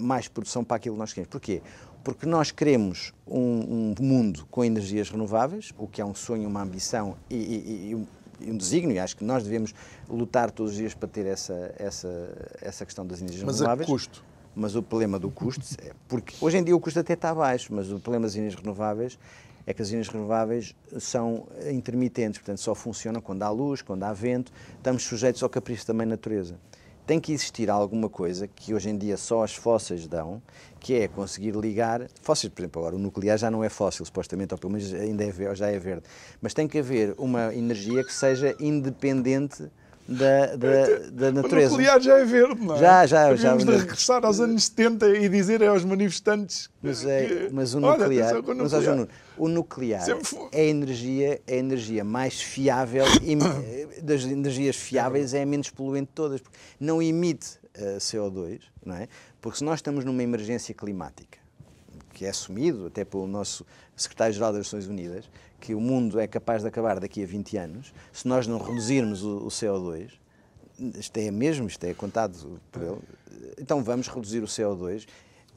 mais 0.00 0.26
produção 0.26 0.64
para 0.64 0.76
aquilo 0.76 0.96
que 0.96 1.00
nós 1.00 1.12
queremos. 1.12 1.30
Porquê? 1.30 1.62
Porque 2.04 2.26
nós 2.26 2.50
queremos 2.50 3.14
um, 3.26 3.40
um, 3.40 3.94
mundo 3.98 4.46
com 4.50 4.62
energias 4.62 5.08
renováveis, 5.08 5.72
o 5.78 5.88
que 5.88 6.02
é 6.02 6.04
um 6.04 6.14
sonho, 6.14 6.46
uma 6.46 6.62
ambição 6.62 7.16
e, 7.30 7.34
e, 7.34 7.90
e, 8.40 8.50
um, 8.50 8.56
desígnio, 8.56 8.94
e 8.94 8.98
acho 8.98 9.16
que 9.16 9.24
nós 9.24 9.42
devemos 9.42 9.74
lutar 10.08 10.50
todos 10.50 10.72
os 10.72 10.78
dias 10.78 10.92
para 10.92 11.08
ter 11.08 11.24
essa, 11.24 11.74
essa, 11.78 12.56
essa 12.60 12.84
questão 12.84 13.06
das 13.06 13.22
energias 13.22 13.42
mas 13.42 13.58
renováveis. 13.58 13.88
Mas 13.88 13.94
a 13.94 14.06
custo? 14.06 14.24
Mas 14.54 14.76
o 14.76 14.82
problema 14.82 15.18
do 15.18 15.30
custo, 15.30 15.64
é 15.82 15.92
porque 16.06 16.34
hoje 16.40 16.58
em 16.58 16.62
dia 16.62 16.76
o 16.76 16.78
custo 16.78 17.00
até 17.00 17.14
está 17.14 17.34
baixo, 17.34 17.74
mas 17.74 17.90
o 17.90 17.98
problema 17.98 18.26
das 18.26 18.36
energias 18.36 18.60
renováveis 18.60 19.18
é 19.66 19.72
que 19.72 19.80
as 19.80 19.88
energias 19.88 20.12
renováveis 20.12 20.76
são 21.00 21.46
intermitentes, 21.72 22.38
portanto 22.38 22.58
só 22.58 22.74
funcionam 22.74 23.20
quando 23.20 23.42
há 23.42 23.50
luz, 23.50 23.80
quando 23.80 24.02
há 24.04 24.12
vento, 24.12 24.52
estamos 24.76 25.02
sujeitos 25.02 25.42
ao 25.42 25.48
capricho 25.48 25.86
também 25.86 26.06
da 26.06 26.12
natureza 26.12 26.56
tem 27.06 27.20
que 27.20 27.32
existir 27.32 27.68
alguma 27.68 28.08
coisa 28.08 28.48
que 28.48 28.72
hoje 28.74 28.88
em 28.88 28.96
dia 28.96 29.16
só 29.16 29.44
as 29.44 29.54
fósseis 29.54 30.06
dão, 30.06 30.42
que 30.80 30.94
é 30.94 31.08
conseguir 31.08 31.54
ligar. 31.54 32.08
Fósseis, 32.22 32.52
por 32.52 32.62
exemplo, 32.62 32.82
agora 32.82 32.96
o 32.96 32.98
nuclear 32.98 33.36
já 33.36 33.50
não 33.50 33.62
é 33.62 33.68
fóssil, 33.68 34.04
supostamente, 34.04 34.54
ou 34.54 34.58
pelo 34.58 34.72
menos 34.72 34.92
ainda 34.94 35.24
é, 35.24 35.54
já 35.54 35.68
é 35.68 35.78
verde. 35.78 36.04
Mas 36.40 36.54
tem 36.54 36.66
que 36.66 36.78
haver 36.78 37.14
uma 37.18 37.54
energia 37.54 38.02
que 38.04 38.12
seja 38.12 38.56
independente 38.58 39.70
da, 40.06 40.56
da, 40.56 40.98
da 41.10 41.32
natureza. 41.32 41.74
O 41.74 41.78
nuclear 41.78 42.00
já 42.00 42.18
é 42.18 42.24
verde, 42.24 42.64
não 42.64 42.76
é? 42.76 42.78
Já, 42.78 43.06
já. 43.06 43.36
Já, 43.36 43.56
de 43.56 43.64
regressar 43.64 44.24
aos 44.24 44.38
anos 44.38 44.64
70 44.64 45.08
e 45.16 45.28
dizer 45.28 45.62
aos 45.64 45.84
manifestantes 45.84 46.68
mas, 46.82 47.04
é, 47.04 47.26
que, 47.26 47.48
mas 47.52 47.74
o 47.74 47.80
nuclear, 47.80 48.34
olha, 48.34 48.54
mas, 48.54 48.72
nuclear. 48.72 49.08
o 49.38 49.48
nuclear 49.48 50.06
é 50.52 50.60
a 50.60 50.64
energia, 50.64 51.40
é 51.46 51.54
a 51.54 51.56
energia 51.56 52.04
mais 52.04 52.40
fiável 52.40 53.06
e 53.22 53.36
das 54.02 54.24
energias 54.24 54.76
fiáveis 54.76 55.32
é 55.32 55.42
a 55.42 55.46
menos 55.46 55.70
poluente 55.70 56.08
de 56.08 56.14
todas. 56.14 56.40
Não 56.78 57.02
emite 57.02 57.56
uh, 57.78 57.96
eh, 57.96 57.96
CO2, 57.98 58.60
não 58.84 58.96
é? 58.96 59.08
Porque 59.40 59.58
se 59.58 59.64
nós 59.64 59.78
estamos 59.78 60.04
numa 60.04 60.22
emergência 60.22 60.74
climática, 60.74 61.38
que 62.14 62.24
é 62.24 62.30
assumido 62.30 62.86
até 62.86 63.04
pelo 63.04 63.26
nosso 63.26 63.66
secretário-geral 63.96 64.52
das 64.52 64.60
Nações 64.60 64.86
Unidas, 64.86 65.28
que 65.60 65.74
o 65.74 65.80
mundo 65.80 66.18
é 66.18 66.26
capaz 66.26 66.62
de 66.62 66.68
acabar 66.68 67.00
daqui 67.00 67.22
a 67.22 67.26
20 67.26 67.56
anos, 67.56 67.94
se 68.12 68.26
nós 68.26 68.46
não 68.46 68.58
reduzirmos 68.58 69.22
o, 69.22 69.38
o 69.38 69.48
CO2, 69.48 70.12
isto 70.98 71.16
é 71.18 71.30
mesmo, 71.30 71.66
isto 71.66 71.84
é 71.84 71.92
contado 71.92 72.60
por 72.70 72.82
ele, 72.82 72.98
então 73.58 73.82
vamos 73.82 74.08
reduzir 74.08 74.42
o 74.42 74.46
CO2, 74.46 75.06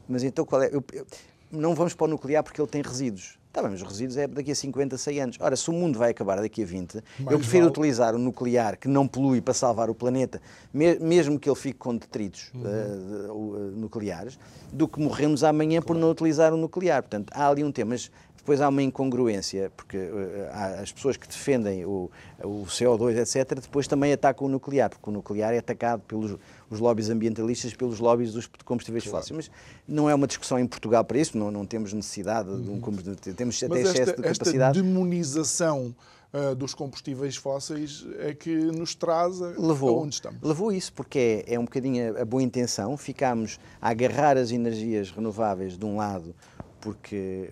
mas 0.08 0.24
então 0.24 0.46
qual 0.46 0.62
é? 0.64 0.68
Eu, 0.68 0.84
eu, 0.94 1.06
não 1.52 1.74
vamos 1.76 1.94
para 1.94 2.06
o 2.06 2.08
nuclear 2.08 2.44
porque 2.44 2.60
ele 2.60 2.68
tem 2.68 2.82
resíduos. 2.82 3.38
Está 3.58 3.68
bem, 3.68 3.72
mas 3.72 3.82
os 3.82 3.88
resíduos 3.88 4.18
é 4.18 4.28
daqui 4.28 4.52
a 4.52 4.56
50, 4.56 4.98
100 5.00 5.20
anos. 5.20 5.38
Ora, 5.40 5.56
se 5.56 5.68
o 5.68 5.74
mundo 5.74 5.98
vai 5.98 6.12
acabar 6.12 6.40
daqui 6.40 6.62
a 6.62 6.66
20, 6.66 6.94
Mais 6.94 7.32
eu 7.32 7.40
prefiro 7.40 7.64
vale. 7.64 7.72
utilizar 7.72 8.14
o 8.14 8.20
nuclear 8.20 8.78
que 8.78 8.88
não 8.88 9.08
polui 9.08 9.42
para 9.42 9.56
salvar 9.56 9.90
o 9.90 9.96
planeta, 9.96 10.40
mesmo 10.72 11.40
que 11.40 11.50
ele 11.50 11.56
fique 11.56 11.80
com 11.80 11.98
detritos 11.98 12.52
uhum. 12.54 13.32
uh, 13.32 13.72
nucleares, 13.72 14.38
do 14.72 14.88
que 14.88 15.00
morremos 15.00 15.44
amanhã 15.44 15.82
claro. 15.82 15.88
por 15.88 15.96
não 15.96 16.12
utilizar 16.12 16.54
o 16.54 16.58
nuclear. 16.58 17.02
Portanto, 17.02 17.34
há 17.34 17.50
ali 17.50 17.64
um 17.64 17.72
tema. 17.72 17.88
Mas 17.90 18.12
depois 18.48 18.62
há 18.62 18.70
uma 18.70 18.84
incongruência, 18.84 19.72
porque 19.76 19.98
uh, 19.98 20.82
as 20.82 20.92
pessoas 20.92 21.18
que 21.18 21.28
defendem 21.28 21.84
o, 21.84 22.12
o 22.44 22.64
CO2, 22.68 23.18
etc., 23.18 23.60
depois 23.60 23.88
também 23.88 24.14
atacam 24.14 24.46
o 24.46 24.50
nuclear, 24.50 24.90
porque 24.92 25.10
o 25.10 25.12
nuclear 25.12 25.56
é 25.56 25.58
atacado 25.58 26.04
pelos 26.08 26.38
os 26.70 26.80
lobbies 26.80 27.10
ambientalistas, 27.10 27.74
pelos 27.74 28.00
lobbies 28.00 28.34
dos 28.34 28.48
combustíveis 28.66 29.04
claro. 29.04 29.18
fósseis. 29.18 29.50
Mas 29.50 29.52
não 29.88 30.10
é 30.10 30.16
uma 30.16 30.28
discussão 30.28 30.60
em 30.60 30.68
Portugal 30.68 31.04
para 31.04 31.18
isso, 31.18 31.38
não, 31.38 31.52
não 31.52 31.66
temos 31.66 31.94
necessidade 31.94 32.50
de 32.62 32.70
um 32.70 32.74
uhum. 32.74 32.82
combustível, 32.82 33.34
temos 33.36 33.62
até 33.64 33.82
excesso 33.82 34.16
de 34.16 34.22
capacidade. 34.22 34.80
Esta 34.80 34.84
demonização 34.84 35.96
uh, 36.34 36.56
dos 36.56 36.74
combustíveis 36.74 37.36
fósseis 37.36 38.06
é 38.20 38.34
que 38.34 38.56
nos 38.56 38.96
traz 38.96 39.42
a, 39.42 39.54
levou, 39.58 40.04
onde 40.04 40.16
estamos. 40.16 40.42
Levou 40.42 40.72
isso, 40.72 40.94
porque 40.94 41.44
é, 41.48 41.56
é 41.56 41.60
um 41.60 41.66
bocadinho 41.66 42.18
a, 42.18 42.22
a 42.22 42.26
boa 42.26 42.44
intenção, 42.44 42.96
ficámos 42.98 43.60
a 43.82 43.90
agarrar 43.90 44.38
as 44.38 44.52
energias 44.52 45.12
renováveis 45.12 45.78
de 45.78 45.86
um 45.86 45.98
lado 45.98 46.36
porque 46.80 47.52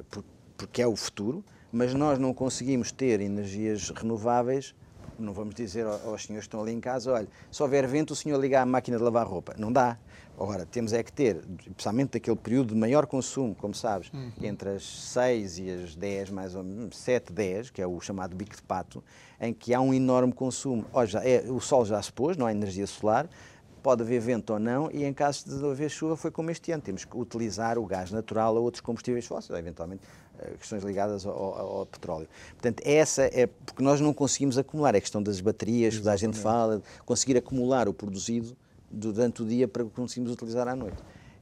porque 0.57 0.81
é 0.81 0.87
o 0.87 0.95
futuro, 0.95 1.43
mas 1.71 1.93
nós 1.93 2.17
não 2.17 2.33
conseguimos 2.33 2.91
ter 2.91 3.19
energias 3.19 3.89
renováveis. 3.89 4.73
Não 5.17 5.33
vamos 5.33 5.55
dizer 5.55 5.85
aos 5.85 6.23
senhores 6.23 6.25
que 6.25 6.37
estão 6.39 6.61
ali 6.61 6.71
em 6.71 6.79
casa, 6.79 7.13
olha, 7.13 7.27
se 7.51 7.61
houver 7.61 7.87
vento, 7.87 8.11
o 8.11 8.15
senhor 8.15 8.39
liga 8.39 8.61
a 8.61 8.65
máquina 8.65 8.97
de 8.97 9.03
lavar 9.03 9.25
roupa. 9.27 9.55
Não 9.57 9.71
dá. 9.71 9.97
Agora, 10.37 10.65
temos 10.65 10.91
é 10.91 11.01
que 11.01 11.13
ter, 11.13 11.41
especialmente 11.65 12.11
daquele 12.11 12.35
período 12.35 12.73
de 12.73 12.79
maior 12.79 13.05
consumo, 13.05 13.55
como 13.55 13.73
sabes, 13.73 14.11
uhum. 14.13 14.31
entre 14.41 14.71
as 14.71 14.83
6 14.83 15.59
e 15.59 15.69
as 15.69 15.95
10, 15.95 16.29
mais 16.29 16.55
ou 16.55 16.63
menos, 16.63 16.97
7, 16.97 17.31
10, 17.31 17.69
que 17.69 17.81
é 17.81 17.87
o 17.87 17.99
chamado 18.01 18.35
bico 18.35 18.53
de 18.53 18.61
pato, 18.61 19.01
em 19.39 19.53
que 19.53 19.73
há 19.73 19.79
um 19.79 19.93
enorme 19.93 20.33
consumo. 20.33 20.85
Olha, 20.91 21.07
já 21.07 21.23
é, 21.23 21.45
o 21.47 21.61
sol 21.61 21.85
já 21.85 22.01
se 22.01 22.11
pôs, 22.11 22.35
não 22.35 22.45
há 22.45 22.51
energia 22.51 22.85
solar, 22.85 23.29
pode 23.85 24.01
haver 24.01 24.19
vento 24.19 24.51
ou 24.51 24.57
não, 24.57 24.89
e 24.91 25.03
em 25.03 25.13
caso 25.13 25.47
de 25.47 25.63
haver 25.63 25.91
chuva 25.91 26.17
foi 26.17 26.31
como 26.31 26.49
este 26.49 26.71
ano. 26.71 26.81
Temos 26.81 27.05
que 27.05 27.15
utilizar 27.15 27.77
o 27.77 27.85
gás 27.85 28.09
natural 28.09 28.55
ou 28.55 28.63
outros 28.63 28.81
combustíveis 28.81 29.27
fósseis, 29.27 29.59
eventualmente 29.59 30.01
eh, 30.39 30.55
questões 30.57 30.83
ligadas 30.83 31.23
ao, 31.23 31.35
ao, 31.35 31.77
ao, 31.77 31.85
petróleo. 31.85 32.27
Portanto, 32.53 32.81
essa 32.83 33.29
é 33.31 33.45
porque 33.45 33.83
nós 33.83 34.01
não 34.01 34.11
conseguimos 34.11 34.57
acumular, 34.57 34.95
é 34.95 34.97
a 34.97 35.01
questão 35.01 35.21
das 35.21 35.39
baterias, 35.39 35.99
que 35.99 36.09
a 36.09 36.15
gente 36.15 36.35
fala, 36.35 36.81
conseguir 37.05 37.37
acumular 37.37 37.87
o 37.87 37.93
produzido 37.93 38.57
durante 38.89 39.43
o 39.43 39.45
dia 39.45 39.67
para 39.67 39.85
conseguirmos 39.85 40.33
utilizar 40.33 40.67
à 40.67 40.75
noite. 40.75 40.97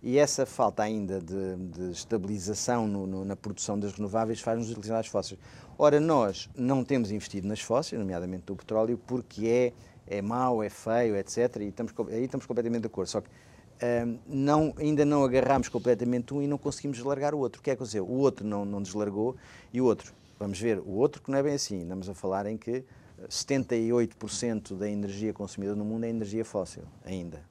E 0.05 0.17
essa 0.17 0.45
falta 0.45 0.83
ainda 0.83 1.21
de, 1.21 1.55
de 1.55 1.91
estabilização 1.91 2.85
no, 2.89 3.07
no, 3.07 3.23
na 3.23 3.37
produção 3.37 3.79
das 3.79 3.93
renováveis 3.93 4.41
faz-nos 4.41 4.69
utilizar 4.69 4.99
as 4.99 5.07
fósseis. 5.07 5.39
Ora, 5.77 5.97
nós 5.97 6.49
não 6.57 6.83
temos 6.83 7.09
investido 7.09 7.47
nas 7.47 7.61
fósseis, 7.61 7.97
nomeadamente 7.97 8.43
do 8.47 8.55
petróleo, 8.57 8.99
porque 9.07 9.47
é, 9.47 9.73
é 10.07 10.21
mau, 10.21 10.63
é 10.63 10.69
feio, 10.69 11.15
etc. 11.15 11.57
E 11.61 11.67
estamos, 11.67 11.93
aí 12.09 12.25
estamos 12.25 12.45
completamente 12.45 12.81
de 12.81 12.87
acordo. 12.87 13.09
Só 13.09 13.21
que 13.21 13.29
um, 14.05 14.19
não, 14.27 14.73
ainda 14.77 15.03
não 15.05 15.23
agarramos 15.23 15.69
completamente 15.69 16.33
um 16.33 16.41
e 16.41 16.47
não 16.47 16.57
conseguimos 16.57 16.97
deslargar 16.97 17.33
o 17.33 17.39
outro. 17.39 17.59
O 17.59 17.63
que 17.63 17.69
é 17.69 17.75
que 17.75 17.81
aconteceu? 17.81 18.05
O 18.05 18.17
outro 18.17 18.45
não, 18.45 18.65
não 18.65 18.81
deslargou 18.81 19.35
e 19.71 19.81
o 19.81 19.85
outro, 19.85 20.13
vamos 20.39 20.59
ver, 20.59 20.79
o 20.79 20.91
outro 20.91 21.21
que 21.21 21.31
não 21.31 21.37
é 21.37 21.43
bem 21.43 21.53
assim. 21.53 21.81
Estamos 21.81 22.07
a 22.07 22.13
falar 22.13 22.45
em 22.45 22.57
que 22.57 22.83
78% 23.27 24.75
da 24.77 24.89
energia 24.89 25.33
consumida 25.33 25.75
no 25.75 25.85
mundo 25.85 26.05
é 26.05 26.09
energia 26.09 26.45
fóssil, 26.45 26.83
ainda. 27.03 27.41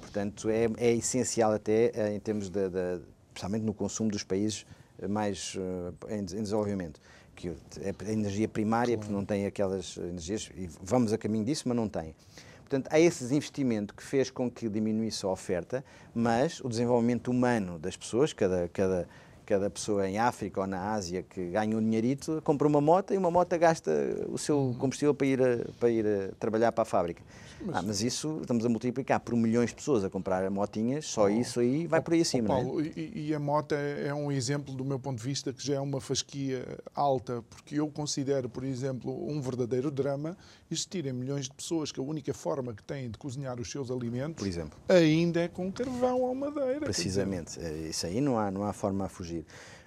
Portanto, 0.00 0.48
é, 0.48 0.66
é 0.78 0.94
essencial 0.94 1.52
até 1.52 1.92
eh, 1.94 2.14
em 2.14 2.20
termos 2.20 2.48
de, 2.48 2.68
de, 2.68 3.00
especialmente 3.28 3.64
no 3.64 3.74
consumo 3.74 4.10
dos 4.10 4.22
países 4.22 4.64
mais 5.06 5.54
uh, 5.54 5.94
em, 6.08 6.20
em, 6.20 6.24
desenvolvimento, 6.24 7.00
que 7.38 7.48
é 7.80 7.94
a 8.06 8.12
energia 8.12 8.48
primária, 8.48 8.96
claro. 8.96 9.00
porque 9.00 9.12
não 9.14 9.24
tem 9.24 9.46
aquelas 9.46 9.96
energias, 9.96 10.50
e 10.56 10.68
vamos 10.82 11.12
a 11.12 11.18
caminho 11.18 11.44
disso, 11.44 11.64
mas 11.66 11.76
não 11.76 11.88
tem. 11.88 12.14
Portanto, 12.58 12.88
há 12.90 12.98
esse 12.98 13.22
desinvestimento 13.22 13.94
que 13.94 14.02
fez 14.02 14.28
com 14.28 14.50
que 14.50 14.68
diminuísse 14.68 15.24
a 15.24 15.28
oferta, 15.28 15.84
mas 16.14 16.60
o 16.60 16.68
desenvolvimento 16.68 17.30
humano 17.30 17.78
das 17.78 17.96
pessoas, 17.96 18.32
cada, 18.32 18.68
cada, 18.68 19.08
cada 19.48 19.70
pessoa 19.70 20.06
em 20.06 20.18
África 20.18 20.60
ou 20.60 20.66
na 20.66 20.92
Ásia 20.92 21.22
que 21.22 21.48
ganha 21.48 21.74
um 21.74 21.80
dinheirito, 21.80 22.42
compra 22.44 22.68
uma 22.68 22.82
moto 22.82 23.14
e 23.14 23.16
uma 23.16 23.30
moto 23.30 23.58
gasta 23.58 23.90
o 24.28 24.36
seu 24.36 24.58
uhum. 24.58 24.74
combustível 24.74 25.14
para 25.14 25.26
ir, 25.26 25.42
a, 25.42 25.72
para 25.80 25.90
ir 25.90 26.34
trabalhar 26.38 26.70
para 26.70 26.82
a 26.82 26.84
fábrica. 26.84 27.22
Mas, 27.64 27.76
ah, 27.76 27.82
mas 27.82 28.02
isso 28.02 28.38
estamos 28.42 28.64
a 28.64 28.68
multiplicar 28.68 29.18
por 29.20 29.34
milhões 29.34 29.70
de 29.70 29.76
pessoas 29.76 30.04
a 30.04 30.10
comprar 30.10 30.48
motinhas, 30.50 31.06
só 31.06 31.24
oh, 31.24 31.28
isso 31.28 31.60
aí 31.60 31.86
vai 31.86 31.98
oh, 31.98 32.02
por 32.02 32.14
aí 32.14 32.20
acima. 32.20 32.44
Oh, 32.44 32.48
Paulo, 32.48 32.80
é? 32.80 32.92
e, 32.94 33.28
e, 33.28 33.34
a 33.34 33.38
moto 33.40 33.72
é, 33.72 34.08
é, 34.08 34.14
um 34.14 34.30
exemplo, 34.30 34.74
do 34.74 34.84
meu 34.84 34.98
ponto 34.98 35.18
de 35.18 35.24
vista, 35.24 35.52
que 35.52 35.66
já 35.66 35.76
é 35.76 35.80
uma 35.80 36.00
fasquia 36.00 36.64
alta, 36.94 37.42
porque 37.48 37.80
eu 37.80 37.88
considero, 37.88 38.48
por 38.48 38.62
exemplo, 38.62 39.28
um 39.28 39.40
verdadeiro 39.40 39.90
drama 39.90 40.36
existirem 40.70 41.12
milhões 41.12 41.46
de 41.46 41.54
pessoas 41.54 41.90
que 41.90 41.98
a 41.98 42.02
única 42.02 42.32
forma 42.34 42.74
que 42.74 42.82
têm 42.82 43.10
de 43.10 43.16
cozinhar 43.18 43.58
os 43.58 43.70
seus 43.70 43.90
alimentos 43.90 44.46
ainda 44.88 45.40
é 45.40 45.48
com 45.48 45.72
carvão 45.72 46.20
ou 46.20 46.34
madeira. 46.34 46.80
Precisamente, 46.80 47.58
é, 47.58 47.88
isso 47.88 48.06
aí 48.06 48.20
não 48.20 48.38
há, 48.38 48.50
não 48.50 48.64
há 48.64 48.72
forma 48.72 49.06
a 49.06 49.08
fugir. 49.08 49.37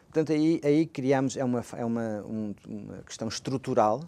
Portanto, 0.06 0.34
aí, 0.34 0.60
aí 0.64 0.86
criamos, 0.86 1.38
é 1.38 1.44
uma, 1.44 1.64
é 1.78 1.86
uma, 1.86 2.22
um, 2.24 2.54
uma 2.68 2.98
questão 3.04 3.28
estrutural 3.28 4.02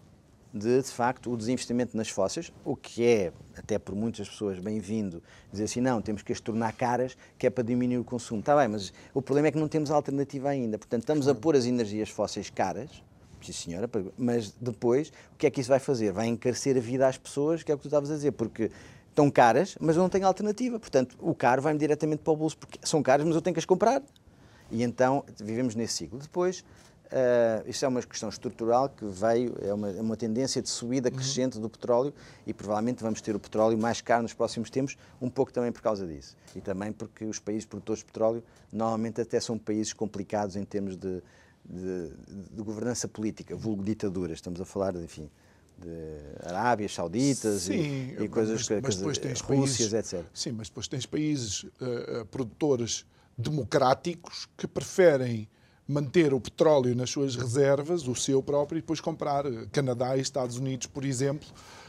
de, 0.53 0.81
de 0.81 0.89
facto, 0.89 1.31
o 1.31 1.35
desinvestimento 1.35 1.97
nas 1.97 2.09
fósseis, 2.09 2.53
o 2.63 2.75
que 2.75 3.03
é, 3.03 3.33
até 3.57 3.79
por 3.79 3.95
muitas 3.95 4.29
pessoas, 4.29 4.59
bem-vindo, 4.59 5.23
dizer 5.51 5.63
assim, 5.63 5.81
não, 5.81 5.99
temos 5.99 6.21
que 6.21 6.31
as 6.31 6.39
tornar 6.39 6.73
caras, 6.73 7.17
que 7.39 7.47
é 7.47 7.49
para 7.49 7.63
diminuir 7.63 7.97
o 7.97 8.03
consumo. 8.03 8.41
Está 8.41 8.55
bem, 8.55 8.67
mas 8.67 8.93
o 9.13 9.21
problema 9.21 9.47
é 9.47 9.51
que 9.51 9.57
não 9.57 9.67
temos 9.67 9.89
alternativa 9.89 10.49
ainda. 10.49 10.77
Portanto, 10.77 11.01
estamos 11.01 11.27
a 11.27 11.33
pôr 11.33 11.55
as 11.55 11.65
energias 11.65 12.09
fósseis 12.09 12.51
caras, 12.51 12.91
sim 13.41 13.51
senhora, 13.51 13.89
mas 14.15 14.51
depois, 14.61 15.09
o 15.33 15.37
que 15.37 15.47
é 15.47 15.49
que 15.49 15.59
isso 15.59 15.69
vai 15.69 15.79
fazer? 15.79 16.11
Vai 16.11 16.27
encarecer 16.27 16.77
a 16.77 16.79
vida 16.79 17.07
às 17.07 17.17
pessoas, 17.17 17.63
que 17.63 17.71
é 17.71 17.75
o 17.75 17.77
que 17.77 17.83
tu 17.83 17.87
estavas 17.87 18.11
a 18.11 18.13
dizer, 18.13 18.33
porque 18.33 18.69
estão 19.09 19.31
caras, 19.31 19.75
mas 19.81 19.95
eu 19.95 20.03
não 20.03 20.09
tenho 20.09 20.27
alternativa. 20.27 20.79
Portanto, 20.79 21.17
o 21.19 21.33
caro 21.33 21.63
vai-me 21.63 21.79
diretamente 21.79 22.21
para 22.21 22.33
o 22.33 22.35
bolso, 22.35 22.57
porque 22.57 22.79
são 22.83 23.01
caras, 23.01 23.25
mas 23.25 23.35
eu 23.35 23.41
tenho 23.41 23.55
que 23.55 23.59
as 23.59 23.65
comprar. 23.65 24.03
E 24.71 24.83
então, 24.83 25.23
vivemos 25.39 25.75
nesse 25.75 25.93
ciclo. 25.93 26.19
Depois, 26.19 26.63
Uh, 27.13 27.69
isto 27.69 27.85
é 27.85 27.87
uma 27.87 28.01
questão 28.01 28.27
estrutural 28.27 28.89
que 28.89 29.05
veio, 29.05 29.55
é 29.61 29.71
uma, 29.71 29.89
é 29.91 30.01
uma 30.01 30.17
tendência 30.17 30.59
de 30.63 30.67
subida 30.67 31.09
uhum. 31.09 31.15
crescente 31.15 31.57
uhum. 31.57 31.61
do 31.61 31.69
petróleo 31.69 32.11
e 32.47 32.51
provavelmente 32.51 33.03
vamos 33.03 33.21
ter 33.21 33.35
o 33.35 33.39
petróleo 33.39 33.77
mais 33.77 34.01
caro 34.01 34.23
nos 34.23 34.33
próximos 34.33 34.71
tempos, 34.71 34.97
um 35.21 35.29
pouco 35.29 35.53
também 35.53 35.71
por 35.71 35.83
causa 35.83 36.07
disso. 36.07 36.35
E 36.55 36.61
também 36.61 36.91
porque 36.91 37.25
os 37.25 37.37
países 37.37 37.65
produtores 37.65 37.99
de 37.99 38.05
petróleo 38.05 38.43
normalmente 38.71 39.21
até 39.21 39.39
são 39.39 39.59
países 39.59 39.93
complicados 39.93 40.55
em 40.55 40.63
termos 40.63 40.97
de, 40.97 41.21
de, 41.63 42.09
de 42.51 42.63
governança 42.63 43.07
política, 43.07 43.55
vulgo 43.55 43.83
ditaduras. 43.83 44.39
Estamos 44.39 44.59
a 44.59 44.65
falar, 44.65 44.93
de, 44.93 45.03
enfim, 45.03 45.29
de 45.77 46.47
Arábias 46.49 46.95
Sauditas 46.95 47.63
sim, 47.63 48.15
e, 48.17 48.23
e 48.23 48.27
coisas 48.27 48.55
mas, 48.55 48.67
que, 48.67 48.81
mas 48.81 48.95
depois 48.95 49.17
tens 49.19 49.39
Rússias, 49.39 49.91
países, 49.91 50.13
etc. 50.13 50.25
Sim, 50.33 50.53
mas 50.53 50.67
depois 50.67 50.87
tens 50.87 51.05
países 51.05 51.63
uh, 51.63 52.25
produtores 52.31 53.05
democráticos 53.37 54.47
que 54.57 54.67
preferem 54.67 55.47
manter 55.87 56.33
o 56.33 56.39
petróleo 56.39 56.95
nas 56.95 57.09
suas 57.09 57.35
reservas, 57.35 58.07
o 58.07 58.15
seu 58.15 58.41
próprio, 58.41 58.77
e 58.77 58.81
depois 58.81 59.01
comprar. 59.01 59.43
Canadá 59.71 60.15
e 60.17 60.21
Estados 60.21 60.57
Unidos, 60.57 60.87
por 60.87 61.03
exemplo, 61.03 61.47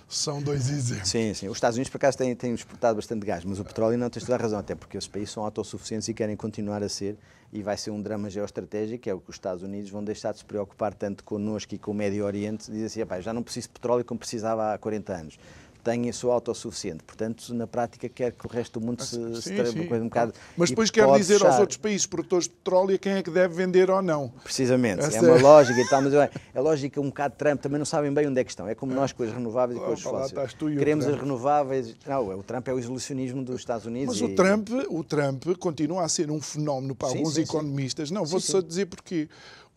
são 0.08 0.42
dois 0.42 0.68
exemplos. 0.68 1.08
Sim, 1.08 1.32
sim. 1.32 1.48
Os 1.48 1.56
Estados 1.56 1.76
Unidos, 1.76 1.90
por 1.90 1.96
acaso, 1.96 2.18
têm, 2.18 2.34
têm 2.34 2.52
exportado 2.54 2.96
bastante 2.96 3.24
gás, 3.24 3.44
mas 3.44 3.58
o 3.58 3.64
petróleo 3.64 3.96
não 3.96 4.10
tens 4.10 4.24
toda 4.24 4.36
a 4.36 4.38
razão, 4.38 4.58
até 4.58 4.74
porque 4.74 4.96
esses 4.96 5.08
países 5.08 5.30
são 5.30 5.44
autossuficientes 5.44 6.08
e 6.08 6.14
querem 6.14 6.36
continuar 6.36 6.82
a 6.82 6.88
ser, 6.88 7.16
e 7.52 7.62
vai 7.62 7.76
ser 7.76 7.90
um 7.90 8.02
drama 8.02 8.28
geoestratégico, 8.28 9.08
é 9.08 9.14
o 9.14 9.20
que 9.20 9.30
os 9.30 9.36
Estados 9.36 9.62
Unidos 9.62 9.90
vão 9.90 10.02
deixar 10.02 10.32
de 10.32 10.38
se 10.38 10.44
preocupar 10.44 10.92
tanto 10.92 11.22
connosco 11.22 11.74
e 11.74 11.78
com 11.78 11.92
o 11.92 11.94
Médio 11.94 12.24
Oriente, 12.24 12.70
dizer 12.70 12.86
assim, 13.04 13.22
já 13.22 13.32
não 13.32 13.42
preciso 13.42 13.68
de 13.68 13.74
petróleo 13.74 14.04
como 14.04 14.18
precisava 14.18 14.74
há 14.74 14.78
40 14.78 15.12
anos 15.12 15.38
tem 15.84 16.08
a 16.08 16.12
sua 16.12 16.32
autossuficiente. 16.32 17.04
Portanto, 17.04 17.52
na 17.52 17.66
prática, 17.66 18.08
quer 18.08 18.32
que 18.32 18.46
o 18.46 18.48
resto 18.48 18.80
do 18.80 18.86
mundo 18.86 19.04
se, 19.04 19.16
sim, 19.16 19.34
se 19.34 19.72
sim. 19.72 19.80
um 19.80 20.04
bocado. 20.04 20.32
Mas 20.56 20.70
depois 20.70 20.90
quer 20.90 21.06
dizer 21.18 21.34
fechar. 21.34 21.50
aos 21.50 21.60
outros 21.60 21.76
países 21.76 22.06
produtores 22.06 22.44
de 22.48 22.54
petróleo 22.54 22.98
quem 22.98 23.12
é 23.12 23.22
que 23.22 23.30
deve 23.30 23.54
vender 23.54 23.90
ou 23.90 24.00
não. 24.00 24.32
Precisamente. 24.42 25.00
Essa 25.00 25.18
é 25.18 25.20
uma 25.20 25.38
é... 25.38 25.42
lógica 25.42 25.78
e 25.78 25.88
tal, 25.88 26.02
mas 26.02 26.14
é, 26.14 26.30
é 26.54 26.60
lógica 26.60 27.00
um 27.00 27.08
bocado 27.08 27.34
Trump, 27.36 27.60
também 27.60 27.78
não 27.78 27.84
sabem 27.84 28.12
bem 28.12 28.26
onde 28.26 28.40
é 28.40 28.44
que 28.44 28.50
estão. 28.50 28.66
É 28.66 28.74
como 28.74 28.92
é. 28.92 28.94
nós 28.94 29.12
com 29.12 29.22
as 29.22 29.30
renováveis 29.30 29.78
e 29.78 29.84
com 29.84 29.92
as 29.92 30.00
fósseis. 30.00 30.54
Queremos 30.54 31.06
as 31.06 31.20
renováveis. 31.20 31.94
Não, 32.06 32.38
o 32.38 32.42
Trump 32.42 32.66
é 32.66 32.72
o 32.72 32.78
isolacionismo 32.78 33.44
dos 33.44 33.56
Estados 33.56 33.84
Unidos. 33.84 34.20
Mas 34.20 34.30
e... 34.30 34.32
o, 34.32 34.34
Trump, 34.34 34.68
o 34.88 35.04
Trump 35.04 35.44
continua 35.58 36.04
a 36.04 36.08
ser 36.08 36.30
um 36.30 36.40
fenómeno 36.40 36.94
para 36.94 37.10
sim, 37.10 37.18
alguns 37.18 37.36
economistas. 37.36 38.10
Não, 38.10 38.24
vou 38.24 38.40
só 38.40 38.62
dizer 38.62 38.86
porquê 38.86 39.28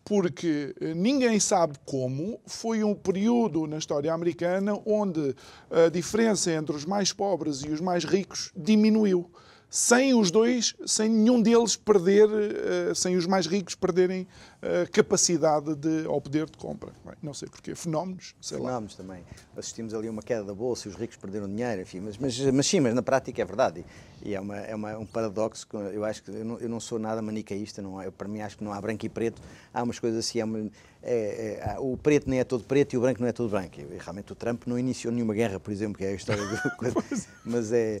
porque 0.08 0.74
eh, 0.80 0.94
ninguém 0.94 1.38
sabe 1.38 1.74
como 1.84 2.40
foi 2.46 2.82
um 2.82 2.94
período 2.94 3.66
na 3.66 3.76
história 3.76 4.10
americana 4.10 4.72
onde 4.86 5.36
a 5.70 5.90
diferença 5.90 6.50
entre 6.50 6.74
os 6.74 6.86
mais 6.86 7.12
pobres 7.12 7.62
e 7.62 7.68
os 7.68 7.78
mais 7.78 8.04
ricos 8.04 8.50
diminuiu 8.56 9.30
sem 9.70 10.14
os 10.14 10.30
dois, 10.30 10.74
sem 10.86 11.10
nenhum 11.10 11.42
deles 11.42 11.76
perder, 11.76 12.28
eh, 12.30 12.94
sem 12.94 13.16
os 13.16 13.26
mais 13.26 13.46
ricos 13.46 13.74
perderem 13.74 14.26
a 14.62 14.86
capacidade 14.88 15.74
de, 15.74 16.06
ao 16.06 16.20
poder 16.20 16.46
de 16.46 16.56
compra. 16.56 16.90
Não 17.22 17.34
sei 17.34 17.48
porquê. 17.48 17.74
Fenómenos, 17.74 18.34
sei 18.40 18.56
Fenómenos 18.58 18.96
lá. 18.96 19.04
também. 19.04 19.24
Assistimos 19.56 19.92
ali 19.92 20.08
a 20.08 20.10
uma 20.10 20.22
queda 20.22 20.42
da 20.42 20.54
bolsa 20.54 20.88
e 20.88 20.90
os 20.90 20.96
ricos 20.96 21.16
perderam 21.16 21.46
dinheiro, 21.46 21.82
enfim, 21.82 22.00
mas, 22.00 22.16
mas, 22.16 22.38
mas 22.40 22.66
sim, 22.66 22.80
mas 22.80 22.94
na 22.94 23.02
prática 23.02 23.42
é 23.42 23.44
verdade. 23.44 23.84
E 24.24 24.34
é, 24.34 24.40
uma, 24.40 24.56
é 24.56 24.74
uma, 24.74 24.98
um 24.98 25.06
paradoxo, 25.06 25.66
eu 25.92 26.04
acho 26.04 26.22
que 26.22 26.30
eu 26.30 26.44
não, 26.44 26.58
eu 26.58 26.68
não 26.68 26.80
sou 26.80 26.98
nada 26.98 27.20
manicaísta, 27.22 27.80
não, 27.80 28.02
eu, 28.02 28.10
para 28.10 28.26
mim 28.26 28.40
acho 28.40 28.56
que 28.56 28.64
não 28.64 28.72
há 28.72 28.80
branco 28.80 29.06
e 29.06 29.08
preto, 29.08 29.40
há 29.72 29.82
umas 29.82 29.98
coisas 29.98 30.18
assim, 30.26 30.40
é 30.40 30.44
uma, 30.44 30.68
é, 31.02 31.74
é, 31.74 31.76
o 31.78 31.96
preto 31.96 32.28
nem 32.28 32.40
é 32.40 32.44
todo 32.44 32.64
preto 32.64 32.94
e 32.94 32.96
o 32.96 33.00
branco 33.00 33.20
não 33.20 33.28
é 33.28 33.32
todo 33.32 33.50
branco. 33.50 33.80
E, 33.80 33.98
realmente 33.98 34.32
o 34.32 34.34
Trump 34.34 34.62
não 34.66 34.78
iniciou 34.78 35.12
nenhuma 35.12 35.34
guerra, 35.34 35.60
por 35.60 35.70
exemplo, 35.70 35.98
que 35.98 36.04
é 36.04 36.08
a 36.08 36.14
história 36.14 36.44
do... 36.44 36.56
mas 37.44 37.70
é... 37.70 38.00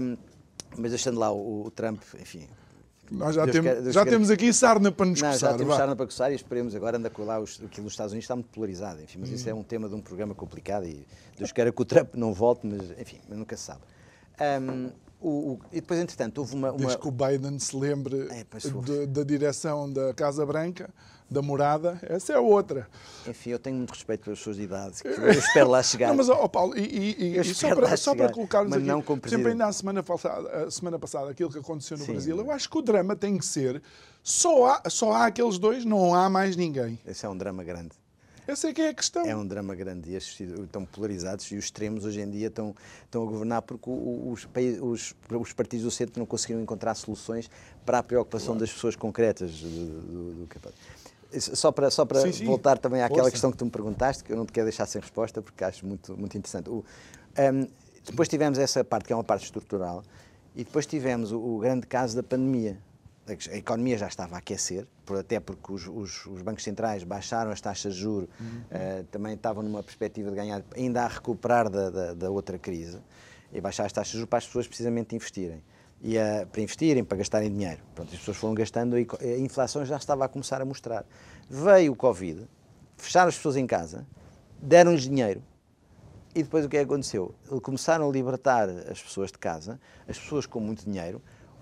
Um, 0.00 0.16
mas 0.76 0.90
deixando 0.90 1.18
lá 1.18 1.30
o, 1.30 1.66
o 1.66 1.70
Trump, 1.70 2.02
enfim. 2.20 2.48
Nós 3.10 3.34
já, 3.34 3.46
tem, 3.46 3.62
quer, 3.62 3.82
já 3.90 4.04
quer... 4.04 4.10
temos 4.10 4.30
aqui 4.30 4.52
sarna 4.52 4.92
para 4.92 5.06
nos 5.06 5.20
não, 5.20 5.30
coçar. 5.30 5.52
Já 5.52 5.56
temos 5.56 5.76
sarna 5.76 5.96
para 5.96 6.06
coçar 6.06 6.30
e 6.30 6.34
esperemos 6.34 6.74
agora 6.74 6.98
andar 6.98 7.10
com 7.10 7.24
lá 7.24 7.40
os, 7.40 7.60
aquilo 7.64 7.84
nos 7.84 7.94
Estados 7.94 8.12
Unidos 8.12 8.24
está 8.24 8.36
muito 8.36 8.50
polarizado, 8.50 9.02
enfim, 9.02 9.18
mas 9.20 9.30
hum. 9.30 9.34
isso 9.34 9.48
é 9.48 9.54
um 9.54 9.62
tema 9.62 9.88
de 9.88 9.94
um 9.94 10.00
programa 10.00 10.34
complicado 10.34 10.84
e 10.84 11.06
Deus 11.36 11.50
queira 11.50 11.72
que 11.72 11.80
o 11.80 11.84
Trump 11.84 12.14
não 12.14 12.34
volte, 12.34 12.66
mas 12.66 12.90
enfim, 12.98 13.18
nunca 13.28 13.56
se 13.56 13.62
sabe. 13.64 13.80
Um, 14.60 14.90
o, 15.20 15.28
o, 15.28 15.58
e 15.72 15.80
depois, 15.80 15.98
entretanto, 15.98 16.38
houve 16.38 16.54
uma. 16.54 16.70
uma... 16.70 16.78
Desde 16.78 16.98
que 16.98 17.08
o 17.08 17.10
Biden 17.10 17.58
se 17.58 17.74
lembre 17.74 18.28
é, 18.30 19.06
da 19.06 19.24
direção 19.24 19.92
da 19.92 20.14
Casa 20.14 20.46
Branca, 20.46 20.90
da 21.30 21.42
morada, 21.42 21.98
essa 22.02 22.32
é 22.32 22.38
outra. 22.38 22.88
Enfim, 23.26 23.50
eu 23.50 23.58
tenho 23.58 23.76
muito 23.76 23.90
respeito 23.90 24.24
pelas 24.24 24.38
suas 24.38 24.58
idades, 24.58 25.02
eu 25.04 25.30
espero 25.30 25.68
lá 25.68 25.82
chegar. 25.82 26.08
Não, 26.08 26.16
mas, 26.16 26.28
oh, 26.28 26.48
Paulo, 26.48 26.76
e, 26.76 26.80
e, 26.82 27.38
e 27.38 27.44
só, 27.44 27.74
para, 27.74 27.96
só 27.96 28.14
para 28.14 28.32
colocarmos 28.32 28.72
aqui, 28.72 28.84
não 28.84 29.02
sempre 29.26 29.52
ainda 29.52 29.66
a 29.66 29.72
semana 29.72 30.02
passada, 30.02 30.64
a 30.64 30.70
semana 30.70 30.98
passada, 30.98 31.30
aquilo 31.30 31.50
que 31.50 31.58
aconteceu 31.58 31.98
no 31.98 32.04
Sim. 32.04 32.12
Brasil, 32.12 32.38
eu 32.38 32.50
acho 32.50 32.70
que 32.70 32.78
o 32.78 32.82
drama 32.82 33.14
tem 33.14 33.36
que 33.36 33.44
ser, 33.44 33.82
só 34.22 34.66
há, 34.66 34.90
só 34.90 35.12
há 35.12 35.26
aqueles 35.26 35.58
dois, 35.58 35.84
não 35.84 36.14
há 36.14 36.30
mais 36.30 36.56
ninguém. 36.56 36.98
Esse 37.06 37.26
é 37.26 37.28
um 37.28 37.36
drama 37.36 37.62
grande. 37.62 37.92
Essa 38.48 38.70
é 38.70 38.72
que 38.72 38.80
é 38.80 38.88
a 38.88 38.94
questão. 38.94 39.26
É 39.26 39.36
um 39.36 39.46
drama 39.46 39.74
grande 39.74 40.10
e 40.10 40.16
estão 40.16 40.82
polarizados 40.86 41.44
e 41.52 41.56
os 41.56 41.66
extremos 41.66 42.06
hoje 42.06 42.22
em 42.22 42.30
dia 42.30 42.46
estão, 42.46 42.74
estão 43.04 43.22
a 43.22 43.26
governar 43.26 43.60
porque 43.60 43.90
os, 43.90 44.48
os, 44.80 45.14
os 45.30 45.52
partidos 45.52 45.84
do 45.84 45.90
centro 45.90 46.18
não 46.18 46.24
conseguiram 46.24 46.62
encontrar 46.62 46.94
soluções 46.94 47.50
para 47.84 47.98
a 47.98 48.02
preocupação 48.02 48.54
claro. 48.54 48.60
das 48.60 48.72
pessoas 48.72 48.96
concretas 48.96 49.60
do, 49.60 50.00
do, 50.00 50.34
do 50.34 50.46
que 50.46 50.56
só 51.32 51.70
para, 51.70 51.90
só 51.90 52.04
para 52.04 52.20
sim, 52.20 52.32
sim. 52.32 52.44
voltar 52.44 52.78
também 52.78 53.02
àquela 53.02 53.30
questão 53.30 53.50
que 53.50 53.56
tu 53.56 53.64
me 53.64 53.70
perguntaste, 53.70 54.24
que 54.24 54.32
eu 54.32 54.36
não 54.36 54.46
te 54.46 54.52
quero 54.52 54.66
deixar 54.66 54.86
sem 54.86 55.00
resposta, 55.00 55.42
porque 55.42 55.62
acho 55.62 55.86
muito, 55.86 56.16
muito 56.16 56.36
interessante. 56.36 56.70
O, 56.70 56.84
um, 57.38 57.66
depois 58.04 58.28
tivemos 58.28 58.58
essa 58.58 58.82
parte, 58.82 59.06
que 59.06 59.12
é 59.12 59.16
uma 59.16 59.24
parte 59.24 59.44
estrutural, 59.44 60.02
e 60.56 60.64
depois 60.64 60.86
tivemos 60.86 61.30
o, 61.32 61.38
o 61.38 61.58
grande 61.58 61.86
caso 61.86 62.16
da 62.16 62.22
pandemia. 62.22 62.78
A 63.28 63.56
economia 63.56 63.98
já 63.98 64.08
estava 64.08 64.36
a 64.36 64.38
aquecer, 64.38 64.86
por, 65.04 65.18
até 65.18 65.38
porque 65.38 65.70
os, 65.70 65.86
os, 65.86 66.24
os, 66.24 66.40
bancos 66.40 66.64
centrais 66.64 67.04
baixaram 67.04 67.50
as 67.50 67.60
taxas 67.60 67.94
de 67.94 68.00
juros, 68.00 68.28
uhum. 68.40 68.46
uh, 68.46 69.04
também 69.10 69.34
estavam 69.34 69.62
numa 69.62 69.82
perspectiva 69.82 70.30
de 70.30 70.36
ganhar, 70.36 70.64
ainda 70.74 71.02
a 71.02 71.08
recuperar 71.08 71.68
da, 71.68 71.90
da, 71.90 72.14
da 72.14 72.30
outra 72.30 72.58
crise, 72.58 72.98
e 73.52 73.60
baixar 73.60 73.84
as 73.84 73.92
taxas 73.92 74.12
de 74.12 74.18
juros 74.18 74.30
para 74.30 74.38
as 74.38 74.46
pessoas 74.46 74.66
precisamente 74.66 75.14
investirem. 75.14 75.62
E 76.02 76.18
a, 76.18 76.46
para 76.50 76.60
investirem, 76.60 77.04
para 77.04 77.18
gastarem 77.18 77.50
dinheiro. 77.50 77.80
Pronto, 77.94 78.12
as 78.12 78.18
pessoas 78.18 78.36
foram 78.36 78.54
gastando 78.54 78.98
e 78.98 79.06
a 79.20 79.38
inflação 79.38 79.84
já 79.84 79.96
estava 79.96 80.24
a 80.24 80.28
começar 80.28 80.60
a 80.60 80.64
mostrar. 80.64 81.04
Veio 81.48 81.92
o 81.92 81.96
Covid, 81.96 82.46
fecharam 82.96 83.28
as 83.28 83.36
pessoas 83.36 83.56
em 83.56 83.66
casa, 83.66 84.06
deram-lhes 84.60 85.02
dinheiro 85.02 85.42
e 86.34 86.42
depois 86.42 86.64
o 86.64 86.68
que 86.68 86.76
é 86.76 86.80
que 86.80 86.92
aconteceu? 86.92 87.34
Começaram 87.62 88.08
a 88.08 88.12
libertar 88.12 88.68
as 88.68 89.02
pessoas 89.02 89.32
de 89.32 89.38
casa, 89.38 89.80
as 90.06 90.18
pessoas 90.18 90.46
com 90.46 90.60
muito 90.60 90.84
dinheiro, 90.84 91.20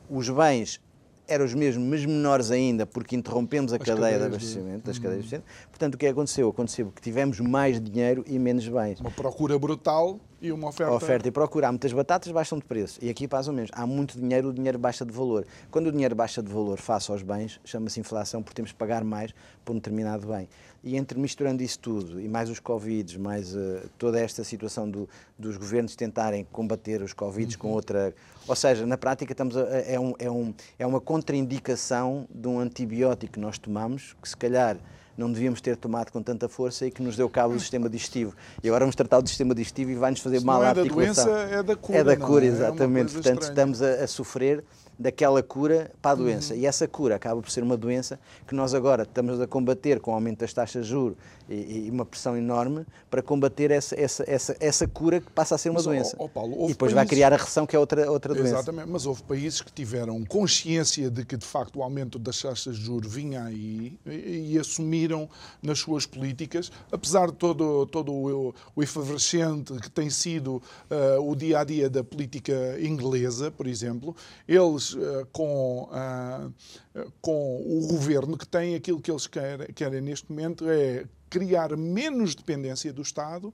os 0.08 0.28
bens 0.28 0.80
eram 1.28 1.44
os 1.44 1.54
mesmos, 1.54 1.84
mas 1.84 2.04
menores 2.04 2.50
ainda, 2.50 2.86
porque 2.86 3.16
interrompemos 3.16 3.72
a 3.72 3.76
As 3.76 3.82
cadeia 3.82 4.18
de 4.18 4.24
abastecimento, 4.26 4.86
das 4.86 4.98
cadeias 4.98 5.24
de 5.24 5.34
abastecimento. 5.34 5.68
Portanto, 5.70 5.94
o 5.94 5.98
que 5.98 6.06
aconteceu? 6.06 6.48
Aconteceu 6.48 6.92
que 6.92 7.02
tivemos 7.02 7.40
mais 7.40 7.80
dinheiro 7.80 8.24
e 8.26 8.38
menos 8.38 8.68
bens. 8.68 9.00
Uma 9.00 9.10
procura 9.10 9.58
brutal 9.58 10.20
e 10.40 10.52
uma 10.52 10.68
oferta. 10.68 10.92
Oferta 10.92 11.28
e 11.28 11.30
procura. 11.30 11.68
Há 11.68 11.72
muitas 11.72 11.92
batatas, 11.92 12.30
baixam 12.30 12.58
de 12.58 12.64
preço. 12.64 12.98
E 13.02 13.08
aqui 13.08 13.28
mais 13.30 13.48
ou 13.48 13.54
menos. 13.54 13.70
Há 13.72 13.86
muito 13.86 14.18
dinheiro, 14.18 14.48
o 14.48 14.52
dinheiro 14.52 14.78
baixa 14.78 15.04
de 15.04 15.12
valor. 15.12 15.46
Quando 15.70 15.86
o 15.86 15.92
dinheiro 15.92 16.14
baixa 16.14 16.42
de 16.42 16.52
valor 16.52 16.78
face 16.78 17.10
aos 17.10 17.22
bens, 17.22 17.60
chama-se 17.64 18.00
inflação, 18.00 18.42
porque 18.42 18.54
temos 18.54 18.72
que 18.72 18.78
pagar 18.78 19.02
mais 19.04 19.32
por 19.64 19.72
um 19.72 19.76
determinado 19.76 20.26
bem. 20.26 20.48
E 20.84 20.96
entre 20.96 21.18
misturando 21.18 21.62
isso 21.62 21.78
tudo, 21.78 22.20
e 22.20 22.28
mais 22.28 22.48
os 22.48 22.60
Covids, 22.60 23.16
mais 23.16 23.56
uh, 23.56 23.80
toda 23.98 24.20
esta 24.20 24.44
situação 24.44 24.88
do, 24.88 25.08
dos 25.36 25.56
governos 25.56 25.96
tentarem 25.96 26.46
combater 26.52 27.02
os 27.02 27.12
Covids 27.12 27.56
uhum. 27.56 27.60
com 27.62 27.68
outra. 27.72 28.14
Ou 28.46 28.54
seja, 28.54 28.86
na 28.86 28.96
prática 28.96 29.32
estamos 29.32 29.56
a, 29.56 29.62
é, 29.62 29.98
um, 29.98 30.14
é, 30.18 30.30
um, 30.30 30.54
é 30.78 30.86
uma 30.86 31.00
contraindicação 31.00 32.28
de 32.32 32.46
um 32.46 32.60
antibiótico 32.60 33.32
que 33.32 33.40
nós 33.40 33.58
tomamos, 33.58 34.14
que 34.22 34.28
se 34.28 34.36
calhar 34.36 34.76
não 35.16 35.32
devíamos 35.32 35.60
ter 35.60 35.76
tomado 35.76 36.10
com 36.10 36.22
tanta 36.22 36.48
força 36.48 36.86
e 36.86 36.90
que 36.90 37.02
nos 37.02 37.16
deu 37.16 37.28
cabo 37.28 37.54
do 37.54 37.60
sistema 37.60 37.88
digestivo. 37.88 38.34
E 38.62 38.68
agora 38.68 38.84
vamos 38.84 38.96
tratar 38.96 39.20
do 39.20 39.28
sistema 39.28 39.54
digestivo 39.54 39.90
e 39.90 39.94
vai-nos 39.94 40.20
fazer 40.20 40.40
mal 40.40 40.62
à 40.62 40.68
articulação. 40.68 41.26
Não 41.26 41.38
é 41.38 41.46
da 41.46 41.46
doença, 41.46 41.54
é 41.54 41.62
da 41.62 41.76
cura. 41.76 41.98
É 41.98 42.04
da 42.04 42.16
cura, 42.16 42.44
é? 42.44 42.48
exatamente. 42.48 43.10
É 43.10 43.14
Portanto, 43.14 43.42
estranha. 43.42 43.50
estamos 43.50 43.82
a, 43.82 44.04
a 44.04 44.06
sofrer 44.06 44.64
daquela 44.98 45.42
cura 45.42 45.90
para 46.00 46.12
a 46.12 46.14
doença. 46.14 46.54
Uhum. 46.54 46.60
E 46.60 46.66
essa 46.66 46.88
cura 46.88 47.16
acaba 47.16 47.40
por 47.40 47.50
ser 47.50 47.62
uma 47.62 47.76
doença 47.76 48.18
que 48.46 48.54
nós 48.54 48.74
agora 48.74 49.02
estamos 49.02 49.40
a 49.40 49.46
combater 49.46 50.00
com 50.00 50.12
o 50.12 50.14
aumento 50.14 50.40
das 50.40 50.52
taxas 50.52 50.84
de 50.84 50.90
juros 50.90 51.16
e, 51.48 51.86
e 51.86 51.90
uma 51.90 52.04
pressão 52.04 52.36
enorme 52.36 52.86
para 53.10 53.22
combater 53.22 53.70
essa, 53.70 53.98
essa, 53.98 54.24
essa, 54.26 54.56
essa 54.58 54.88
cura 54.88 55.20
que 55.20 55.30
passa 55.30 55.54
a 55.54 55.58
ser 55.58 55.70
uma 55.70 55.76
mas, 55.76 55.84
doença. 55.84 56.16
Oh, 56.18 56.28
Paulo, 56.28 56.52
e 56.52 56.68
depois 56.68 56.76
países... 56.76 56.94
vai 56.94 57.06
criar 57.06 57.32
a 57.32 57.36
recessão, 57.36 57.66
que 57.66 57.76
é 57.76 57.78
outra, 57.78 58.10
outra 58.10 58.34
doença. 58.34 58.56
Exatamente, 58.56 58.88
mas 58.88 59.06
houve 59.06 59.22
países 59.22 59.60
que 59.60 59.72
tiveram 59.72 60.24
consciência 60.24 61.10
de 61.10 61.24
que, 61.24 61.36
de 61.36 61.46
facto, 61.46 61.78
o 61.78 61.82
aumento 61.82 62.18
das 62.18 62.40
taxas 62.40 62.76
de 62.76 62.84
juros 62.84 63.12
vinha 63.12 63.44
aí 63.44 63.98
e, 64.06 64.54
e 64.54 64.58
assumiram 64.58 65.28
nas 65.62 65.78
suas 65.78 66.06
políticas, 66.06 66.70
apesar 66.90 67.28
de 67.28 67.34
todo, 67.34 67.86
todo 67.86 68.12
o, 68.12 68.54
o 68.74 68.82
efervescente 68.82 69.74
que 69.74 69.90
tem 69.90 70.10
sido 70.10 70.62
uh, 70.90 71.30
o 71.30 71.34
dia 71.34 71.60
a 71.60 71.64
dia 71.64 71.88
da 71.88 72.02
política 72.02 72.52
inglesa, 72.80 73.50
por 73.50 73.66
exemplo, 73.66 74.16
eles, 74.48 74.85
uh, 74.94 75.26
com, 75.32 75.88
uh, 75.90 77.12
com 77.20 77.62
o 77.66 77.86
governo 77.86 78.36
que 78.36 78.46
tem, 78.46 78.74
aquilo 78.74 79.00
que 79.00 79.10
eles 79.10 79.26
querem, 79.26 79.66
querem 79.68 80.00
neste 80.00 80.30
momento 80.30 80.68
é 80.68 81.04
criar 81.28 81.76
menos 81.76 82.34
dependência 82.34 82.92
do 82.92 83.02
Estado 83.02 83.52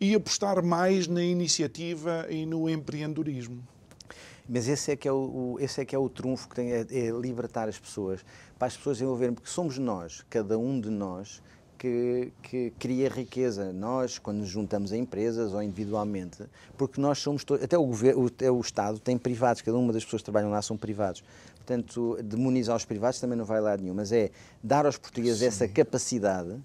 e 0.00 0.14
apostar 0.14 0.62
mais 0.64 1.06
na 1.06 1.22
iniciativa 1.22 2.26
e 2.30 2.46
no 2.46 2.68
empreendedorismo. 2.68 3.62
Mas 4.48 4.66
esse 4.66 4.90
é 4.90 4.96
que 4.96 5.06
é 5.06 5.12
o, 5.12 5.56
esse 5.60 5.80
é 5.80 5.84
que 5.84 5.94
é 5.94 5.98
o 5.98 6.08
trunfo 6.08 6.48
que 6.48 6.56
tem, 6.56 6.72
é, 6.72 6.80
é 6.80 7.10
libertar 7.10 7.68
as 7.68 7.78
pessoas, 7.78 8.24
para 8.58 8.66
as 8.66 8.76
pessoas 8.76 9.00
envolverem, 9.00 9.34
porque 9.34 9.48
somos 9.48 9.78
nós, 9.78 10.24
cada 10.28 10.58
um 10.58 10.80
de 10.80 10.90
nós, 10.90 11.40
que, 11.80 12.30
que, 12.42 12.72
cria 12.78 13.08
riqueza. 13.08 13.72
Nós, 13.72 14.18
quando 14.18 14.40
nos 14.40 14.50
juntamos 14.50 14.92
a 14.92 14.98
empresas 14.98 15.54
ou 15.54 15.62
individualmente, 15.62 16.44
porque 16.76 17.00
nós 17.00 17.18
somos 17.18 17.42
todos, 17.42 17.64
até 17.64 17.78
o, 17.78 17.86
governo, 17.86 18.26
até 18.26 18.50
o 18.50 18.60
Estado 18.60 18.98
tem 18.98 19.16
privados, 19.16 19.62
cada 19.62 19.78
uma 19.78 19.90
das 19.90 20.04
pessoas 20.04 20.20
que 20.20 20.26
trabalham 20.26 20.50
lá 20.50 20.60
são 20.60 20.76
privados. 20.76 21.24
Portanto, 21.56 22.18
demonizar 22.22 22.76
os 22.76 22.84
privados 22.84 23.18
também 23.18 23.38
não 23.38 23.46
vai 23.46 23.62
lá 23.62 23.78
nenhum, 23.78 23.94
mas 23.94 24.12
é 24.12 24.30
dar 24.62 24.84
aos 24.84 24.98
portugueses 24.98 25.38
Sim. 25.38 25.46
essa 25.46 25.68
capacidade 25.68 26.60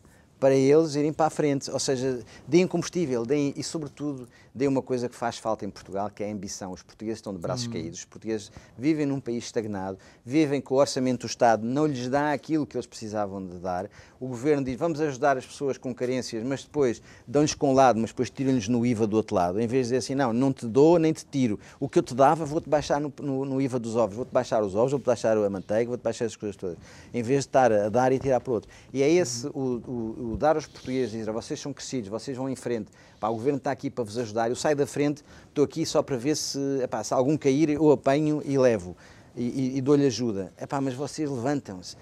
para 0.45 0.53
eles 0.53 0.93
irem 0.93 1.11
para 1.11 1.25
a 1.25 1.29
frente, 1.31 1.71
ou 1.71 1.79
seja, 1.79 2.19
deem 2.47 2.67
combustível, 2.67 3.25
deem, 3.25 3.51
e 3.57 3.63
sobretudo 3.63 4.27
deem 4.53 4.69
uma 4.69 4.81
coisa 4.81 5.09
que 5.09 5.15
faz 5.15 5.39
falta 5.39 5.65
em 5.65 5.69
Portugal, 5.71 6.09
que 6.09 6.23
é 6.23 6.29
a 6.29 6.31
ambição. 6.31 6.71
Os 6.71 6.83
portugueses 6.83 7.17
estão 7.17 7.33
de 7.33 7.39
braços 7.39 7.67
hum. 7.67 7.71
caídos, 7.71 7.99
os 7.99 8.05
portugueses 8.05 8.51
vivem 8.77 9.05
num 9.05 9.19
país 9.19 9.43
estagnado, 9.43 9.97
vivem 10.23 10.61
com 10.61 10.75
o 10.75 10.77
orçamento 10.77 11.21
do 11.21 11.27
Estado, 11.27 11.65
não 11.65 11.85
lhes 11.87 12.07
dá 12.07 12.31
aquilo 12.31 12.65
que 12.65 12.77
eles 12.77 12.85
precisavam 12.85 13.45
de 13.45 13.57
dar. 13.57 13.89
O 14.19 14.27
governo 14.27 14.63
diz, 14.63 14.77
vamos 14.77 15.01
ajudar 15.01 15.35
as 15.35 15.45
pessoas 15.45 15.77
com 15.77 15.93
carências, 15.93 16.41
mas 16.43 16.63
depois 16.63 17.01
dão-lhes 17.27 17.53
com 17.53 17.71
um 17.71 17.73
lado, 17.73 17.99
mas 17.99 18.11
depois 18.11 18.29
tiram-lhes 18.29 18.69
no 18.69 18.85
IVA 18.85 19.05
do 19.05 19.17
outro 19.17 19.35
lado, 19.35 19.59
em 19.59 19.67
vez 19.67 19.87
de 19.87 19.95
dizer 19.95 19.97
assim, 19.97 20.15
não, 20.15 20.31
não 20.31 20.53
te 20.53 20.65
dou 20.67 20.97
nem 20.97 21.11
te 21.11 21.25
tiro. 21.25 21.59
O 21.79 21.89
que 21.89 21.99
eu 21.99 22.03
te 22.03 22.15
dava, 22.15 22.45
vou-te 22.45 22.69
baixar 22.69 23.01
no, 23.01 23.11
no, 23.19 23.43
no 23.43 23.61
IVA 23.61 23.77
dos 23.77 23.95
ovos, 23.95 24.15
vou-te 24.15 24.31
baixar 24.31 24.63
os 24.63 24.73
ovos, 24.73 24.91
vou-te 24.91 25.05
baixar 25.05 25.35
a 25.35 25.49
manteiga, 25.49 25.89
vou-te 25.89 26.03
baixar 26.03 26.25
as 26.25 26.35
coisas 26.35 26.55
todas. 26.55 26.77
Em 27.13 27.21
vez 27.21 27.43
de 27.43 27.49
estar 27.49 27.71
a 27.71 27.89
dar 27.89 28.13
e 28.13 28.19
tirar 28.19 28.39
para 28.39 28.51
o 28.51 28.53
outro. 28.53 28.69
E 28.93 29.03
é 29.03 29.09
esse 29.09 29.47
o, 29.47 29.81
o, 29.85 30.31
o 30.33 30.34
dar 30.35 30.55
aos 30.55 30.67
portugueses, 30.67 31.11
dizer, 31.11 31.31
vocês 31.31 31.59
são 31.59 31.73
crescidos, 31.73 32.09
vocês 32.09 32.35
vão 32.35 32.49
em 32.49 32.55
frente, 32.55 32.91
Pá, 33.19 33.29
o 33.29 33.33
governo 33.33 33.57
está 33.57 33.71
aqui 33.71 33.89
para 33.89 34.03
vos 34.03 34.17
ajudar, 34.17 34.49
eu 34.49 34.55
saio 34.55 34.75
da 34.75 34.85
frente, 34.85 35.23
estou 35.47 35.63
aqui 35.63 35.85
só 35.85 36.03
para 36.03 36.17
ver 36.17 36.35
se, 36.35 36.59
epá, 36.83 37.03
se 37.03 37.13
algum 37.13 37.37
cair, 37.37 37.69
eu 37.69 37.91
apanho 37.91 38.41
e 38.45 38.57
levo 38.57 38.95
e, 39.35 39.43
e, 39.43 39.77
e 39.77 39.81
dou-lhe 39.81 40.05
ajuda. 40.05 40.53
Epá, 40.59 40.79
mas 40.79 40.93
vocês 40.93 41.29
levantam-se, 41.29 41.95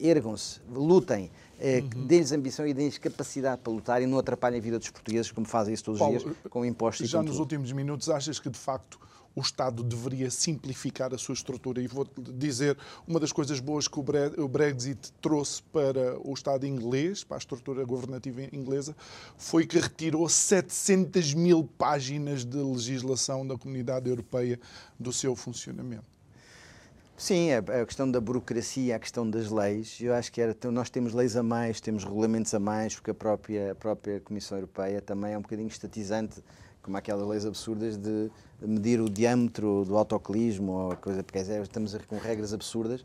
ergam-se, 0.00 0.60
lutem. 0.70 1.30
É, 1.58 1.80
uhum. 1.80 2.06
Deem-lhes 2.06 2.32
ambição 2.32 2.66
e 2.66 2.74
deem-lhes 2.74 2.98
capacidade 2.98 3.62
para 3.62 3.72
lutar 3.72 4.02
e 4.02 4.06
não 4.06 4.18
atrapalhem 4.18 4.58
a 4.58 4.62
vida 4.62 4.78
dos 4.78 4.90
portugueses, 4.90 5.32
como 5.32 5.46
fazem 5.46 5.72
isso 5.72 5.84
todos 5.84 5.98
Paulo, 5.98 6.16
os 6.16 6.22
dias, 6.22 6.36
com 6.50 6.64
impostos 6.64 7.08
já 7.08 7.18
e 7.18 7.22
Já 7.22 7.26
nos 7.26 7.38
últimos 7.38 7.72
minutos, 7.72 8.10
achas 8.10 8.38
que 8.38 8.50
de 8.50 8.58
facto 8.58 9.00
o 9.36 9.40
Estado 9.42 9.84
deveria 9.84 10.30
simplificar 10.30 11.14
a 11.14 11.18
sua 11.18 11.34
estrutura. 11.34 11.82
E 11.82 11.86
vou 11.86 12.08
dizer, 12.16 12.76
uma 13.06 13.20
das 13.20 13.32
coisas 13.32 13.60
boas 13.60 13.86
que 13.86 14.00
o 14.00 14.48
Brexit 14.48 15.12
trouxe 15.20 15.62
para 15.64 16.18
o 16.26 16.32
Estado 16.32 16.66
inglês, 16.66 17.22
para 17.22 17.36
a 17.36 17.38
estrutura 17.38 17.84
governativa 17.84 18.40
inglesa, 18.50 18.96
foi 19.36 19.66
que 19.66 19.78
retirou 19.78 20.26
700 20.26 21.34
mil 21.34 21.68
páginas 21.76 22.46
de 22.46 22.56
legislação 22.56 23.46
da 23.46 23.58
Comunidade 23.58 24.08
Europeia 24.08 24.58
do 24.98 25.12
seu 25.12 25.36
funcionamento. 25.36 26.16
Sim, 27.18 27.50
a, 27.52 27.62
questão 27.86 28.10
da 28.10 28.20
burocracia, 28.20 28.96
a 28.96 28.98
questão 28.98 29.28
das 29.28 29.50
leis, 29.50 29.98
eu 30.00 30.12
acho 30.14 30.30
que 30.30 30.38
era, 30.38 30.52
então, 30.52 30.70
nós 30.70 30.90
temos 30.90 31.14
leis 31.14 31.34
a 31.34 31.42
mais, 31.42 31.80
temos 31.80 32.04
regulamentos 32.04 32.52
a 32.52 32.60
mais, 32.60 32.94
porque 32.94 33.10
a 33.10 33.14
própria, 33.14 33.72
a 33.72 33.74
própria 33.74 34.20
Comissão 34.20 34.58
Europeia 34.58 35.00
também 35.00 35.32
é 35.32 35.38
um 35.38 35.40
bocadinho 35.40 35.68
estatizante 35.68 36.42
como 36.86 36.96
aquelas 36.96 37.26
leis 37.26 37.44
absurdas 37.44 37.96
de 37.96 38.30
medir 38.62 39.00
o 39.00 39.10
diâmetro 39.10 39.84
do 39.84 39.98
autoclismo 39.98 40.72
ou 40.72 40.96
coisa, 40.96 41.22
porque 41.22 41.38
estamos 41.40 41.94
com 42.06 42.16
regras 42.16 42.54
absurdas. 42.54 43.04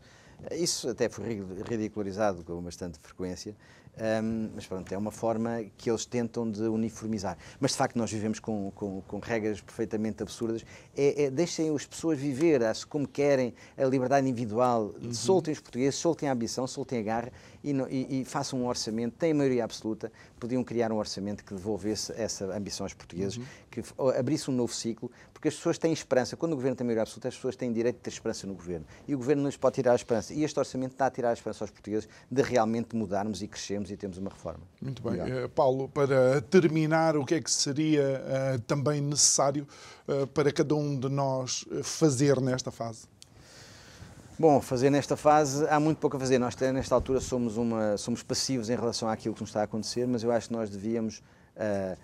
Isso 0.52 0.88
até 0.88 1.08
foi 1.08 1.44
ridicularizado 1.68 2.42
com 2.44 2.60
bastante 2.62 2.98
frequência, 2.98 3.54
um, 3.94 4.48
mas 4.54 4.66
pronto, 4.66 4.90
é 4.90 4.96
uma 4.96 5.10
forma 5.10 5.64
que 5.76 5.90
eles 5.90 6.06
tentam 6.06 6.50
de 6.50 6.62
uniformizar. 6.62 7.36
Mas 7.60 7.72
de 7.72 7.76
facto 7.76 7.96
nós 7.96 8.10
vivemos 8.10 8.40
com, 8.40 8.70
com, 8.74 9.02
com 9.02 9.18
regras 9.18 9.60
perfeitamente 9.60 10.22
absurdas. 10.22 10.64
É, 10.96 11.24
é, 11.24 11.30
deixem 11.30 11.74
as 11.74 11.84
pessoas 11.84 12.18
viver 12.18 12.62
como 12.88 13.06
querem, 13.06 13.54
a 13.76 13.84
liberdade 13.84 14.28
individual, 14.28 14.94
uhum. 15.02 15.12
soltem 15.12 15.52
os 15.52 15.60
portugueses, 15.60 15.96
soltem 15.96 16.28
a 16.28 16.32
ambição, 16.32 16.66
soltem 16.66 17.00
a 17.00 17.02
garra 17.02 17.32
e, 17.62 17.70
e, 17.70 18.20
e, 18.20 18.24
façam 18.24 18.60
um 18.60 18.66
orçamento, 18.66 19.16
têm 19.16 19.32
maioria 19.32 19.64
absoluta, 19.64 20.10
podiam 20.38 20.62
criar 20.64 20.90
um 20.90 20.96
orçamento 20.96 21.44
que 21.44 21.54
devolvesse 21.54 22.12
essa 22.16 22.56
ambição 22.56 22.84
aos 22.84 22.94
portugueses, 22.94 23.36
uhum. 23.36 23.44
que 23.70 23.82
abrisse 24.18 24.50
um 24.50 24.54
novo 24.54 24.72
ciclo, 24.72 25.10
porque 25.32 25.48
as 25.48 25.54
pessoas 25.54 25.78
têm 25.78 25.92
esperança. 25.92 26.36
Quando 26.36 26.52
o 26.52 26.56
governo 26.56 26.76
tem 26.76 26.84
maioria 26.84 27.02
absoluta, 27.02 27.28
as 27.28 27.34
pessoas 27.34 27.56
têm 27.56 27.72
direito 27.72 27.96
de 27.96 28.02
ter 28.02 28.10
esperança 28.10 28.46
no 28.46 28.54
governo. 28.54 28.86
E 29.08 29.14
o 29.14 29.18
governo 29.18 29.42
não 29.42 29.48
lhes 29.48 29.56
pode 29.56 29.74
tirar 29.74 29.92
a 29.92 29.96
esperança. 29.96 30.32
E 30.32 30.44
este 30.44 30.58
orçamento 30.58 30.92
está 30.92 31.06
a 31.06 31.10
tirar 31.10 31.30
a 31.30 31.32
esperança 31.32 31.64
aos 31.64 31.70
portugueses 31.70 32.08
de 32.30 32.42
realmente 32.42 32.94
mudarmos 32.94 33.42
e 33.42 33.48
crescermos 33.48 33.90
e 33.90 33.96
termos 33.96 34.18
uma 34.18 34.30
reforma. 34.30 34.62
Muito 34.80 35.02
bem. 35.02 35.20
Uh, 35.20 35.48
Paulo, 35.48 35.88
para 35.88 36.40
terminar, 36.42 37.16
o 37.16 37.24
que 37.24 37.34
é 37.34 37.40
que 37.40 37.50
seria 37.50 38.22
uh, 38.56 38.60
também 38.62 39.00
necessário 39.00 39.66
uh, 40.06 40.26
para 40.28 40.52
cada 40.52 40.74
um 40.74 40.98
de 40.98 41.08
nós 41.08 41.64
fazer 41.82 42.40
nesta 42.40 42.70
fase? 42.70 43.11
Bom, 44.42 44.60
fazer 44.60 44.90
nesta 44.90 45.16
fase 45.16 45.64
há 45.68 45.78
muito 45.78 45.98
pouco 45.98 46.16
a 46.16 46.18
fazer. 46.18 46.36
Nós, 46.36 46.56
nesta 46.56 46.96
altura, 46.96 47.20
somos, 47.20 47.56
uma, 47.56 47.96
somos 47.96 48.24
passivos 48.24 48.68
em 48.70 48.74
relação 48.74 49.08
àquilo 49.08 49.36
que 49.36 49.40
nos 49.40 49.50
está 49.50 49.60
a 49.60 49.62
acontecer, 49.62 50.04
mas 50.04 50.24
eu 50.24 50.32
acho 50.32 50.48
que 50.48 50.52
nós 50.52 50.68
devíamos. 50.68 51.22
Uh, 51.54 51.96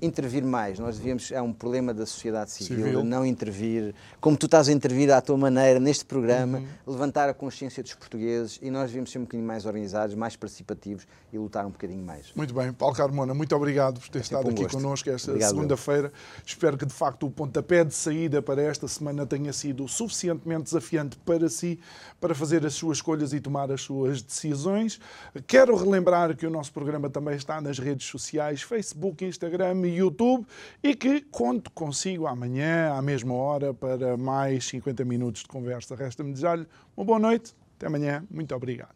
intervir 0.00 0.44
mais. 0.44 0.78
Nós 0.78 0.98
devíamos, 0.98 1.30
é 1.32 1.40
um 1.40 1.52
problema 1.52 1.94
da 1.94 2.04
sociedade 2.04 2.50
civil, 2.50 2.84
civil, 2.84 3.04
não 3.04 3.24
intervir, 3.24 3.94
como 4.20 4.36
tu 4.36 4.46
estás 4.46 4.68
a 4.68 4.72
intervir 4.72 5.10
à 5.10 5.20
tua 5.20 5.36
maneira 5.36 5.80
neste 5.80 6.04
programa, 6.04 6.58
uhum. 6.58 6.66
levantar 6.86 7.28
a 7.28 7.34
consciência 7.34 7.82
dos 7.82 7.94
portugueses 7.94 8.58
e 8.62 8.70
nós 8.70 8.86
devíamos 8.86 9.10
ser 9.10 9.18
um 9.18 9.22
bocadinho 9.22 9.46
mais 9.46 9.64
organizados, 9.64 10.14
mais 10.14 10.36
participativos 10.36 11.06
e 11.32 11.38
lutar 11.38 11.66
um 11.66 11.70
bocadinho 11.70 12.04
mais. 12.04 12.32
Muito 12.34 12.52
bem, 12.52 12.72
Paulo 12.72 12.94
Carmona, 12.94 13.34
muito 13.34 13.54
obrigado 13.56 14.00
por 14.00 14.08
ter 14.08 14.18
é 14.18 14.22
estado 14.22 14.46
um 14.46 14.50
aqui 14.50 14.62
gosto. 14.62 14.76
connosco 14.76 15.10
esta 15.10 15.40
segunda-feira. 15.40 16.12
Espero 16.44 16.76
que 16.76 16.86
de 16.86 16.94
facto 16.94 17.26
o 17.26 17.30
pontapé 17.30 17.84
de 17.84 17.94
saída 17.94 18.42
para 18.42 18.62
esta 18.62 18.86
semana 18.88 19.26
tenha 19.26 19.52
sido 19.52 19.88
suficientemente 19.88 20.64
desafiante 20.64 21.16
para 21.18 21.48
si, 21.48 21.80
para 22.20 22.34
fazer 22.34 22.64
as 22.66 22.74
suas 22.74 22.98
escolhas 22.98 23.32
e 23.32 23.40
tomar 23.40 23.70
as 23.70 23.80
suas 23.80 24.22
decisões. 24.22 25.00
Quero 25.46 25.74
relembrar 25.76 26.36
que 26.36 26.46
o 26.46 26.50
nosso 26.50 26.72
programa 26.72 27.08
também 27.08 27.36
está 27.36 27.60
nas 27.60 27.78
redes 27.78 28.06
sociais, 28.06 28.62
Facebook, 28.62 29.24
Instagram 29.24 29.85
plataforma 29.86 29.94
YouTube 29.94 30.46
e 30.82 30.94
que 30.94 31.20
conto 31.22 31.70
consigo 31.70 32.26
amanhã, 32.26 32.92
à 32.92 33.02
mesma 33.02 33.34
hora, 33.34 33.72
para 33.72 34.16
mais 34.16 34.64
50 34.66 35.04
minutos 35.04 35.42
de 35.42 35.48
conversa. 35.48 35.94
Resta-me 35.94 36.30
desejar-lhe 36.32 36.66
uma 36.96 37.04
boa 37.04 37.18
noite. 37.18 37.54
Até 37.76 37.86
amanhã. 37.86 38.24
Muito 38.30 38.54
obrigado. 38.54 38.95